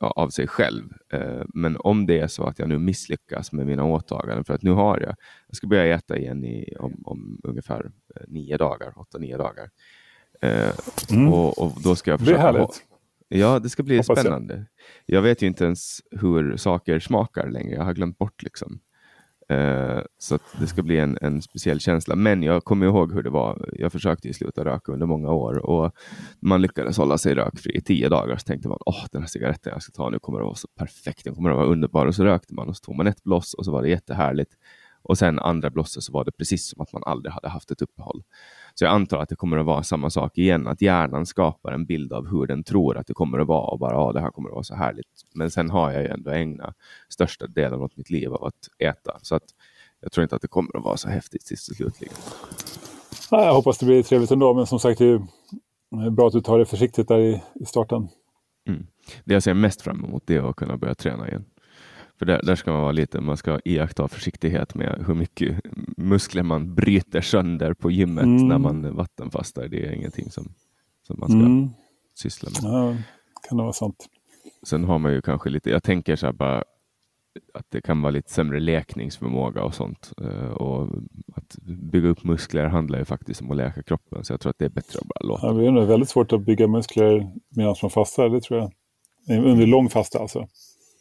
[0.00, 0.92] av sig själv.
[1.12, 4.62] Eh, men om det är så att jag nu misslyckas med mina åtaganden, för att
[4.62, 5.14] nu har jag,
[5.46, 9.70] jag ska börja äta igen i, om, om ungefär eh, nio dagar, åtta, nio dagar.
[10.40, 10.72] Eh,
[11.10, 11.32] mm.
[11.32, 12.38] och, och, då ska jag försöka...
[12.38, 12.82] Det är härligt.
[13.28, 14.54] Ja, det ska bli Hoppas spännande.
[14.54, 15.16] Jag.
[15.16, 15.22] jag.
[15.22, 17.74] vet ju inte ens hur saker smakar längre.
[17.74, 18.80] Jag har glömt bort liksom.
[19.52, 22.16] Uh, så det ska bli en, en speciell känsla.
[22.16, 23.68] Men jag kommer ihåg hur det var.
[23.72, 25.92] Jag försökte ju sluta röka under många år och
[26.40, 28.36] man lyckades hålla sig rökfri i tio dagar.
[28.36, 30.68] Så tänkte man, åh, den här cigaretten jag ska ta nu kommer att vara så
[30.78, 31.24] perfekt.
[31.24, 32.06] Den kommer att vara underbar.
[32.06, 34.52] Och så rökte man och så tog man ett bloss och så var det jättehärligt.
[35.02, 37.82] Och sen andra blosset så var det precis som att man aldrig hade haft ett
[37.82, 38.22] uppehåll.
[38.78, 41.86] Så jag antar att det kommer att vara samma sak igen, att hjärnan skapar en
[41.86, 44.30] bild av hur den tror att det kommer att vara och bara, ja, det här
[44.30, 45.24] kommer att vara så härligt.
[45.34, 46.74] Men sen har jag ju ändå ägnat
[47.08, 49.42] största delen av mitt liv av att äta, så att
[50.00, 52.14] jag tror inte att det kommer att vara så häftigt sist och slutligen.
[53.30, 56.58] jag hoppas det blir trevligt ändå, men som sagt, det är bra att du tar
[56.58, 58.08] det försiktigt där i, i starten.
[58.68, 58.86] Mm.
[59.24, 61.44] Det jag ser mest fram emot det är att kunna börja träna igen.
[62.18, 65.60] För där, där ska man vara lite, man ska iaktta försiktighet med hur mycket
[65.96, 68.48] muskler man bryter sönder på gymmet mm.
[68.48, 69.68] när man vattenfastar.
[69.68, 70.48] Det är ingenting som,
[71.06, 71.70] som man ska mm.
[72.14, 72.72] syssla med.
[72.72, 72.96] Ja,
[73.48, 74.06] kan det vara sant.
[74.66, 76.64] Sen har man ju kanske lite, jag tänker så här bara
[77.54, 80.12] att det kan vara lite sämre läkningsförmåga och sånt.
[80.20, 80.88] Eh, och
[81.34, 84.58] att bygga upp muskler handlar ju faktiskt om att läka kroppen, så jag tror att
[84.58, 85.46] det är bättre att bara låta.
[85.46, 88.72] Ja, det är väldigt svårt att bygga muskler medan man fastar, det tror jag.
[89.44, 90.48] Under lång fasta alltså.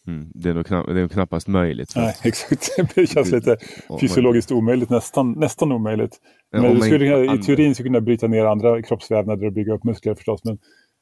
[0.08, 0.32] Mm.
[0.34, 1.94] Det, är nog knapp, det är knappast möjligt.
[1.94, 2.00] För...
[2.00, 2.96] Nej, exakt.
[2.96, 3.58] Det känns lite
[4.02, 6.18] fysiologiskt omöjligt, nästan, nästan omöjligt.
[6.52, 10.16] Men ja, skulle, i teorin skulle kunna bryta ner andra kroppsvävnader och bygga upp muskler
[10.16, 10.58] förstås, men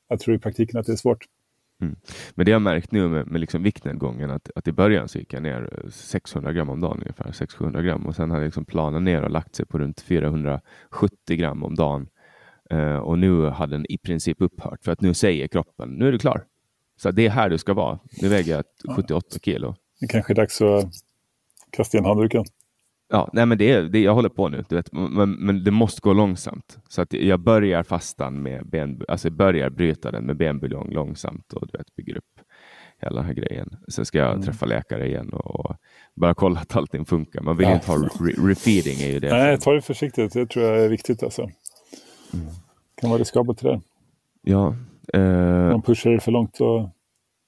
[0.09, 1.25] jag tror i praktiken att det är svårt.
[1.81, 1.95] Mm.
[2.35, 5.34] Men det jag märkt nu med, med liksom viktnedgången, att, att i början så gick
[5.34, 9.01] jag ner 600 gram om dagen ungefär, 600 gram och sen hade jag liksom planat
[9.01, 10.61] ner och lagt sig på runt 470
[11.27, 12.07] gram om dagen.
[12.73, 16.11] Uh, och nu har den i princip upphört för att nu säger kroppen, nu är
[16.11, 16.45] du klar.
[16.98, 17.99] Så det är här du ska vara.
[18.22, 19.76] Nu väger jag 78 kilo.
[19.99, 20.94] Det kanske är dags att
[21.70, 22.45] kasta in handduken.
[23.10, 25.72] Ja, nej men det är, det, jag håller på nu, du vet, men, men det
[25.72, 26.78] måste gå långsamt.
[26.88, 31.68] Så att jag börjar fastan med ben, alltså börjar bryta den med benbuljong långsamt och
[31.72, 32.40] du vet, bygger upp
[33.02, 33.76] hela den här grejen.
[33.88, 34.41] Sen ska jag mm.
[34.41, 35.76] träffa läkare igen och
[36.15, 37.41] bara kolla att allting funkar.
[37.41, 37.74] Man vill ja.
[37.74, 39.02] inte ha re refeeding.
[39.02, 40.34] Är ju det Nej, ta det försiktigt.
[40.34, 41.24] Det tror jag är viktigt.
[41.24, 41.41] Alltså.
[41.41, 42.45] Mm.
[43.02, 43.82] kan vara riskabelt det.
[44.41, 44.76] Ja, Uh,
[45.13, 46.89] Man pushar det för långt och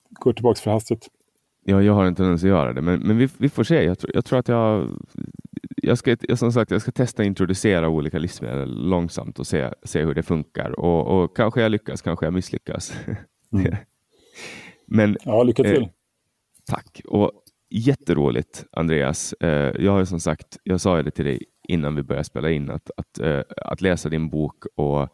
[0.09, 1.07] går tillbaka för hastigt.
[1.67, 3.83] Ja, jag har en tendens att göra det, men, men vi, vi får se.
[3.83, 4.89] Jag, tror, jag tror att jag,
[5.75, 10.03] jag ska, som sagt, jag ska testa att introducera olika livsmedel långsamt och se, se
[10.03, 10.79] hur det funkar.
[10.79, 12.93] Och, och kanske jag lyckas, kanske jag misslyckas.
[13.53, 13.75] Mm.
[14.87, 15.81] men, ja, lycka till.
[15.81, 15.89] Eh,
[16.65, 17.01] tack.
[17.07, 17.31] Och
[17.69, 19.33] jätteroligt, Andreas.
[19.33, 22.69] Eh, jag har som sagt, jag sa det till dig innan vi började spela in,
[22.69, 25.07] att, att, eh, att läsa din bok och eh,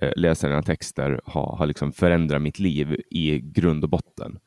[0.00, 4.38] Eh, läsa dina texter har, har liksom förändrat mitt liv i grund och botten.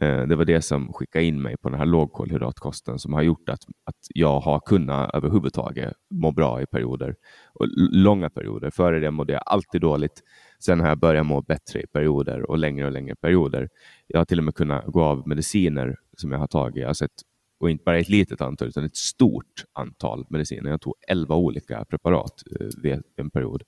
[0.00, 3.48] Eh, det var det som skickade in mig på den här lågkolhydratkosten som har gjort
[3.48, 7.14] att, att jag har kunnat överhuvudtaget må bra i perioder.
[7.52, 8.70] Och långa perioder.
[8.70, 10.22] Före det mådde jag alltid dåligt.
[10.58, 13.68] Sen har jag börjat må bättre i perioder och längre och längre perioder.
[14.06, 16.80] Jag har till och med kunnat gå av mediciner som jag har tagit.
[16.80, 17.12] Jag har sett,
[17.60, 20.70] och inte bara ett litet antal, utan ett stort antal mediciner.
[20.70, 23.62] Jag tog elva olika preparat eh, vid en period.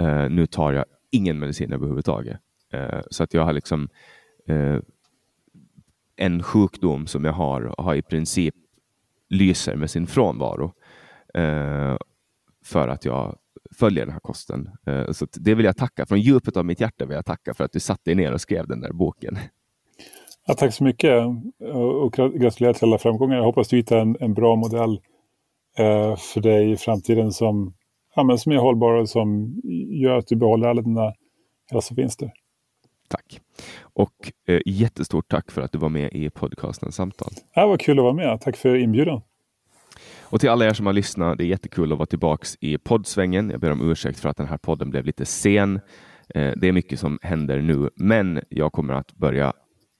[0.00, 2.38] Eh, nu tar jag ingen medicin överhuvudtaget.
[2.72, 3.88] Eh, så att jag har liksom
[4.48, 4.78] eh,
[6.16, 8.54] en sjukdom som jag har, har i princip
[9.28, 10.72] lyser med sin frånvaro
[12.64, 13.36] för att jag
[13.78, 14.70] följer den här kosten.
[15.12, 16.06] så det vill jag tacka.
[16.06, 18.40] Från djupet av mitt hjärta vill jag tacka för att du satte dig ner och
[18.40, 19.38] skrev den där boken.
[20.46, 21.24] Ja, tack så mycket
[21.74, 23.36] och gratulerar till alla framgångar.
[23.36, 25.00] Jag hoppas du hittar en, en bra modell
[26.18, 27.74] för dig i framtiden som
[28.14, 29.60] ja, men som är hållbara och som
[29.90, 31.12] gör att du behåller alla dina
[31.70, 32.32] hälsovinster.
[33.08, 33.40] Tack.
[33.80, 37.32] Och eh, jättestort tack för att du var med i podcasten Samtal.
[37.54, 38.40] Ja, vad kul att vara med.
[38.40, 39.20] Tack för inbjudan.
[40.20, 43.50] Och till alla er som har lyssnat, det är jättekul att vara tillbaks i poddsvängen.
[43.50, 45.80] Jag ber om ursäkt för att den här podden blev lite sen.
[46.34, 49.52] Eh, det är mycket som händer nu, men jag kommer att börja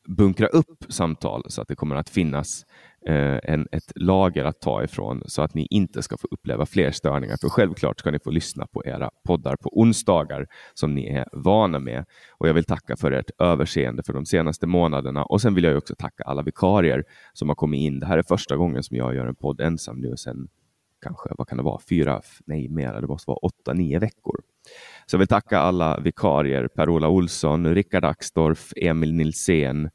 [0.09, 2.67] bunkra upp samtal så att det kommer att finnas
[3.07, 6.91] Eh, en, ett lager att ta ifrån så att ni inte ska få uppleva fler
[6.91, 7.37] störningar.
[7.41, 11.79] För självklart ska ni få lyssna på era poddar på onsdagar som ni är vana
[11.79, 12.05] med.
[12.31, 15.25] Och jag vill tacka för ert överseende för de senaste månaderna.
[15.25, 18.01] Och sen vill jag också tacka alla vikarier som har kommit in.
[18.01, 20.49] Det här är första gången som jag gör en podd ensam nu sen
[21.03, 24.41] kanske, vad kan det vara, fyra, nej mera, det måste vara åtta, nio veckor.
[25.07, 29.91] Så jag vill tacka alla vikarier, Per-Ola Olsson, Rickard Axdorff, Emil Nilsén,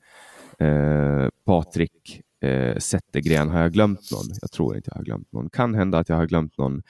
[0.60, 3.50] eh, Patrik eh, Zettergren.
[3.50, 4.26] Har jag glömt någon?
[4.42, 5.50] Jag tror inte jag har glömt någon.
[5.50, 6.82] Kan hända att jag har glömt någon.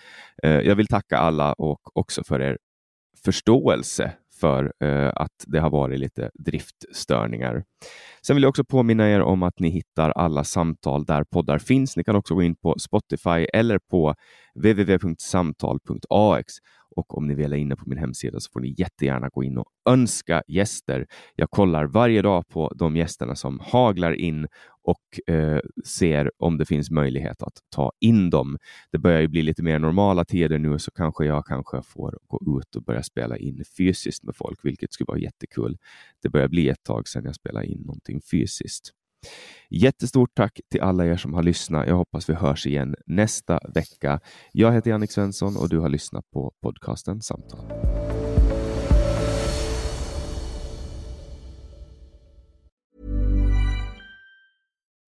[0.43, 2.57] Eh, jag vill tacka alla och också för er
[3.25, 7.63] förståelse för eh, att det har varit lite driftstörningar.
[8.21, 11.97] Sen vill jag också påminna er om att ni hittar alla samtal där poddar finns.
[11.97, 14.15] Ni kan också gå in på Spotify eller på
[14.55, 16.53] www.samtal.ax
[16.95, 19.57] och om ni väl är inne på min hemsida så får ni jättegärna gå in
[19.57, 21.07] och önska gäster.
[21.35, 24.47] Jag kollar varje dag på de gästerna som haglar in
[24.83, 28.57] och eh, ser om det finns möjlighet att ta in dem.
[28.91, 32.59] Det börjar ju bli lite mer normala tider nu så kanske jag kanske får gå
[32.59, 35.77] ut och börja spela in fysiskt med folk, vilket skulle vara jättekul.
[36.21, 38.91] Det börjar bli ett tag sedan jag spelade in någonting fysiskt.
[39.69, 41.87] Jättestort tack till alla er som har lyssnat.
[41.87, 44.19] Jag hoppas vi hörs igen nästa vecka.
[44.51, 48.04] Jag heter Jannik Svensson och du har lyssnat på podcasten Samtal.